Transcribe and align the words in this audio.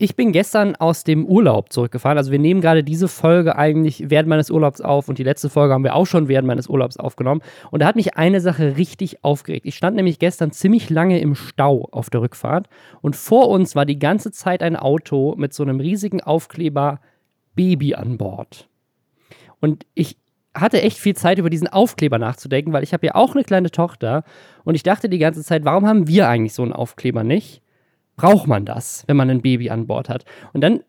Ich 0.00 0.14
bin 0.14 0.30
gestern 0.30 0.76
aus 0.76 1.02
dem 1.02 1.26
Urlaub 1.26 1.72
zurückgefahren. 1.72 2.18
Also 2.18 2.30
wir 2.30 2.38
nehmen 2.38 2.60
gerade 2.60 2.84
diese 2.84 3.08
Folge 3.08 3.56
eigentlich 3.56 4.04
während 4.06 4.28
meines 4.28 4.48
Urlaubs 4.48 4.80
auf 4.80 5.08
und 5.08 5.18
die 5.18 5.24
letzte 5.24 5.50
Folge 5.50 5.74
haben 5.74 5.82
wir 5.82 5.96
auch 5.96 6.06
schon 6.06 6.28
während 6.28 6.46
meines 6.46 6.68
Urlaubs 6.68 6.98
aufgenommen. 6.98 7.42
Und 7.72 7.82
da 7.82 7.86
hat 7.86 7.96
mich 7.96 8.16
eine 8.16 8.40
Sache 8.40 8.76
richtig 8.76 9.24
aufgeregt. 9.24 9.66
Ich 9.66 9.74
stand 9.74 9.96
nämlich 9.96 10.20
gestern 10.20 10.52
ziemlich 10.52 10.88
lange 10.88 11.18
im 11.18 11.34
Stau 11.34 11.88
auf 11.90 12.10
der 12.10 12.20
Rückfahrt 12.20 12.68
und 13.00 13.16
vor 13.16 13.48
uns 13.48 13.74
war 13.74 13.86
die 13.86 13.98
ganze 13.98 14.30
Zeit 14.30 14.62
ein 14.62 14.76
Auto 14.76 15.34
mit 15.36 15.52
so 15.52 15.64
einem 15.64 15.80
riesigen 15.80 16.20
Aufkleber 16.20 17.00
Baby 17.56 17.96
an 17.96 18.18
Bord. 18.18 18.68
Und 19.58 19.84
ich 19.94 20.16
hatte 20.54 20.80
echt 20.80 20.98
viel 20.98 21.16
Zeit 21.16 21.38
über 21.38 21.50
diesen 21.50 21.66
Aufkleber 21.66 22.18
nachzudenken, 22.18 22.72
weil 22.72 22.84
ich 22.84 22.92
habe 22.92 23.04
ja 23.04 23.16
auch 23.16 23.34
eine 23.34 23.42
kleine 23.42 23.72
Tochter 23.72 24.22
und 24.62 24.76
ich 24.76 24.84
dachte 24.84 25.08
die 25.08 25.18
ganze 25.18 25.42
Zeit, 25.42 25.64
warum 25.64 25.88
haben 25.88 26.06
wir 26.06 26.28
eigentlich 26.28 26.54
so 26.54 26.62
einen 26.62 26.72
Aufkleber 26.72 27.24
nicht? 27.24 27.62
Braucht 28.18 28.46
man 28.46 28.66
das, 28.66 29.04
wenn 29.06 29.16
man 29.16 29.30
ein 29.30 29.40
Baby 29.40 29.70
an 29.70 29.86
Bord 29.86 30.10
hat? 30.10 30.26
Und 30.52 30.60
dann 30.60 30.80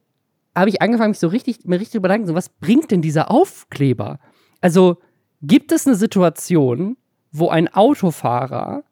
habe 0.54 0.70
ich 0.70 0.82
angefangen, 0.82 1.11
mich 1.11 1.20
so 1.20 1.28
richtig, 1.28 1.64
mir 1.64 1.79
richtig 1.79 1.96
überlegen, 1.96 2.28
so, 2.28 2.36
was 2.36 2.50
bringt 2.50 2.92
denn 2.92 3.01
dieser 3.01 3.32
Aufkleber? 3.32 4.20
Also, 4.60 4.97
gibt 5.42 5.71
es 5.71 5.87
eine 5.87 5.96
Situation, 5.96 6.97
wo 7.32 7.47
ein 7.47 7.73
Autofahrer 7.73 8.84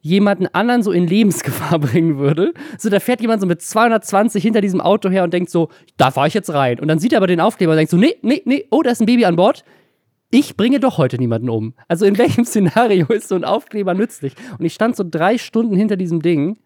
jemanden 0.00 0.46
anderen 0.48 0.82
so 0.82 0.90
in 0.90 1.06
Lebensgefahr 1.06 1.78
bringen 1.80 2.18
würde. 2.18 2.54
So, 2.78 2.88
da 2.88 2.98
fährt 2.98 3.20
jemand 3.20 3.40
so 3.40 3.46
mit 3.46 3.60
220 3.60 4.42
hinter 4.42 4.60
diesem 4.60 4.80
Auto 4.80 5.10
her 5.10 5.24
und 5.24 5.32
denkt 5.32 5.50
so, 5.50 5.68
da 5.96 6.10
fahre 6.10 6.28
ich 6.28 6.34
jetzt 6.34 6.52
rein. 6.52 6.80
Und 6.80 6.88
dann 6.88 6.98
sieht 6.98 7.12
er 7.12 7.18
aber 7.18 7.26
den 7.26 7.40
Aufkleber 7.40 7.72
und 7.72 7.76
denkt 7.76 7.90
so, 7.90 7.96
nee, 7.96 8.16
nee, 8.22 8.42
nee, 8.44 8.66
oh, 8.70 8.82
da 8.82 8.90
ist 8.90 9.00
ein 9.00 9.06
Baby 9.06 9.24
an 9.24 9.36
Bord. 9.36 9.64
Ich 10.30 10.56
bringe 10.56 10.80
doch 10.80 10.98
heute 10.98 11.18
niemanden 11.18 11.50
um. 11.50 11.74
Also 11.88 12.06
in 12.06 12.18
welchem 12.18 12.44
Szenario 12.44 13.06
ist 13.08 13.28
so 13.28 13.34
ein 13.34 13.44
Aufkleber 13.44 13.94
nützlich? 13.94 14.34
Und 14.58 14.64
ich 14.64 14.74
stand 14.74 14.96
so 14.96 15.04
drei 15.08 15.38
Stunden 15.38 15.76
hinter 15.76 15.96
diesem 15.96 16.22
Ding 16.22 16.58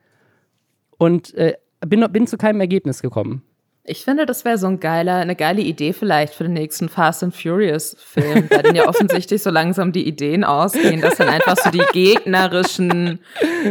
und 0.99 1.35
äh, 1.35 1.55
bin, 1.87 2.05
bin 2.13 2.27
zu 2.27 2.37
keinem 2.37 2.61
Ergebnis 2.61 3.03
gekommen. 3.03 3.43
Ich 3.89 4.05
finde, 4.05 4.27
das 4.27 4.45
wäre 4.45 4.59
so 4.59 4.67
ein 4.67 4.81
geiler, 4.81 5.17
eine 5.17 5.37
geile 5.37 5.63
Idee 5.63 5.93
vielleicht 5.93 6.35
für 6.35 6.43
den 6.43 6.55
nächsten 6.55 6.89
Fast 6.89 7.23
and 7.23 7.35
Furious 7.35 7.97
Film, 8.01 8.49
bei 8.49 8.63
denen 8.63 8.75
ja 8.75 8.89
offensichtlich 8.89 9.43
so 9.43 9.51
langsam 9.51 9.93
die 9.93 10.09
Ideen 10.09 10.43
ausgehen, 10.43 11.01
dass 11.01 11.19
dann 11.19 11.29
einfach 11.29 11.57
so 11.57 11.71
die 11.71 11.85
gegnerischen 11.93 13.21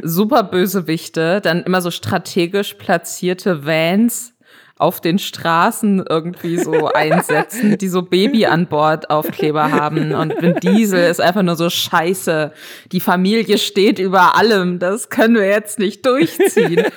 Superbösewichte 0.03 1.41
dann 1.41 1.63
immer 1.63 1.81
so 1.81 1.91
strategisch 1.91 2.75
platzierte 2.75 3.65
Vans 3.65 4.34
auf 4.77 4.99
den 4.99 5.19
Straßen 5.19 6.05
irgendwie 6.07 6.57
so 6.57 6.87
einsetzen, 6.93 7.77
die 7.77 7.87
so 7.87 8.01
Baby 8.01 8.45
an 8.45 8.67
Bord 8.67 9.09
Aufkleber 9.09 9.71
haben 9.71 10.13
und 10.13 10.41
Vin 10.41 10.55
Diesel 10.55 11.09
ist 11.09 11.21
einfach 11.21 11.43
nur 11.43 11.55
so 11.55 11.69
scheiße. 11.69 12.51
Die 12.91 12.99
Familie 12.99 13.57
steht 13.57 13.99
über 13.99 14.35
allem, 14.35 14.79
das 14.79 15.09
können 15.09 15.35
wir 15.35 15.47
jetzt 15.47 15.79
nicht 15.79 16.05
durchziehen. 16.05 16.85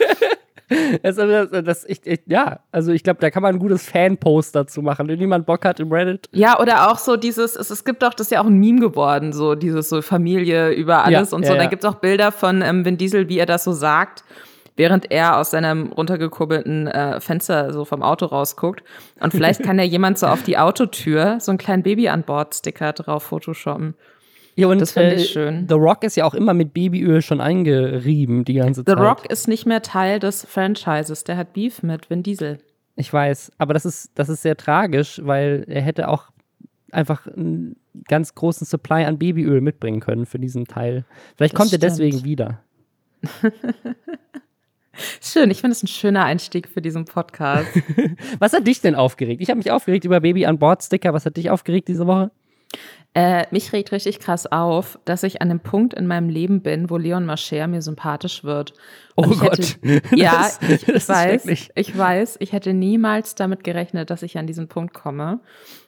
Das, 1.02 1.16
das, 1.16 1.48
das, 1.50 1.84
ich, 1.86 2.06
ich, 2.06 2.20
ja, 2.26 2.60
also 2.72 2.92
ich 2.92 3.02
glaube, 3.02 3.20
da 3.20 3.30
kann 3.30 3.42
man 3.42 3.54
ein 3.54 3.58
gutes 3.58 3.88
Fanpost 3.88 4.54
dazu 4.54 4.82
machen, 4.82 5.08
wenn 5.08 5.18
jemand 5.18 5.46
Bock 5.46 5.64
hat 5.64 5.80
im 5.80 5.90
Reddit. 5.90 6.28
Ja, 6.32 6.60
oder 6.60 6.90
auch 6.90 6.98
so 6.98 7.16
dieses, 7.16 7.56
es, 7.56 7.70
es 7.70 7.86
gibt 7.86 8.04
auch, 8.04 8.12
das 8.12 8.26
ist 8.26 8.32
ja 8.32 8.42
auch 8.42 8.46
ein 8.46 8.58
Meme 8.58 8.80
geworden, 8.80 9.32
so 9.32 9.54
dieses 9.54 9.88
so 9.88 10.02
Familie 10.02 10.72
über 10.72 11.04
alles 11.04 11.30
ja, 11.30 11.36
und 11.36 11.46
so. 11.46 11.54
Ja, 11.54 11.58
da 11.58 11.66
gibt 11.66 11.84
es 11.84 11.88
auch 11.88 11.94
Bilder 11.94 12.32
von 12.32 12.60
ähm, 12.60 12.84
Vin 12.84 12.98
Diesel, 12.98 13.30
wie 13.30 13.38
er 13.38 13.46
das 13.46 13.64
so 13.64 13.72
sagt 13.72 14.24
während 14.78 15.10
er 15.10 15.36
aus 15.36 15.50
seinem 15.50 15.92
runtergekurbelten 15.92 16.86
äh, 16.86 17.20
Fenster 17.20 17.72
so 17.72 17.84
vom 17.84 18.02
Auto 18.02 18.26
rausguckt. 18.26 18.82
Und 19.20 19.32
vielleicht 19.32 19.62
kann 19.62 19.78
ja 19.78 19.84
jemand 19.84 20.18
so 20.18 20.26
auf 20.28 20.42
die 20.42 20.56
Autotür 20.56 21.38
so 21.40 21.50
einen 21.50 21.58
kleinen 21.58 21.82
Baby 21.82 22.08
an 22.08 22.22
Bord 22.22 22.54
Sticker 22.54 22.92
drauf 22.92 23.24
photoshoppen. 23.24 23.94
Ja, 24.54 24.68
und 24.68 24.80
das 24.80 24.92
finde 24.92 25.14
ich 25.14 25.30
äh, 25.30 25.32
schön. 25.32 25.66
The 25.68 25.74
Rock 25.74 26.04
ist 26.04 26.16
ja 26.16 26.24
auch 26.24 26.34
immer 26.34 26.54
mit 26.54 26.74
Babyöl 26.74 27.22
schon 27.22 27.40
eingerieben 27.40 28.44
die 28.44 28.54
ganze 28.54 28.80
The 28.80 28.86
Zeit. 28.86 28.98
The 28.98 29.04
Rock 29.04 29.30
ist 29.30 29.46
nicht 29.46 29.66
mehr 29.66 29.82
Teil 29.82 30.20
des 30.20 30.44
Franchises. 30.44 31.24
Der 31.24 31.36
hat 31.36 31.52
Beef 31.52 31.82
mit 31.82 32.08
Vin 32.08 32.22
Diesel. 32.22 32.58
Ich 32.96 33.12
weiß, 33.12 33.52
aber 33.58 33.74
das 33.74 33.84
ist, 33.84 34.10
das 34.16 34.28
ist 34.28 34.42
sehr 34.42 34.56
tragisch, 34.56 35.20
weil 35.24 35.64
er 35.68 35.82
hätte 35.82 36.08
auch 36.08 36.30
einfach 36.90 37.26
einen 37.26 37.76
ganz 38.08 38.34
großen 38.34 38.66
Supply 38.66 39.04
an 39.04 39.18
Babyöl 39.18 39.60
mitbringen 39.60 40.00
können 40.00 40.26
für 40.26 40.38
diesen 40.38 40.66
Teil. 40.66 41.04
Vielleicht 41.36 41.54
das 41.54 41.58
kommt 41.58 41.68
stimmt. 41.68 41.84
er 41.84 41.90
deswegen 41.90 42.24
wieder. 42.24 42.60
Schön, 45.20 45.50
ich 45.50 45.60
finde 45.60 45.72
es 45.72 45.82
ein 45.82 45.88
schöner 45.88 46.24
Einstieg 46.24 46.68
für 46.68 46.82
diesen 46.82 47.04
Podcast. 47.04 47.68
Was 48.38 48.52
hat 48.52 48.66
dich 48.66 48.80
denn 48.80 48.94
aufgeregt? 48.94 49.40
Ich 49.40 49.50
habe 49.50 49.58
mich 49.58 49.70
aufgeregt 49.70 50.04
über 50.04 50.20
Baby 50.20 50.46
an 50.46 50.58
Bord 50.58 50.82
Sticker. 50.82 51.12
Was 51.12 51.26
hat 51.26 51.36
dich 51.36 51.50
aufgeregt 51.50 51.88
diese 51.88 52.06
Woche? 52.06 52.30
Äh, 53.14 53.46
mich 53.50 53.72
regt 53.72 53.90
richtig 53.90 54.20
krass 54.20 54.46
auf, 54.46 54.98
dass 55.04 55.22
ich 55.22 55.40
an 55.40 55.50
einem 55.50 55.60
Punkt 55.60 55.94
in 55.94 56.06
meinem 56.06 56.28
Leben 56.28 56.60
bin, 56.60 56.90
wo 56.90 56.98
Leon 56.98 57.24
Mascher 57.24 57.66
mir 57.66 57.80
sympathisch 57.80 58.44
wird. 58.44 58.74
Oh 59.16 59.22
Gott. 59.22 59.78
Hätte, 59.82 60.02
ja, 60.14 60.48
das, 60.60 60.60
ich, 60.62 60.88
ich 60.88 61.08
weiß, 61.08 61.68
ich 61.74 61.98
weiß, 61.98 62.36
ich 62.40 62.52
hätte 62.52 62.74
niemals 62.74 63.34
damit 63.34 63.64
gerechnet, 63.64 64.10
dass 64.10 64.22
ich 64.22 64.36
an 64.36 64.46
diesen 64.46 64.68
Punkt 64.68 64.92
komme. 64.92 65.40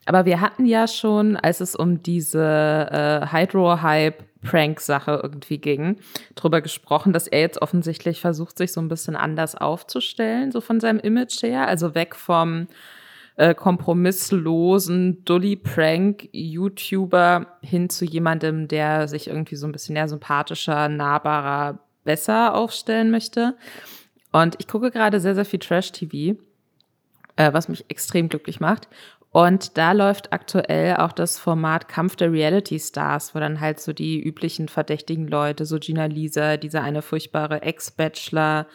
Aber 0.06 0.24
wir 0.24 0.40
hatten 0.40 0.64
ja 0.64 0.88
schon, 0.88 1.36
als 1.36 1.60
es 1.60 1.76
um 1.76 2.02
diese 2.02 2.40
äh, 2.90 3.26
Hydro-Hype 3.26 4.24
Prank-Sache 4.42 5.20
irgendwie 5.22 5.58
ging, 5.58 5.96
drüber 6.34 6.60
gesprochen, 6.60 7.12
dass 7.12 7.26
er 7.26 7.40
jetzt 7.40 7.62
offensichtlich 7.62 8.20
versucht, 8.20 8.58
sich 8.58 8.72
so 8.72 8.80
ein 8.80 8.88
bisschen 8.88 9.16
anders 9.16 9.54
aufzustellen, 9.54 10.52
so 10.52 10.60
von 10.60 10.80
seinem 10.80 11.00
Image 11.00 11.42
her, 11.42 11.66
also 11.66 11.94
weg 11.94 12.14
vom 12.14 12.66
äh, 13.36 13.54
kompromisslosen 13.54 15.24
Dully-Prank-YouTuber 15.24 17.46
hin 17.62 17.88
zu 17.88 18.04
jemandem, 18.04 18.68
der 18.68 19.08
sich 19.08 19.28
irgendwie 19.28 19.56
so 19.56 19.66
ein 19.66 19.72
bisschen 19.72 19.94
mehr 19.94 20.08
sympathischer, 20.08 20.88
nahbarer, 20.88 21.78
besser 22.04 22.54
aufstellen 22.54 23.10
möchte. 23.10 23.56
Und 24.32 24.56
ich 24.58 24.68
gucke 24.68 24.90
gerade 24.90 25.20
sehr, 25.20 25.34
sehr 25.34 25.44
viel 25.44 25.58
Trash-TV, 25.58 26.38
äh, 27.36 27.52
was 27.52 27.68
mich 27.68 27.84
extrem 27.88 28.28
glücklich 28.28 28.60
macht. 28.60 28.88
Und 29.32 29.78
da 29.78 29.92
läuft 29.92 30.32
aktuell 30.32 30.96
auch 30.96 31.12
das 31.12 31.38
Format 31.38 31.88
Kampf 31.88 32.16
der 32.16 32.32
Reality 32.32 32.80
Stars, 32.80 33.34
wo 33.34 33.38
dann 33.38 33.60
halt 33.60 33.80
so 33.80 33.92
die 33.92 34.20
üblichen 34.20 34.68
verdächtigen 34.68 35.28
Leute, 35.28 35.66
so 35.66 35.78
Gina 35.78 36.06
Lisa, 36.06 36.56
dieser 36.56 36.82
eine 36.82 37.00
furchtbare 37.00 37.62
Ex-Bachelor 37.62 38.66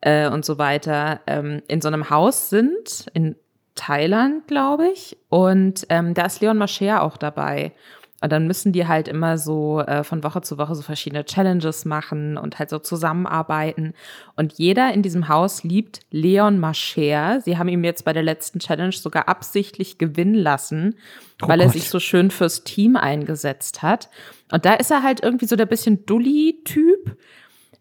äh, 0.00 0.28
und 0.28 0.44
so 0.44 0.58
weiter, 0.58 1.20
ähm, 1.26 1.62
in 1.66 1.80
so 1.80 1.88
einem 1.88 2.10
Haus 2.10 2.48
sind, 2.48 3.06
in 3.12 3.34
Thailand, 3.74 4.46
glaube 4.46 4.88
ich. 4.88 5.16
Und 5.28 5.84
ähm, 5.88 6.14
da 6.14 6.26
ist 6.26 6.40
Leon 6.40 6.58
Mascher 6.58 7.02
auch 7.02 7.16
dabei. 7.16 7.72
Und 8.22 8.30
dann 8.30 8.46
müssen 8.46 8.72
die 8.72 8.86
halt 8.86 9.08
immer 9.08 9.36
so 9.36 9.80
äh, 9.80 10.04
von 10.04 10.22
Woche 10.22 10.42
zu 10.42 10.56
Woche 10.56 10.76
so 10.76 10.82
verschiedene 10.82 11.24
Challenges 11.24 11.84
machen 11.84 12.38
und 12.38 12.60
halt 12.60 12.70
so 12.70 12.78
zusammenarbeiten. 12.78 13.94
Und 14.36 14.52
jeder 14.52 14.94
in 14.94 15.02
diesem 15.02 15.26
Haus 15.26 15.64
liebt 15.64 16.00
Leon 16.12 16.60
Mascher. 16.60 17.40
Sie 17.40 17.58
haben 17.58 17.68
ihm 17.68 17.82
jetzt 17.82 18.04
bei 18.04 18.12
der 18.12 18.22
letzten 18.22 18.60
Challenge 18.60 18.92
sogar 18.92 19.28
absichtlich 19.28 19.98
gewinnen 19.98 20.36
lassen, 20.36 20.94
oh 21.42 21.48
weil 21.48 21.58
Gott. 21.58 21.66
er 21.66 21.72
sich 21.72 21.88
so 21.88 21.98
schön 21.98 22.30
fürs 22.30 22.62
Team 22.62 22.94
eingesetzt 22.94 23.82
hat. 23.82 24.08
Und 24.52 24.64
da 24.66 24.74
ist 24.74 24.92
er 24.92 25.02
halt 25.02 25.20
irgendwie 25.20 25.46
so 25.46 25.56
der 25.56 25.66
bisschen 25.66 26.06
Dully-Typ, 26.06 27.16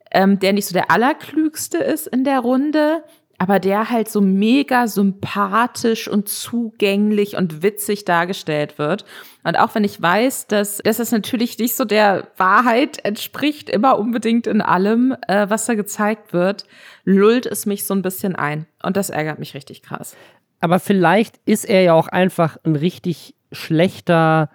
ähm, 0.10 0.40
der 0.40 0.54
nicht 0.54 0.66
so 0.66 0.74
der 0.74 0.90
allerklügste 0.90 1.78
ist 1.78 2.08
in 2.08 2.24
der 2.24 2.40
Runde, 2.40 3.04
aber 3.42 3.58
der 3.60 3.90
halt 3.90 4.08
so 4.08 4.22
mega 4.22 4.88
sympathisch 4.88 6.08
und 6.08 6.30
zugänglich 6.30 7.36
und 7.36 7.64
witzig 7.64 8.06
dargestellt 8.06 8.78
wird. 8.78 9.04
Und 9.44 9.58
auch 9.58 9.74
wenn 9.74 9.84
ich 9.84 10.00
weiß, 10.00 10.46
dass, 10.46 10.78
dass 10.78 10.98
das 10.98 11.12
natürlich 11.12 11.58
nicht 11.58 11.76
so 11.76 11.84
der 11.84 12.28
Wahrheit 12.38 13.04
entspricht, 13.04 13.68
immer 13.68 13.98
unbedingt 13.98 14.46
in 14.46 14.62
allem, 14.62 15.16
äh, 15.28 15.50
was 15.50 15.66
da 15.66 15.74
gezeigt 15.74 16.34
wird, 16.34 16.66
lullt 17.04 17.48
es 17.48 17.66
mich 17.66 17.86
so 17.86 17.96
ein 17.96 18.04
bisschen 18.04 18.36
ein. 18.36 18.68
Und 18.84 18.96
das 18.96 19.10
ärgert 19.10 19.40
mich 19.40 19.56
richtig 19.56 19.82
krass. 19.82 20.16
Aber 20.60 20.78
vielleicht 20.78 21.40
ist 21.46 21.66
er 21.66 21.82
ja 21.82 21.94
auch 21.96 22.10
einfach 22.10 22.58
ein 22.64 22.76
richtig 22.76 23.34
schlechter 23.52 24.52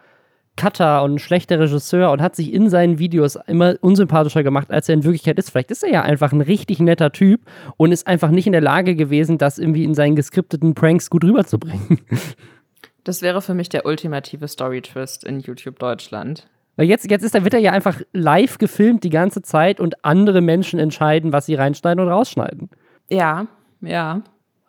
Cutter 0.56 1.02
und 1.02 1.14
ein 1.14 1.18
schlechter 1.18 1.58
Regisseur 1.60 2.10
und 2.10 2.20
hat 2.22 2.34
sich 2.34 2.52
in 2.52 2.68
seinen 2.70 2.98
Videos 2.98 3.38
immer 3.46 3.76
unsympathischer 3.80 4.42
gemacht, 4.42 4.70
als 4.70 4.88
er 4.88 4.94
in 4.94 5.04
Wirklichkeit 5.04 5.38
ist. 5.38 5.50
Vielleicht 5.50 5.70
ist 5.70 5.82
er 5.82 5.90
ja 5.90 6.02
einfach 6.02 6.32
ein 6.32 6.40
richtig 6.40 6.80
netter 6.80 7.12
Typ 7.12 7.42
und 7.76 7.92
ist 7.92 8.06
einfach 8.06 8.30
nicht 8.30 8.46
in 8.46 8.52
der 8.52 8.62
Lage 8.62 8.96
gewesen, 8.96 9.38
das 9.38 9.58
irgendwie 9.58 9.84
in 9.84 9.94
seinen 9.94 10.16
geskripteten 10.16 10.74
Pranks 10.74 11.10
gut 11.10 11.24
rüberzubringen. 11.24 12.00
Das 13.04 13.22
wäre 13.22 13.40
für 13.40 13.54
mich 13.54 13.68
der 13.68 13.86
ultimative 13.86 14.48
Story-Twist 14.48 15.22
in 15.22 15.38
YouTube 15.38 15.78
Deutschland. 15.78 16.48
Weil 16.74 16.88
jetzt, 16.88 17.08
jetzt 17.08 17.22
ist, 17.22 17.36
da 17.36 17.44
wird 17.44 17.54
er 17.54 17.60
ja 17.60 17.70
einfach 17.70 18.00
live 18.12 18.58
gefilmt 18.58 19.04
die 19.04 19.10
ganze 19.10 19.42
Zeit 19.42 19.78
und 19.78 20.04
andere 20.04 20.40
Menschen 20.40 20.80
entscheiden, 20.80 21.32
was 21.32 21.46
sie 21.46 21.54
reinschneiden 21.54 22.04
und 22.04 22.10
rausschneiden. 22.10 22.68
Ja, 23.08 23.46
ja. 23.80 24.22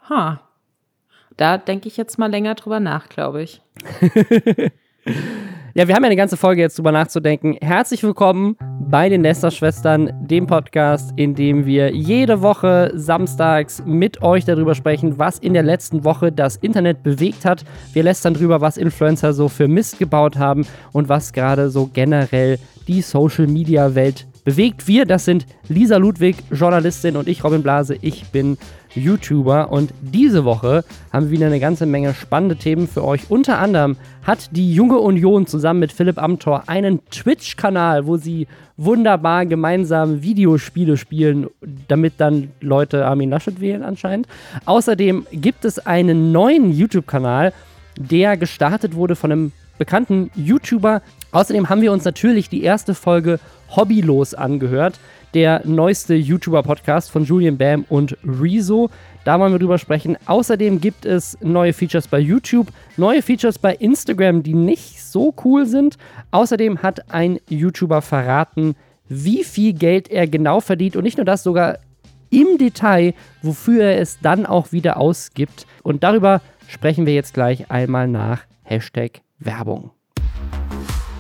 Ha. 0.08 0.42
Da 1.36 1.58
denke 1.58 1.88
ich 1.88 1.98
jetzt 1.98 2.20
mal 2.20 2.30
länger 2.30 2.56
drüber 2.56 2.80
nach, 2.80 3.10
glaube 3.10 3.42
ich. 3.42 3.62
Ja, 5.78 5.88
wir 5.88 5.94
haben 5.94 6.02
ja 6.02 6.08
eine 6.08 6.16
ganze 6.16 6.38
Folge 6.38 6.64
jetzt 6.64 6.76
drüber 6.80 6.92
nachzudenken. 6.92 7.56
Herzlich 7.62 8.02
willkommen 8.02 8.58
bei 8.90 9.10
den 9.10 9.22
Nester-Schwestern, 9.22 10.12
dem 10.28 10.48
Podcast, 10.48 11.14
in 11.18 11.36
dem 11.36 11.68
wir 11.68 11.94
jede 11.94 12.42
Woche 12.42 12.92
samstags 12.96 13.84
mit 13.86 14.24
euch 14.24 14.44
darüber 14.44 14.74
sprechen, 14.74 15.20
was 15.20 15.38
in 15.38 15.54
der 15.54 15.62
letzten 15.62 16.04
Woche 16.04 16.32
das 16.32 16.56
Internet 16.56 17.04
bewegt 17.04 17.46
hat. 17.46 17.64
Wir 17.94 18.02
lästern 18.02 18.34
drüber, 18.34 18.60
was 18.60 18.78
Influencer 18.78 19.34
so 19.34 19.50
für 19.50 19.68
Mist 19.68 20.00
gebaut 20.00 20.40
haben 20.40 20.66
und 20.94 21.10
was 21.10 21.32
gerade 21.32 21.70
so 21.70 21.88
generell 21.94 22.58
die 22.88 23.04
Social-Media-Welt 23.04 24.26
bewegt. 24.48 24.88
Wir, 24.88 25.06
das 25.06 25.26
sind 25.26 25.46
Lisa 25.68 25.98
Ludwig, 25.98 26.38
Journalistin 26.52 27.18
und 27.18 27.28
ich, 27.28 27.44
Robin 27.44 27.62
Blase. 27.62 27.98
Ich 28.00 28.32
bin 28.32 28.58
YouTuber 28.96 29.74
und 29.74 29.94
diese 30.00 30.46
Woche 30.46 30.86
haben 31.12 31.26
wir 31.26 31.32
wieder 31.32 31.48
eine 31.48 31.60
ganze 31.60 31.86
Menge 31.86 32.14
spannende 32.14 32.56
Themen 32.56 32.88
für 32.88 33.04
euch. 33.04 33.30
Unter 33.30 33.60
anderem 33.60 33.98
hat 34.24 34.56
die 34.56 34.74
Junge 34.74 35.00
Union 35.00 35.48
zusammen 35.48 35.82
mit 35.82 35.92
Philipp 35.92 36.18
Amthor 36.18 36.64
einen 36.68 37.02
Twitch-Kanal, 37.10 38.08
wo 38.08 38.16
sie 38.16 38.48
wunderbar 38.78 39.46
gemeinsam 39.46 40.22
Videospiele 40.22 40.96
spielen, 40.96 41.48
damit 41.90 42.14
dann 42.20 42.54
Leute 42.62 43.06
Armin 43.06 43.32
Laschet 43.32 43.60
wählen 43.60 43.84
anscheinend. 43.84 44.30
Außerdem 44.64 45.28
gibt 45.34 45.66
es 45.66 45.86
einen 45.86 46.32
neuen 46.32 46.72
YouTube-Kanal, 46.72 47.52
der 48.00 48.38
gestartet 48.38 48.96
wurde 48.96 49.18
von 49.18 49.30
einem 49.30 49.52
bekannten 49.78 50.32
YouTuber. 50.36 51.02
Außerdem 51.32 51.68
haben 51.68 51.82
wir 51.82 51.92
uns 51.92 52.06
natürlich 52.06 52.48
die 52.50 52.64
erste 52.64 52.94
Folge 52.94 53.40
Hobbylos 53.76 54.34
angehört, 54.34 55.00
der 55.34 55.62
neueste 55.66 56.16
YouTuber-Podcast 56.16 57.12
von 57.12 57.26
Julian 57.26 57.58
Bam 57.58 57.86
und 57.90 58.18
Rezo. 58.24 58.90
Da 59.24 59.40
wollen 59.40 59.52
wir 59.52 59.60
drüber 59.60 59.78
sprechen. 59.78 60.18
Außerdem 60.26 60.80
gibt 60.80 61.06
es 61.06 61.38
neue 61.42 61.74
Features 61.74 62.08
bei 62.08 62.20
YouTube, 62.20 62.68
neue 62.96 63.22
Features 63.22 63.60
bei 63.60 63.76
Instagram, 63.76 64.42
die 64.44 64.54
nicht 64.54 65.04
so 65.04 65.34
cool 65.44 65.66
sind. 65.66 65.98
Außerdem 66.32 66.82
hat 66.82 67.12
ein 67.12 67.40
YouTuber 67.50 68.02
verraten, 68.02 68.76
wie 69.10 69.44
viel 69.44 69.74
Geld 69.74 70.10
er 70.10 70.28
genau 70.28 70.60
verdient 70.60 70.96
und 70.96 71.04
nicht 71.04 71.18
nur 71.18 71.26
das, 71.26 71.44
sogar 71.44 71.80
im 72.30 72.58
Detail, 72.58 73.14
wofür 73.42 73.84
er 73.84 74.02
es 74.02 74.20
dann 74.22 74.46
auch 74.46 74.72
wieder 74.72 74.98
ausgibt. 74.98 75.66
Und 75.84 76.04
darüber 76.04 76.42
sprechen 76.68 77.06
wir 77.06 77.14
jetzt 77.14 77.34
gleich 77.34 77.72
einmal 77.72 78.08
nach 78.08 78.42
Hashtag 78.64 79.22
Werbung. 79.40 79.92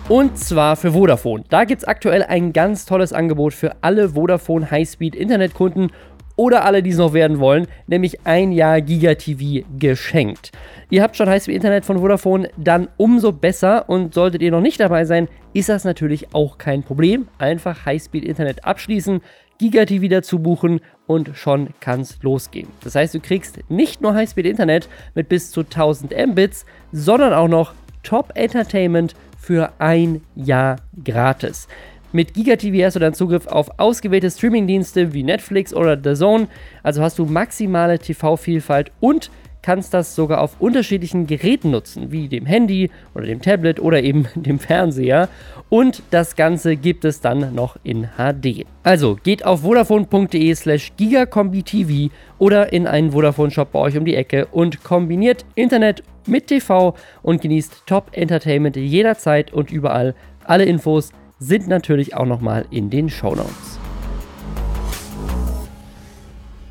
Und 0.09 0.37
zwar 0.37 0.77
für 0.77 0.93
Vodafone. 0.93 1.43
Da 1.49 1.65
gibt 1.65 1.81
es 1.81 1.87
aktuell 1.87 2.23
ein 2.23 2.53
ganz 2.53 2.85
tolles 2.85 3.11
Angebot 3.11 3.53
für 3.53 3.75
alle 3.81 4.07
Vodafone 4.07 4.71
Highspeed 4.71 5.13
Internetkunden 5.13 5.91
oder 6.37 6.63
alle, 6.63 6.81
die 6.81 6.91
es 6.91 6.97
noch 6.97 7.11
werden 7.11 7.39
wollen, 7.39 7.67
nämlich 7.87 8.25
ein 8.25 8.53
Jahr 8.53 8.79
GigaTV 8.79 9.65
geschenkt. 9.77 10.53
Ihr 10.89 11.03
habt 11.03 11.17
schon 11.17 11.27
Highspeed 11.27 11.55
Internet 11.55 11.83
von 11.83 11.99
Vodafone, 11.99 12.49
dann 12.55 12.87
umso 12.95 13.33
besser 13.33 13.89
und 13.89 14.13
solltet 14.13 14.41
ihr 14.41 14.51
noch 14.51 14.61
nicht 14.61 14.79
dabei 14.79 15.03
sein, 15.03 15.27
ist 15.51 15.67
das 15.67 15.83
natürlich 15.83 16.33
auch 16.33 16.57
kein 16.57 16.83
Problem. 16.83 17.27
Einfach 17.37 17.85
Highspeed 17.85 18.23
Internet 18.23 18.63
abschließen, 18.63 19.19
GigaTV 19.57 20.07
dazu 20.07 20.39
buchen 20.39 20.79
und 21.05 21.31
schon 21.33 21.71
kann's 21.81 22.17
losgehen. 22.21 22.69
Das 22.81 22.95
heißt, 22.95 23.13
du 23.13 23.19
kriegst 23.19 23.59
nicht 23.67 24.01
nur 24.01 24.13
Highspeed 24.13 24.45
Internet 24.45 24.87
mit 25.15 25.27
bis 25.27 25.51
zu 25.51 25.61
1000 25.61 26.13
Mbits, 26.27 26.65
sondern 26.93 27.33
auch 27.33 27.49
noch 27.49 27.73
Top 28.03 28.31
Entertainment 28.35 29.15
für 29.47 29.71
ein 29.79 30.19
Jahr 30.35 30.75
gratis. 31.05 31.69
Mit 32.11 32.33
GigaTV 32.33 32.83
hast 32.83 32.97
du 32.97 32.99
dann 32.99 33.13
Zugriff 33.13 33.47
auf 33.47 33.79
ausgewählte 33.79 34.29
Streamingdienste 34.29 35.13
wie 35.13 35.23
Netflix 35.23 35.73
oder 35.73 35.97
The 35.97 36.15
Zone. 36.15 36.49
Also 36.83 37.01
hast 37.01 37.17
du 37.17 37.25
maximale 37.25 37.97
TV-Vielfalt 37.97 38.91
und 38.99 39.31
kannst 39.61 39.93
das 39.93 40.15
sogar 40.15 40.41
auf 40.41 40.59
unterschiedlichen 40.59 41.27
Geräten 41.27 41.71
nutzen, 41.71 42.11
wie 42.11 42.27
dem 42.27 42.45
Handy 42.45 42.91
oder 43.15 43.25
dem 43.25 43.41
Tablet 43.41 43.79
oder 43.79 44.03
eben 44.03 44.27
dem 44.35 44.59
Fernseher. 44.59 45.29
Und 45.69 46.03
das 46.11 46.35
Ganze 46.35 46.75
gibt 46.75 47.05
es 47.05 47.21
dann 47.21 47.55
noch 47.55 47.77
in 47.83 48.09
HD. 48.17 48.65
Also 48.83 49.15
geht 49.15 49.45
auf 49.45 49.61
vodafone.de 49.61 50.55
slash 50.55 50.91
gigacombitv 50.97 52.11
oder 52.37 52.73
in 52.73 52.85
einen 52.85 53.11
Vodafone-Shop 53.11 53.71
bei 53.71 53.79
euch 53.79 53.97
um 53.97 54.03
die 54.03 54.15
Ecke 54.15 54.47
und 54.47 54.83
kombiniert 54.83 55.45
Internet 55.55 56.03
mit 56.27 56.47
TV 56.47 56.95
und 57.21 57.41
genießt 57.41 57.83
Top-Entertainment 57.85 58.75
jederzeit 58.75 59.53
und 59.53 59.71
überall. 59.71 60.15
Alle 60.43 60.65
Infos 60.65 61.11
sind 61.39 61.67
natürlich 61.67 62.15
auch 62.15 62.25
nochmal 62.25 62.65
in 62.71 62.89
den 62.89 63.09
Show 63.09 63.35
Notes. 63.35 63.79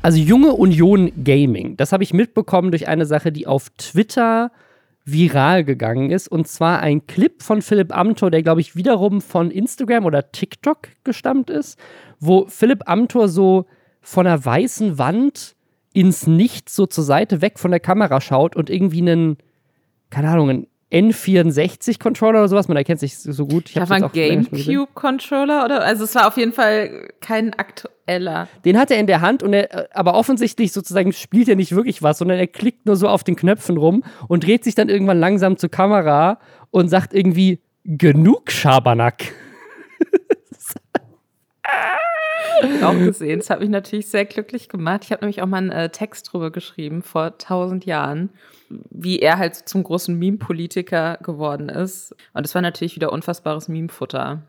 Also 0.01 0.19
junge 0.19 0.53
Union 0.53 1.11
Gaming, 1.23 1.75
das 1.75 1.91
habe 1.91 2.03
ich 2.03 2.13
mitbekommen 2.13 2.71
durch 2.71 2.87
eine 2.87 3.05
Sache, 3.05 3.31
die 3.31 3.47
auf 3.47 3.69
Twitter 3.77 4.51
viral 5.07 5.63
gegangen 5.63 6.11
ist. 6.11 6.27
Und 6.27 6.47
zwar 6.47 6.81
ein 6.81 7.07
Clip 7.07 7.41
von 7.41 7.61
Philipp 7.61 7.95
Amthor, 7.95 8.29
der, 8.29 8.43
glaube 8.43 8.61
ich, 8.61 8.75
wiederum 8.75 9.21
von 9.21 9.51
Instagram 9.51 10.05
oder 10.05 10.31
TikTok 10.31 10.89
gestammt 11.03 11.49
ist, 11.49 11.79
wo 12.19 12.45
Philipp 12.47 12.83
Amthor 12.85 13.27
so 13.29 13.65
von 14.01 14.27
einer 14.27 14.43
weißen 14.43 14.97
Wand 14.97 15.55
ins 15.93 16.27
Nichts 16.27 16.75
so 16.75 16.85
zur 16.85 17.03
Seite 17.03 17.41
weg 17.41 17.57
von 17.57 17.71
der 17.71 17.79
Kamera 17.79 18.21
schaut 18.21 18.55
und 18.55 18.69
irgendwie 18.69 19.01
einen 19.01 19.37
keine 20.09 20.29
Ahnung, 20.29 20.49
ein 20.49 20.67
N64-Controller 20.91 22.39
oder 22.39 22.47
sowas, 22.47 22.69
man 22.69 22.77
erkennt 22.77 23.01
sich 23.01 23.17
so 23.17 23.45
gut. 23.45 23.69
Ich 23.69 23.75
ja, 23.75 23.89
war 23.89 23.97
ein 23.97 24.09
Gamecube-Controller 24.11 25.65
oder? 25.65 25.83
Also 25.83 26.05
es 26.05 26.15
war 26.15 26.27
auf 26.27 26.37
jeden 26.37 26.53
Fall 26.53 27.09
kein 27.19 27.53
aktueller. 27.53 28.47
Den 28.63 28.79
hat 28.79 28.89
er 28.89 28.97
in 28.97 29.07
der 29.07 29.19
Hand 29.19 29.43
und 29.43 29.51
er, 29.53 29.89
aber 29.93 30.13
offensichtlich 30.13 30.71
sozusagen 30.71 31.11
spielt 31.11 31.49
er 31.49 31.57
nicht 31.57 31.75
wirklich 31.75 32.03
was, 32.03 32.19
sondern 32.19 32.39
er 32.39 32.47
klickt 32.47 32.85
nur 32.85 32.95
so 32.95 33.09
auf 33.09 33.25
den 33.25 33.35
Knöpfen 33.35 33.75
rum 33.75 34.03
und 34.29 34.45
dreht 34.45 34.63
sich 34.63 34.75
dann 34.75 34.87
irgendwann 34.87 35.19
langsam 35.19 35.57
zur 35.57 35.69
Kamera 35.69 36.39
und 36.71 36.87
sagt 36.87 37.13
irgendwie, 37.13 37.59
genug 37.83 38.51
Schabernack. 38.51 39.23
auch 42.83 42.93
gesehen. 42.93 43.39
Das 43.39 43.49
hat 43.49 43.59
mich 43.59 43.69
natürlich 43.69 44.07
sehr 44.07 44.25
glücklich 44.25 44.69
gemacht. 44.69 45.01
Ich 45.03 45.11
habe 45.11 45.23
nämlich 45.23 45.41
auch 45.41 45.47
mal 45.47 45.57
einen 45.57 45.71
äh, 45.71 45.89
Text 45.89 46.31
drüber 46.31 46.51
geschrieben 46.51 47.01
vor 47.01 47.37
tausend 47.37 47.85
Jahren 47.85 48.29
wie 48.69 49.19
er 49.19 49.37
halt 49.37 49.55
zum 49.55 49.83
großen 49.83 50.17
Meme-Politiker 50.17 51.19
geworden 51.21 51.69
ist. 51.69 52.15
Und 52.33 52.45
es 52.45 52.53
war 52.55 52.61
natürlich 52.61 52.95
wieder 52.95 53.11
unfassbares 53.11 53.67
Meme-Futter. 53.67 54.43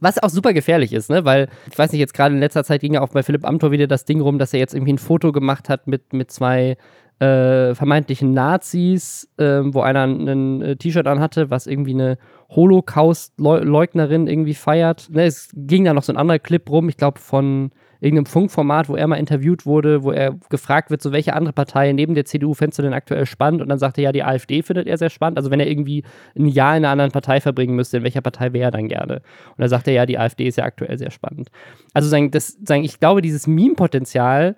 Was 0.00 0.22
auch 0.22 0.28
super 0.28 0.52
gefährlich 0.52 0.92
ist, 0.92 1.10
ne? 1.10 1.24
Weil, 1.24 1.48
ich 1.70 1.76
weiß 1.76 1.90
nicht, 1.90 1.98
jetzt 1.98 2.14
gerade 2.14 2.34
in 2.34 2.40
letzter 2.40 2.62
Zeit 2.62 2.80
ging 2.80 2.94
ja 2.94 3.00
auch 3.00 3.08
bei 3.08 3.22
Philipp 3.22 3.44
Amthor 3.44 3.72
wieder 3.72 3.88
das 3.88 4.04
Ding 4.04 4.20
rum, 4.20 4.38
dass 4.38 4.52
er 4.52 4.60
jetzt 4.60 4.74
irgendwie 4.74 4.92
ein 4.92 4.98
Foto 4.98 5.32
gemacht 5.32 5.68
hat 5.68 5.88
mit, 5.88 6.12
mit 6.12 6.30
zwei 6.30 6.76
äh, 7.20 7.74
vermeintlichen 7.74 8.32
Nazis, 8.32 9.28
äh, 9.38 9.60
wo 9.64 9.80
einer 9.80 10.04
ein 10.04 10.62
äh, 10.62 10.76
T-Shirt 10.76 11.06
anhatte, 11.06 11.50
was 11.50 11.66
irgendwie 11.66 11.94
eine 11.94 12.18
Holocaust-Leugnerin 12.50 14.26
irgendwie 14.26 14.54
feiert. 14.54 15.08
Ne, 15.10 15.24
es 15.24 15.50
ging 15.54 15.84
da 15.84 15.94
noch 15.94 16.02
so 16.04 16.12
ein 16.12 16.16
anderer 16.16 16.38
Clip 16.38 16.68
rum, 16.70 16.88
ich 16.88 16.96
glaube 16.96 17.18
von 17.18 17.70
irgendeinem 18.00 18.26
Funkformat, 18.26 18.88
wo 18.88 18.96
er 18.96 19.06
mal 19.08 19.16
interviewt 19.16 19.66
wurde, 19.66 20.04
wo 20.04 20.12
er 20.12 20.36
gefragt 20.50 20.90
wird, 20.90 21.02
so 21.02 21.12
welche 21.12 21.34
andere 21.34 21.52
Partei 21.52 21.92
neben 21.92 22.14
der 22.14 22.24
CDU 22.24 22.54
fändest 22.54 22.78
du 22.78 22.82
denn 22.82 22.92
aktuell 22.92 23.26
spannend? 23.26 23.60
Und 23.60 23.68
dann 23.68 23.78
sagt 23.78 23.98
er, 23.98 24.04
ja, 24.04 24.12
die 24.12 24.22
AfD 24.22 24.62
findet 24.62 24.86
er 24.86 24.96
sehr 24.98 25.10
spannend. 25.10 25.36
Also 25.36 25.50
wenn 25.50 25.60
er 25.60 25.66
irgendwie 25.66 26.04
ein 26.36 26.46
Jahr 26.46 26.76
in 26.76 26.84
einer 26.84 26.92
anderen 26.92 27.10
Partei 27.10 27.40
verbringen 27.40 27.74
müsste, 27.74 27.96
in 27.96 28.04
welcher 28.04 28.20
Partei 28.20 28.52
wäre 28.52 28.68
er 28.68 28.70
dann 28.70 28.88
gerne? 28.88 29.16
Und 29.16 29.58
dann 29.58 29.68
sagt 29.68 29.88
er, 29.88 29.94
ja, 29.94 30.06
die 30.06 30.18
AfD 30.18 30.46
ist 30.46 30.58
ja 30.58 30.64
aktuell 30.64 30.96
sehr 30.96 31.10
spannend. 31.10 31.50
Also 31.92 32.08
sagen, 32.08 32.30
das, 32.30 32.56
sagen, 32.64 32.84
ich 32.84 33.00
glaube, 33.00 33.20
dieses 33.20 33.46
Meme-Potenzial 33.48 34.56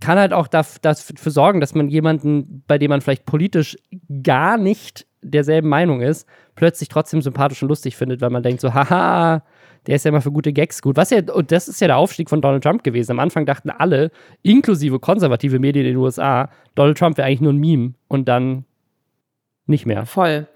kann 0.00 0.18
halt 0.18 0.32
auch 0.32 0.48
dafür 0.48 1.32
sorgen, 1.32 1.60
dass 1.60 1.74
man 1.74 1.88
jemanden, 1.88 2.62
bei 2.66 2.78
dem 2.78 2.90
man 2.90 3.00
vielleicht 3.00 3.24
politisch 3.24 3.76
gar 4.22 4.58
nicht 4.58 5.06
derselben 5.22 5.68
Meinung 5.68 6.00
ist, 6.00 6.28
plötzlich 6.54 6.88
trotzdem 6.88 7.22
sympathisch 7.22 7.62
und 7.62 7.68
lustig 7.68 7.96
findet, 7.96 8.20
weil 8.20 8.30
man 8.30 8.42
denkt 8.42 8.60
so, 8.60 8.74
haha, 8.74 9.42
der 9.86 9.96
ist 9.96 10.04
ja 10.04 10.10
immer 10.10 10.20
für 10.20 10.32
gute 10.32 10.52
Gags 10.52 10.82
gut. 10.82 10.96
Was 10.96 11.10
ja, 11.10 11.20
und 11.32 11.50
das 11.50 11.68
ist 11.68 11.80
ja 11.80 11.86
der 11.86 11.96
Aufstieg 11.96 12.28
von 12.28 12.42
Donald 12.42 12.62
Trump 12.62 12.84
gewesen. 12.84 13.12
Am 13.12 13.20
Anfang 13.20 13.46
dachten 13.46 13.70
alle, 13.70 14.10
inklusive 14.42 14.98
konservative 14.98 15.58
Medien 15.58 15.86
in 15.86 15.92
den 15.92 15.98
USA, 15.98 16.50
Donald 16.74 16.98
Trump 16.98 17.16
wäre 17.16 17.26
eigentlich 17.26 17.40
nur 17.40 17.52
ein 17.52 17.58
Meme 17.58 17.94
und 18.08 18.28
dann 18.28 18.64
nicht 19.66 19.86
mehr. 19.86 20.04
Voll. 20.06 20.46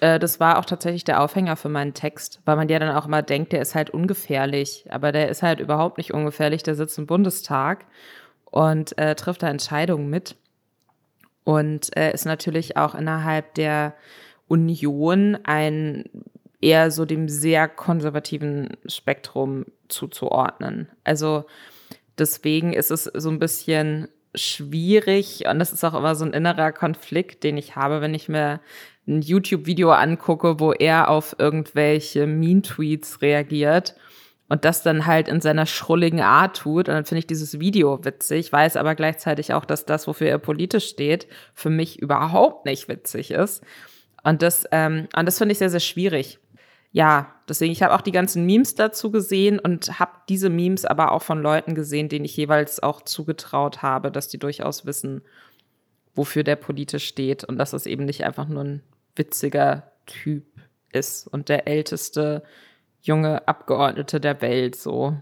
Äh, 0.00 0.18
das 0.18 0.40
war 0.40 0.58
auch 0.58 0.64
tatsächlich 0.64 1.04
der 1.04 1.22
Aufhänger 1.22 1.56
für 1.56 1.68
meinen 1.68 1.94
Text, 1.94 2.40
weil 2.44 2.56
man 2.56 2.68
ja 2.68 2.78
dann 2.78 2.96
auch 2.96 3.06
immer 3.06 3.22
denkt, 3.22 3.52
der 3.52 3.62
ist 3.62 3.74
halt 3.74 3.90
ungefährlich. 3.90 4.86
Aber 4.90 5.12
der 5.12 5.28
ist 5.28 5.42
halt 5.42 5.60
überhaupt 5.60 5.98
nicht 5.98 6.14
ungefährlich. 6.14 6.62
Der 6.62 6.74
sitzt 6.74 6.98
im 6.98 7.06
Bundestag 7.06 7.84
und 8.52 8.96
äh, 8.98 9.16
trifft 9.16 9.42
da 9.42 9.48
Entscheidungen 9.48 10.08
mit. 10.08 10.36
Und 11.42 11.96
äh, 11.96 12.12
ist 12.12 12.26
natürlich 12.26 12.76
auch 12.76 12.94
innerhalb 12.94 13.54
der 13.54 13.94
Union 14.46 15.38
ein 15.42 16.04
eher 16.60 16.92
so 16.92 17.04
dem 17.04 17.28
sehr 17.28 17.66
konservativen 17.66 18.76
Spektrum 18.86 19.64
zuzuordnen. 19.88 20.88
Also 21.02 21.46
deswegen 22.18 22.72
ist 22.72 22.92
es 22.92 23.04
so 23.04 23.30
ein 23.30 23.40
bisschen 23.40 24.06
schwierig 24.34 25.44
und 25.50 25.58
das 25.58 25.72
ist 25.72 25.82
auch 25.82 25.94
immer 25.94 26.14
so 26.14 26.24
ein 26.24 26.32
innerer 26.32 26.70
Konflikt, 26.70 27.42
den 27.42 27.56
ich 27.56 27.74
habe, 27.74 28.00
wenn 28.00 28.14
ich 28.14 28.28
mir 28.28 28.60
ein 29.08 29.22
YouTube-Video 29.22 29.90
angucke, 29.90 30.60
wo 30.60 30.72
er 30.72 31.08
auf 31.10 31.34
irgendwelche 31.38 32.28
Mean-Tweets 32.28 33.22
reagiert 33.22 33.96
und 34.52 34.64
das 34.64 34.82
dann 34.82 35.06
halt 35.06 35.28
in 35.28 35.40
seiner 35.40 35.66
schrulligen 35.66 36.20
Art 36.20 36.58
tut. 36.58 36.88
Und 36.88 36.94
dann 36.94 37.04
finde 37.04 37.20
ich 37.20 37.26
dieses 37.26 37.58
Video 37.58 38.04
witzig, 38.04 38.52
weiß 38.52 38.76
aber 38.76 38.94
gleichzeitig 38.94 39.54
auch, 39.54 39.64
dass 39.64 39.86
das, 39.86 40.06
wofür 40.06 40.28
er 40.28 40.38
politisch 40.38 40.88
steht, 40.88 41.26
für 41.54 41.70
mich 41.70 41.98
überhaupt 41.98 42.66
nicht 42.66 42.88
witzig 42.88 43.30
ist. 43.30 43.64
Und 44.22 44.42
das, 44.42 44.66
ähm, 44.70 45.08
und 45.16 45.26
das 45.26 45.38
finde 45.38 45.52
ich 45.52 45.58
sehr, 45.58 45.70
sehr 45.70 45.80
schwierig 45.80 46.38
ja, 46.92 47.34
deswegen, 47.48 47.72
ich 47.72 47.82
habe 47.82 47.94
auch 47.94 48.02
die 48.02 48.12
ganzen 48.12 48.44
Memes 48.44 48.74
dazu 48.74 49.10
gesehen 49.10 49.58
und 49.58 49.98
habe 49.98 50.12
diese 50.28 50.50
Memes 50.50 50.84
aber 50.84 51.12
auch 51.12 51.22
von 51.22 51.40
Leuten 51.40 51.74
gesehen, 51.74 52.10
denen 52.10 52.26
ich 52.26 52.36
jeweils 52.36 52.82
auch 52.82 53.00
zugetraut 53.00 53.80
habe, 53.80 54.12
dass 54.12 54.28
die 54.28 54.38
durchaus 54.38 54.84
wissen, 54.84 55.22
wofür 56.14 56.44
der 56.44 56.56
politisch 56.56 57.06
steht 57.06 57.44
und 57.44 57.56
dass 57.56 57.72
es 57.72 57.86
eben 57.86 58.04
nicht 58.04 58.24
einfach 58.24 58.46
nur 58.46 58.62
ein 58.62 58.82
witziger 59.16 59.90
Typ 60.04 60.44
ist 60.92 61.26
und 61.26 61.48
der 61.48 61.66
älteste 61.66 62.42
junge 63.02 63.46
Abgeordnete 63.46 64.20
der 64.20 64.40
Welt 64.40 64.76
so. 64.76 65.16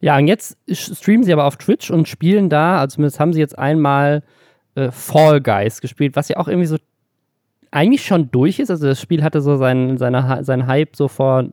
Ja, 0.00 0.18
und 0.18 0.26
jetzt 0.26 0.58
streamen 0.68 1.24
sie 1.24 1.32
aber 1.32 1.44
auf 1.44 1.56
Twitch 1.56 1.90
und 1.90 2.08
spielen 2.08 2.50
da, 2.50 2.78
also 2.80 2.96
zumindest 2.96 3.20
haben 3.20 3.32
sie 3.32 3.40
jetzt 3.40 3.58
einmal 3.58 4.22
äh, 4.74 4.90
Fall 4.90 5.40
Guys 5.40 5.80
gespielt, 5.80 6.16
was 6.16 6.28
ja 6.28 6.36
auch 6.36 6.48
irgendwie 6.48 6.66
so 6.66 6.76
eigentlich 7.70 8.04
schon 8.04 8.30
durch 8.30 8.58
ist. 8.58 8.70
Also 8.70 8.86
das 8.86 9.00
Spiel 9.00 9.22
hatte 9.22 9.40
so 9.40 9.56
seinen, 9.56 9.98
seine, 9.98 10.44
seinen 10.44 10.66
Hype 10.66 10.96
so 10.96 11.08
vor 11.08 11.48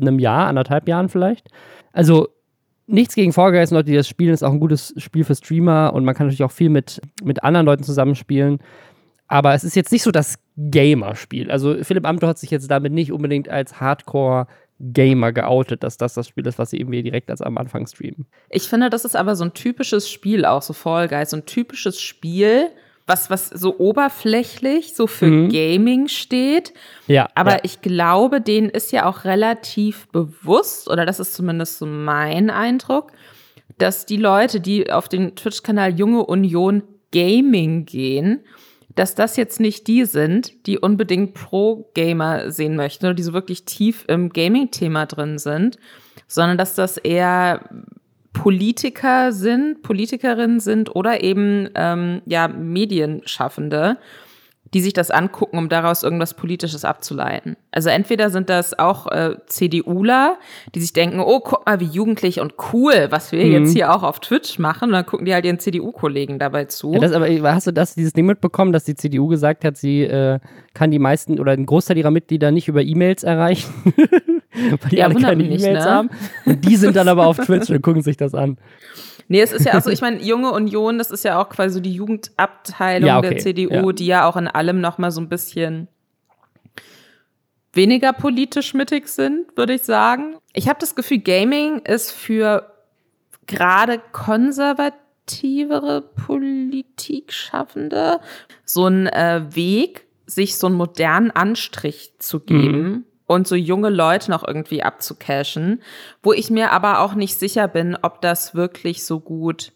einem 0.00 0.18
Jahr, 0.18 0.46
anderthalb 0.46 0.88
Jahren 0.88 1.08
vielleicht. 1.08 1.48
Also 1.92 2.28
nichts 2.86 3.14
gegen 3.14 3.32
Fall 3.32 3.52
Guys, 3.52 3.70
Leute, 3.70 3.90
die 3.90 3.96
das 3.96 4.08
spielen, 4.08 4.32
ist 4.32 4.42
auch 4.42 4.52
ein 4.52 4.60
gutes 4.60 4.94
Spiel 4.96 5.24
für 5.24 5.34
Streamer 5.34 5.92
und 5.92 6.04
man 6.04 6.14
kann 6.14 6.26
natürlich 6.26 6.44
auch 6.44 6.52
viel 6.52 6.70
mit, 6.70 7.00
mit 7.22 7.42
anderen 7.44 7.66
Leuten 7.66 7.82
zusammenspielen. 7.82 8.58
Aber 9.26 9.54
es 9.54 9.64
ist 9.64 9.76
jetzt 9.76 9.92
nicht 9.92 10.02
so 10.02 10.10
das 10.10 10.38
Gamer-Spiel. 10.68 11.50
Also 11.50 11.82
Philipp 11.82 12.06
Amthor 12.06 12.30
hat 12.30 12.38
sich 12.38 12.50
jetzt 12.50 12.70
damit 12.70 12.92
nicht 12.92 13.12
unbedingt 13.12 13.48
als 13.48 13.80
Hardcore-Gamer 13.80 15.32
geoutet, 15.32 15.82
dass 15.82 15.96
das 15.96 16.14
das 16.14 16.28
Spiel 16.28 16.46
ist, 16.46 16.58
was 16.58 16.70
sie 16.70 16.78
irgendwie 16.78 17.02
direkt 17.02 17.30
als 17.30 17.40
am 17.40 17.56
Anfang 17.56 17.86
streamen. 17.86 18.26
Ich 18.50 18.64
finde, 18.64 18.90
das 18.90 19.04
ist 19.04 19.16
aber 19.16 19.36
so 19.36 19.44
ein 19.44 19.54
typisches 19.54 20.10
Spiel, 20.10 20.44
auch 20.44 20.62
so 20.62 20.72
Fall 20.72 21.08
Guys, 21.08 21.30
so 21.30 21.38
ein 21.38 21.46
typisches 21.46 22.00
Spiel, 22.00 22.68
was, 23.06 23.30
was 23.30 23.48
so 23.48 23.78
oberflächlich 23.78 24.94
so 24.94 25.06
für 25.06 25.26
mhm. 25.26 25.48
Gaming 25.48 26.08
steht. 26.08 26.74
Ja. 27.06 27.28
Aber 27.34 27.52
ja. 27.52 27.60
ich 27.62 27.80
glaube, 27.80 28.40
denen 28.40 28.68
ist 28.68 28.92
ja 28.92 29.06
auch 29.06 29.24
relativ 29.24 30.08
bewusst, 30.08 30.88
oder 30.88 31.06
das 31.06 31.20
ist 31.20 31.34
zumindest 31.34 31.78
so 31.78 31.86
mein 31.86 32.50
Eindruck, 32.50 33.12
dass 33.78 34.04
die 34.04 34.18
Leute, 34.18 34.60
die 34.60 34.92
auf 34.92 35.08
den 35.08 35.34
Twitch-Kanal 35.34 35.98
Junge 35.98 36.26
Union 36.26 36.82
Gaming 37.12 37.86
gehen, 37.86 38.40
dass 38.94 39.14
das 39.14 39.36
jetzt 39.36 39.60
nicht 39.60 39.86
die 39.86 40.04
sind, 40.04 40.66
die 40.66 40.78
unbedingt 40.78 41.34
Pro-Gamer 41.34 42.50
sehen 42.50 42.76
möchten 42.76 43.06
oder 43.06 43.14
die 43.14 43.22
so 43.22 43.32
wirklich 43.32 43.64
tief 43.64 44.04
im 44.08 44.30
Gaming-Thema 44.30 45.06
drin 45.06 45.38
sind, 45.38 45.78
sondern 46.26 46.58
dass 46.58 46.74
das 46.74 46.96
eher 46.96 47.68
Politiker 48.32 49.32
sind, 49.32 49.82
Politikerinnen 49.82 50.60
sind 50.60 50.94
oder 50.94 51.22
eben 51.22 51.68
ähm, 51.74 52.22
ja 52.26 52.48
Medienschaffende, 52.48 53.98
die 54.72 54.80
sich 54.80 54.92
das 54.92 55.10
angucken, 55.10 55.58
um 55.58 55.68
daraus 55.68 56.02
irgendwas 56.02 56.34
Politisches 56.34 56.84
abzuleiten. 56.84 57.56
Also 57.72 57.88
entweder 57.88 58.30
sind 58.30 58.48
das 58.48 58.78
auch 58.78 59.06
äh, 59.08 59.36
CDUler, 59.46 60.38
die 60.74 60.80
sich 60.80 60.92
denken, 60.92 61.20
oh, 61.20 61.40
guck 61.40 61.66
mal, 61.66 61.80
wie 61.80 61.86
jugendlich 61.86 62.40
und 62.40 62.54
cool, 62.72 63.08
was 63.10 63.32
wir 63.32 63.44
mhm. 63.44 63.52
jetzt 63.52 63.72
hier 63.72 63.92
auch 63.92 64.02
auf 64.02 64.20
Twitch 64.20 64.58
machen. 64.58 64.90
Und 64.90 64.92
dann 64.92 65.06
gucken 65.06 65.26
die 65.26 65.34
halt 65.34 65.44
ihren 65.44 65.58
CDU-Kollegen 65.58 66.38
dabei 66.38 66.66
zu. 66.66 66.92
Ja, 66.92 67.00
das, 67.00 67.12
aber 67.12 67.26
hast 67.54 67.66
du 67.66 67.72
das, 67.72 67.94
dieses 67.94 68.12
Ding 68.12 68.26
mitbekommen, 68.26 68.72
dass 68.72 68.84
die 68.84 68.94
CDU 68.94 69.26
gesagt 69.26 69.64
hat, 69.64 69.76
sie 69.76 70.02
äh, 70.02 70.38
kann 70.74 70.90
die 70.90 70.98
meisten 70.98 71.40
oder 71.40 71.52
einen 71.52 71.66
Großteil 71.66 71.98
ihrer 71.98 72.12
Mitglieder 72.12 72.52
nicht 72.52 72.68
über 72.68 72.82
E-Mails 72.82 73.24
erreichen? 73.24 73.72
Weil 74.52 74.90
die 74.90 74.96
ja, 74.96 75.06
alle 75.06 75.14
keine 75.14 75.44
E-Mails 75.44 75.62
ne? 75.62 75.84
haben. 75.84 76.10
Und 76.44 76.64
die 76.64 76.76
sind 76.76 76.96
dann 76.96 77.08
aber 77.08 77.26
auf 77.26 77.36
Twitch 77.38 77.70
und 77.70 77.82
gucken 77.82 78.02
sich 78.02 78.16
das 78.16 78.34
an. 78.34 78.58
Nee, 79.30 79.40
es 79.42 79.52
ist 79.52 79.64
ja 79.64 79.78
auch 79.78 79.82
so, 79.82 79.90
ich 79.92 80.00
meine, 80.00 80.20
Junge 80.20 80.50
Union, 80.50 80.98
das 80.98 81.12
ist 81.12 81.24
ja 81.24 81.40
auch 81.40 81.48
quasi 81.48 81.74
so 81.74 81.80
die 81.80 81.94
Jugendabteilung 81.94 83.06
ja, 83.06 83.18
okay. 83.18 83.30
der 83.30 83.38
CDU, 83.38 83.72
ja. 83.72 83.92
die 83.92 84.06
ja 84.06 84.28
auch 84.28 84.36
in 84.36 84.48
allem 84.48 84.80
noch 84.80 84.98
mal 84.98 85.12
so 85.12 85.20
ein 85.20 85.28
bisschen 85.28 85.86
weniger 87.72 88.12
politisch 88.12 88.74
mittig 88.74 89.06
sind, 89.06 89.56
würde 89.56 89.74
ich 89.74 89.82
sagen. 89.82 90.34
Ich 90.52 90.68
habe 90.68 90.80
das 90.80 90.96
Gefühl, 90.96 91.20
Gaming 91.20 91.78
ist 91.78 92.10
für 92.10 92.72
gerade 93.46 94.00
konservativere 94.10 96.02
Politikschaffende 96.26 98.18
so 98.64 98.88
ein 98.88 99.06
äh, 99.06 99.42
Weg, 99.50 100.08
sich 100.26 100.56
so 100.56 100.66
einen 100.66 100.74
modernen 100.76 101.30
Anstrich 101.30 102.14
zu 102.18 102.40
geben. 102.40 102.82
Mhm 102.82 103.04
und 103.30 103.46
so 103.46 103.54
junge 103.54 103.90
Leute 103.90 104.28
noch 104.28 104.46
irgendwie 104.46 104.82
abzucashen, 104.82 105.82
wo 106.20 106.32
ich 106.32 106.50
mir 106.50 106.72
aber 106.72 106.98
auch 106.98 107.14
nicht 107.14 107.38
sicher 107.38 107.68
bin, 107.68 107.96
ob 108.02 108.20
das 108.20 108.56
wirklich 108.56 109.04
so 109.04 109.20
gut 109.20 109.70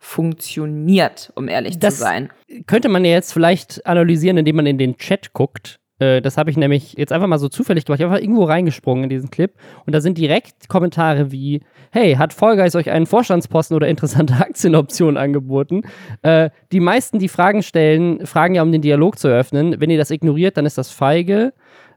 funktioniert, 0.00 1.30
um 1.36 1.46
ehrlich 1.46 1.78
das 1.78 1.94
zu 1.94 2.00
sein. 2.00 2.30
Könnte 2.66 2.88
man 2.88 3.04
ja 3.04 3.12
jetzt 3.12 3.32
vielleicht 3.32 3.86
analysieren, 3.86 4.38
indem 4.38 4.56
man 4.56 4.66
in 4.66 4.76
den 4.76 4.96
Chat 4.96 5.32
guckt. 5.34 5.78
Äh, 6.00 6.20
das 6.20 6.36
habe 6.36 6.50
ich 6.50 6.56
nämlich 6.56 6.94
jetzt 6.94 7.12
einfach 7.12 7.28
mal 7.28 7.38
so 7.38 7.48
zufällig 7.48 7.84
gemacht. 7.84 8.00
Ich 8.00 8.04
habe 8.04 8.14
einfach 8.14 8.24
irgendwo 8.24 8.42
reingesprungen 8.42 9.04
in 9.04 9.10
diesen 9.10 9.30
Clip 9.30 9.52
und 9.86 9.94
da 9.94 10.00
sind 10.00 10.18
direkt 10.18 10.68
Kommentare 10.68 11.30
wie: 11.30 11.60
Hey, 11.92 12.14
hat 12.14 12.32
Vollgeist 12.32 12.74
euch 12.74 12.90
einen 12.90 13.06
Vorstandsposten 13.06 13.76
oder 13.76 13.86
interessante 13.86 14.34
Aktienoptionen 14.40 15.16
angeboten? 15.16 15.82
Äh, 16.22 16.50
die 16.72 16.80
meisten, 16.80 17.20
die 17.20 17.28
Fragen 17.28 17.62
stellen, 17.62 18.26
fragen 18.26 18.56
ja, 18.56 18.62
um 18.62 18.72
den 18.72 18.82
Dialog 18.82 19.16
zu 19.16 19.28
eröffnen. 19.28 19.80
Wenn 19.80 19.90
ihr 19.90 19.98
das 19.98 20.10
ignoriert, 20.10 20.56
dann 20.56 20.66
ist 20.66 20.76
das 20.76 20.90
feige. 20.90 21.52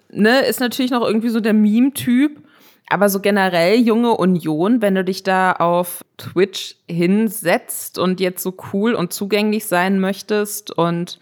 ne, 0.10 0.46
ist 0.46 0.60
natürlich 0.60 0.92
noch 0.92 1.06
irgendwie 1.06 1.30
so 1.30 1.40
der 1.40 1.54
Meme-Typ, 1.54 2.47
aber 2.90 3.10
so 3.10 3.20
generell 3.20 3.80
junge 3.80 4.16
Union, 4.16 4.82
wenn 4.82 4.96
du 4.96 5.04
dich 5.04 5.24
da 5.24 5.54
auf 5.54 6.06
Twitch 6.18 6.78
hinsetzt 6.90 8.00
und 8.00 8.20
jetzt 8.20 8.44
so 8.44 8.56
cool 8.74 8.94
und 8.94 9.12
zugänglich 9.12 9.66
sein 9.66 10.00
möchtest 10.00 10.72
und 10.72 11.20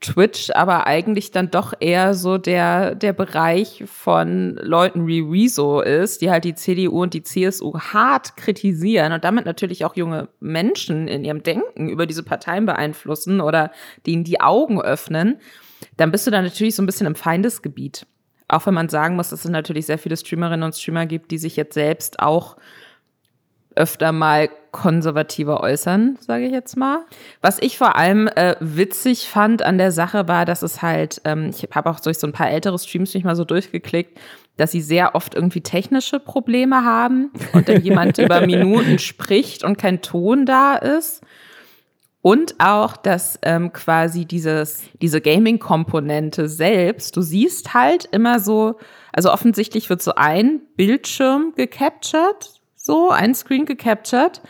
Twitch 0.00 0.50
aber 0.54 0.86
eigentlich 0.86 1.32
dann 1.32 1.50
doch 1.50 1.74
eher 1.80 2.14
so 2.14 2.38
der, 2.38 2.94
der 2.94 3.12
Bereich 3.12 3.82
von 3.86 4.56
Leuten 4.62 5.08
wie 5.08 5.20
Rezo 5.20 5.80
ist, 5.80 6.20
die 6.20 6.30
halt 6.30 6.44
die 6.44 6.54
CDU 6.54 7.02
und 7.02 7.14
die 7.14 7.22
CSU 7.24 7.76
hart 7.78 8.36
kritisieren 8.36 9.12
und 9.12 9.24
damit 9.24 9.44
natürlich 9.44 9.84
auch 9.84 9.96
junge 9.96 10.28
Menschen 10.38 11.08
in 11.08 11.24
ihrem 11.24 11.42
Denken 11.42 11.88
über 11.88 12.06
diese 12.06 12.22
Parteien 12.22 12.64
beeinflussen 12.64 13.40
oder 13.40 13.72
denen 14.06 14.22
die 14.22 14.40
Augen 14.40 14.80
öffnen, 14.80 15.40
dann 15.96 16.12
bist 16.12 16.26
du 16.26 16.30
da 16.30 16.42
natürlich 16.42 16.76
so 16.76 16.82
ein 16.82 16.86
bisschen 16.86 17.06
im 17.06 17.16
Feindesgebiet. 17.16 18.06
Auch 18.48 18.66
wenn 18.66 18.74
man 18.74 18.88
sagen 18.88 19.16
muss, 19.16 19.30
dass 19.30 19.44
es 19.44 19.50
natürlich 19.50 19.86
sehr 19.86 19.98
viele 19.98 20.16
Streamerinnen 20.16 20.62
und 20.62 20.74
Streamer 20.74 21.06
gibt, 21.06 21.30
die 21.30 21.38
sich 21.38 21.56
jetzt 21.56 21.74
selbst 21.74 22.20
auch 22.20 22.56
öfter 23.78 24.12
mal 24.12 24.48
konservativer 24.72 25.60
äußern, 25.60 26.18
sage 26.20 26.46
ich 26.46 26.52
jetzt 26.52 26.76
mal. 26.76 27.04
Was 27.40 27.58
ich 27.60 27.78
vor 27.78 27.96
allem 27.96 28.26
äh, 28.28 28.56
witzig 28.60 29.28
fand 29.28 29.62
an 29.62 29.78
der 29.78 29.92
Sache 29.92 30.28
war, 30.28 30.44
dass 30.44 30.62
es 30.62 30.82
halt, 30.82 31.20
ähm, 31.24 31.50
ich 31.50 31.68
habe 31.74 31.88
auch 31.88 32.00
durch 32.00 32.18
so 32.18 32.26
ein 32.26 32.32
paar 32.32 32.50
ältere 32.50 32.78
Streams 32.78 33.14
mich 33.14 33.24
mal 33.24 33.36
so 33.36 33.44
durchgeklickt, 33.44 34.18
dass 34.56 34.72
sie 34.72 34.80
sehr 34.80 35.14
oft 35.14 35.34
irgendwie 35.34 35.60
technische 35.60 36.18
Probleme 36.18 36.84
haben 36.84 37.30
und 37.52 37.68
dann 37.68 37.82
jemand 37.82 38.18
über 38.18 38.44
Minuten 38.44 38.98
spricht 38.98 39.62
und 39.62 39.78
kein 39.78 40.02
Ton 40.02 40.44
da 40.44 40.74
ist. 40.74 41.22
Und 42.20 42.56
auch, 42.58 42.96
dass 42.96 43.38
ähm, 43.42 43.72
quasi 43.72 44.24
dieses, 44.24 44.82
diese 45.00 45.20
Gaming-Komponente 45.20 46.48
selbst, 46.48 47.16
du 47.16 47.22
siehst 47.22 47.74
halt 47.74 48.06
immer 48.06 48.40
so, 48.40 48.76
also 49.12 49.32
offensichtlich 49.32 49.88
wird 49.88 50.02
so 50.02 50.14
ein 50.16 50.60
Bildschirm 50.76 51.52
gecaptured, 51.56 52.50
so 52.74 53.10
ein 53.10 53.34
Screen 53.34 53.66
gecaptured. 53.66 54.42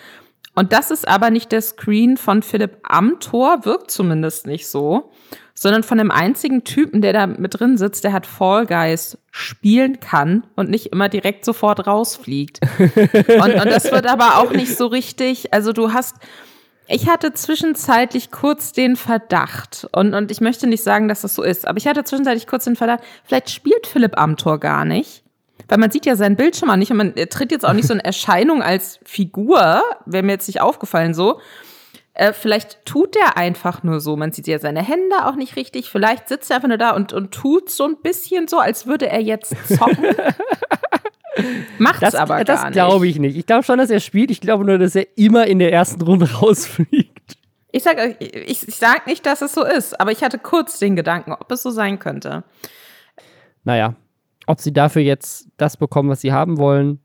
Und 0.55 0.73
das 0.73 0.91
ist 0.91 1.07
aber 1.07 1.31
nicht 1.31 1.53
der 1.53 1.63
Screen 1.63 2.17
von 2.17 2.43
Philipp 2.43 2.79
Amthor, 2.83 3.65
wirkt 3.65 3.91
zumindest 3.91 4.47
nicht 4.47 4.67
so, 4.67 5.13
sondern 5.55 5.83
von 5.83 5.99
dem 5.99 6.11
einzigen 6.11 6.65
Typen, 6.65 7.03
der 7.03 7.13
da 7.13 7.27
mit 7.27 7.61
drin 7.61 7.77
sitzt, 7.77 8.03
der 8.03 8.13
hat 8.13 8.27
Fall 8.27 8.67
Guys 8.67 9.19
spielen 9.31 10.01
kann 10.01 10.47
und 10.57 10.71
nicht 10.71 10.87
immer 10.87 11.09
direkt 11.09 11.45
sofort 11.45 11.87
rausfliegt. 11.87 12.61
und, 12.79 13.55
und 13.55 13.67
das 13.67 13.93
wird 13.93 14.07
aber 14.07 14.39
auch 14.39 14.53
nicht 14.53 14.77
so 14.77 14.87
richtig, 14.87 15.53
also 15.53 15.73
du 15.73 15.93
hast, 15.93 16.17
ich 16.89 17.09
hatte 17.09 17.35
zwischenzeitlich 17.35 18.31
kurz 18.31 18.73
den 18.73 18.97
Verdacht, 18.97 19.87
und, 19.93 20.15
und 20.15 20.31
ich 20.31 20.41
möchte 20.41 20.67
nicht 20.67 20.83
sagen, 20.83 21.07
dass 21.07 21.21
das 21.21 21.35
so 21.35 21.43
ist, 21.43 21.69
aber 21.69 21.77
ich 21.77 21.87
hatte 21.87 22.03
zwischenzeitlich 22.03 22.47
kurz 22.47 22.65
den 22.65 22.77
Verdacht, 22.77 23.01
vielleicht 23.25 23.51
spielt 23.51 23.87
Philipp 23.87 24.19
Amthor 24.19 24.59
gar 24.59 24.85
nicht. 24.85 25.23
Weil 25.69 25.79
man 25.79 25.91
sieht 25.91 26.07
ja 26.07 26.17
seinen 26.17 26.37
Bildschirm 26.37 26.71
auch 26.71 26.77
nicht 26.77 26.91
und 26.91 26.97
man 26.97 27.15
tritt 27.15 27.53
jetzt 27.53 27.67
auch 27.67 27.75
nicht 27.75 27.87
so 27.87 27.93
in 27.93 28.01
Erscheinung 28.01 28.63
als 28.63 29.01
Figur, 29.05 29.83
wäre 30.07 30.23
mir 30.23 30.33
jetzt 30.33 30.47
nicht 30.47 30.63
aufgefallen 30.63 31.13
so. 31.13 31.41
Äh, 32.15 32.33
vielleicht 32.33 32.87
tut 32.87 33.17
er 33.17 33.37
einfach 33.37 33.83
nur 33.83 34.01
so. 34.01 34.17
Man 34.17 34.33
sieht 34.33 34.47
ja 34.47 34.59
seine 34.59 34.83
Hände 34.83 35.27
auch 35.27 35.35
nicht 35.35 35.57
richtig. 35.57 35.91
Vielleicht 35.91 36.29
sitzt 36.29 36.51
er 36.51 36.57
einfach 36.57 36.69
nur 36.69 36.79
da 36.79 36.91
und, 36.97 37.13
und 37.13 37.33
tut 37.33 37.69
so 37.69 37.85
ein 37.85 37.99
bisschen 38.03 38.49
so, 38.49 38.59
als 38.59 38.87
würde 38.87 39.09
er 39.09 39.21
jetzt 39.21 39.55
zocken. 39.77 40.07
Macht's 41.79 42.01
das, 42.01 42.15
aber 42.15 42.45
das 42.45 42.61
gar 42.61 42.71
nicht. 42.71 42.79
Das 42.79 42.87
glaube 42.87 43.07
ich 43.07 43.19
nicht. 43.19 43.37
Ich 43.37 43.47
glaube 43.47 43.63
schon, 43.63 43.79
dass 43.79 43.91
er 43.91 44.01
spielt. 44.01 44.31
Ich 44.31 44.41
glaube 44.41 44.65
nur, 44.65 44.79
dass 44.79 44.95
er 44.95 45.07
immer 45.17 45.47
in 45.47 45.59
der 45.59 45.73
ersten 45.73 46.03
Runde 46.03 46.31
rausfliegt. 46.41 47.37
Ich 47.71 47.83
sage 47.83 48.17
ich, 48.19 48.67
ich 48.67 48.77
sag 48.77 49.07
nicht, 49.07 49.27
dass 49.27 49.43
es 49.43 49.53
so 49.53 49.65
ist, 49.65 50.01
aber 50.01 50.11
ich 50.11 50.23
hatte 50.23 50.39
kurz 50.39 50.79
den 50.79 50.97
Gedanken, 50.97 51.33
ob 51.33 51.51
es 51.53 51.63
so 51.63 51.71
sein 51.71 51.99
könnte. 51.99 52.45
Naja, 53.65 53.95
ob 54.47 54.61
sie 54.61 54.73
dafür 54.73 55.03
jetzt 55.03 55.49
das 55.59 55.77
bekommen, 55.77 56.09
was 56.09 56.23
sie 56.23 56.33
haben 56.33 56.57
wollen, 56.57 57.01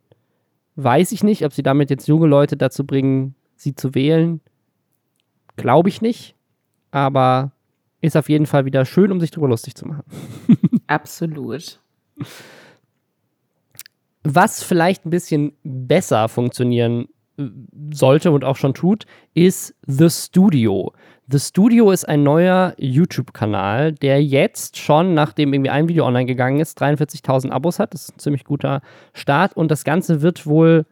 weiß 0.76 1.12
ich 1.12 1.24
nicht. 1.24 1.46
Ob 1.46 1.54
sie 1.54 1.64
damit 1.64 1.90
jetzt 1.90 2.08
junge 2.08 2.28
Leute 2.28 2.56
dazu 2.56 2.86
bringen, 2.86 3.36
sie 3.56 3.76
zu 3.76 3.94
wählen, 3.94 4.40
glaube 5.58 5.90
ich 5.90 6.02
nicht. 6.02 6.36
Aber 6.92 7.52
ist 8.02 8.18
auf 8.18 8.30
jeden 8.30 8.46
Fall 8.46 8.66
wieder 8.66 8.86
schön, 8.86 9.12
um 9.12 9.20
sich 9.20 9.32
darüber 9.32 9.50
lustig 9.50 9.76
zu 9.76 9.88
machen. 9.88 10.04
Absolut. 10.88 11.80
Was 14.24 14.64
vielleicht 14.64 15.06
ein 15.06 15.10
bisschen 15.10 15.54
besser 15.64 16.30
funktionieren 16.30 17.08
äh, 17.38 17.46
sollte 17.94 18.32
und 18.32 18.44
auch 18.44 18.56
schon 18.56 18.74
tut, 18.74 19.06
ist 19.34 19.76
The 19.86 20.10
Studio. 20.10 20.94
The 21.30 21.40
Studio 21.40 21.92
ist 21.92 22.08
ein 22.08 22.24
neuer 22.24 22.74
YouTube-Kanal, 22.78 23.94
der 23.94 24.24
jetzt 24.24 24.78
schon, 24.78 25.14
nachdem 25.14 25.54
irgendwie 25.54 25.70
ein 25.70 25.88
Video 25.88 26.06
online 26.06 26.26
gegangen 26.26 26.60
ist, 26.60 26.82
43.000 26.82 27.50
Abos 27.50 27.80
hat. 27.80 27.94
Das 27.94 28.04
ist 28.04 28.16
ein 28.16 28.20
ziemlich 28.20 28.44
guter 28.44 28.82
Start. 29.14 29.56
Und 29.56 29.72
das 29.72 29.84
Ganze 29.84 30.22
wird 30.22 30.46
wohl 30.46 30.86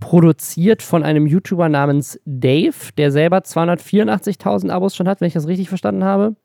produziert 0.00 0.82
von 0.82 1.02
einem 1.02 1.26
YouTuber 1.26 1.68
namens 1.68 2.20
Dave, 2.24 2.74
der 2.96 3.10
selber 3.10 3.38
284.000 3.38 4.70
Abos 4.70 4.94
schon 4.94 5.08
hat, 5.08 5.20
wenn 5.20 5.28
ich 5.28 5.34
das 5.34 5.48
richtig 5.48 5.68
verstanden 5.68 6.04
habe. 6.04 6.36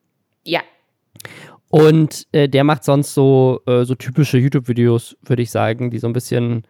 Ja. 0.43 0.61
Und 1.69 2.27
äh, 2.31 2.49
der 2.49 2.63
macht 2.63 2.83
sonst 2.83 3.13
so, 3.13 3.61
äh, 3.67 3.85
so 3.85 3.95
typische 3.95 4.37
YouTube-Videos, 4.39 5.17
würde 5.23 5.43
ich 5.43 5.51
sagen, 5.51 5.91
die 5.91 5.99
so 5.99 6.07
ein 6.07 6.13
bisschen 6.13 6.63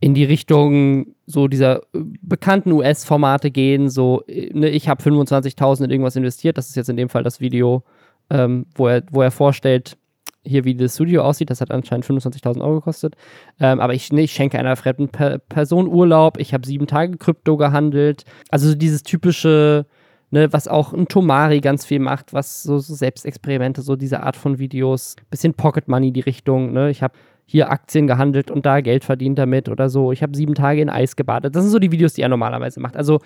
in 0.00 0.14
die 0.14 0.24
Richtung 0.24 1.14
so 1.26 1.48
dieser 1.48 1.80
äh, 1.94 2.00
bekannten 2.22 2.72
US-Formate 2.72 3.50
gehen. 3.50 3.90
So, 3.90 4.22
äh, 4.26 4.50
ne, 4.52 4.70
ich 4.70 4.88
habe 4.88 5.02
25.000 5.02 5.84
in 5.84 5.90
irgendwas 5.90 6.16
investiert. 6.16 6.58
Das 6.58 6.68
ist 6.68 6.76
jetzt 6.76 6.88
in 6.88 6.96
dem 6.96 7.08
Fall 7.08 7.24
das 7.24 7.40
Video, 7.40 7.82
ähm, 8.30 8.66
wo, 8.74 8.86
er, 8.86 9.02
wo 9.10 9.20
er 9.20 9.32
vorstellt, 9.32 9.98
hier 10.42 10.64
wie 10.64 10.74
das 10.74 10.94
Studio 10.94 11.22
aussieht. 11.22 11.50
Das 11.50 11.60
hat 11.60 11.70
anscheinend 11.70 12.06
25.000 12.06 12.62
Euro 12.62 12.76
gekostet. 12.76 13.16
Ähm, 13.58 13.80
aber 13.80 13.94
ich, 13.94 14.12
ne, 14.12 14.22
ich 14.22 14.32
schenke 14.32 14.58
einer 14.58 14.76
fremden 14.76 15.08
per 15.08 15.38
Person 15.38 15.86
Urlaub. 15.88 16.38
Ich 16.38 16.54
habe 16.54 16.66
sieben 16.66 16.86
Tage 16.86 17.18
Krypto 17.18 17.56
gehandelt. 17.56 18.24
Also 18.48 18.74
dieses 18.74 19.02
typische 19.02 19.86
Ne, 20.32 20.52
was 20.52 20.68
auch 20.68 20.92
ein 20.92 21.08
Tomari 21.08 21.60
ganz 21.60 21.84
viel 21.84 21.98
macht, 21.98 22.32
was 22.32 22.62
so, 22.62 22.78
so, 22.78 22.94
Selbstexperimente, 22.94 23.82
so 23.82 23.96
diese 23.96 24.22
Art 24.22 24.36
von 24.36 24.60
Videos, 24.60 25.16
bisschen 25.28 25.54
Pocket 25.54 25.88
Money 25.88 26.12
die 26.12 26.20
Richtung, 26.20 26.72
ne? 26.72 26.88
Ich 26.88 27.02
habe 27.02 27.14
hier 27.46 27.68
Aktien 27.68 28.06
gehandelt 28.06 28.48
und 28.48 28.64
da 28.64 28.80
Geld 28.80 29.02
verdient 29.02 29.40
damit 29.40 29.68
oder 29.68 29.88
so. 29.88 30.12
Ich 30.12 30.22
habe 30.22 30.36
sieben 30.36 30.54
Tage 30.54 30.82
in 30.82 30.88
Eis 30.88 31.16
gebadet. 31.16 31.56
Das 31.56 31.64
sind 31.64 31.72
so 31.72 31.80
die 31.80 31.90
Videos, 31.90 32.12
die 32.12 32.22
er 32.22 32.28
normalerweise 32.28 32.78
macht. 32.78 32.96
Also 32.96 33.18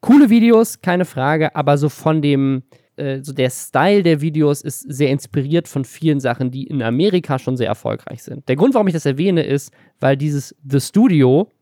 coole 0.00 0.30
Videos, 0.30 0.80
keine 0.80 1.04
Frage, 1.04 1.54
aber 1.54 1.76
so 1.76 1.90
von 1.90 2.22
dem, 2.22 2.62
äh, 2.96 3.20
so 3.22 3.34
der 3.34 3.50
Style 3.50 4.02
der 4.02 4.22
Videos 4.22 4.62
ist 4.62 4.80
sehr 4.80 5.10
inspiriert 5.10 5.68
von 5.68 5.84
vielen 5.84 6.20
Sachen, 6.20 6.50
die 6.50 6.64
in 6.64 6.82
Amerika 6.82 7.38
schon 7.38 7.58
sehr 7.58 7.68
erfolgreich 7.68 8.22
sind. 8.22 8.48
Der 8.48 8.56
Grund, 8.56 8.72
warum 8.72 8.86
ich 8.86 8.94
das 8.94 9.04
erwähne, 9.04 9.42
ist, 9.42 9.74
weil 10.00 10.16
dieses 10.16 10.56
The 10.66 10.80
Studio 10.80 11.52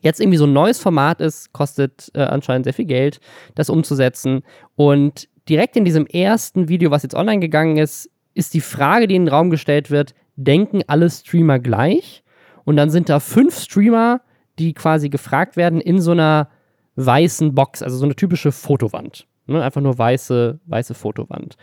jetzt 0.00 0.20
irgendwie 0.20 0.38
so 0.38 0.46
ein 0.46 0.52
neues 0.52 0.78
Format 0.78 1.20
ist, 1.20 1.52
kostet 1.52 2.10
äh, 2.14 2.22
anscheinend 2.22 2.64
sehr 2.64 2.74
viel 2.74 2.86
Geld, 2.86 3.20
das 3.54 3.70
umzusetzen. 3.70 4.42
Und 4.76 5.28
direkt 5.48 5.76
in 5.76 5.84
diesem 5.84 6.06
ersten 6.06 6.68
Video, 6.68 6.90
was 6.90 7.02
jetzt 7.02 7.14
online 7.14 7.40
gegangen 7.40 7.76
ist, 7.76 8.10
ist 8.34 8.54
die 8.54 8.60
Frage, 8.60 9.06
die 9.06 9.16
in 9.16 9.26
den 9.26 9.34
Raum 9.34 9.50
gestellt 9.50 9.90
wird, 9.90 10.14
denken 10.36 10.82
alle 10.86 11.10
Streamer 11.10 11.58
gleich? 11.58 12.22
Und 12.64 12.76
dann 12.76 12.90
sind 12.90 13.08
da 13.08 13.20
fünf 13.20 13.58
Streamer, 13.58 14.20
die 14.58 14.74
quasi 14.74 15.08
gefragt 15.08 15.56
werden 15.56 15.80
in 15.80 16.00
so 16.00 16.12
einer 16.12 16.48
weißen 16.96 17.54
Box, 17.54 17.82
also 17.82 17.96
so 17.96 18.04
eine 18.04 18.14
typische 18.14 18.52
Fotowand. 18.52 19.26
Ne? 19.46 19.62
Einfach 19.62 19.80
nur 19.80 19.98
weiße, 19.98 20.60
weiße 20.66 20.94
Fotowand. 20.94 21.56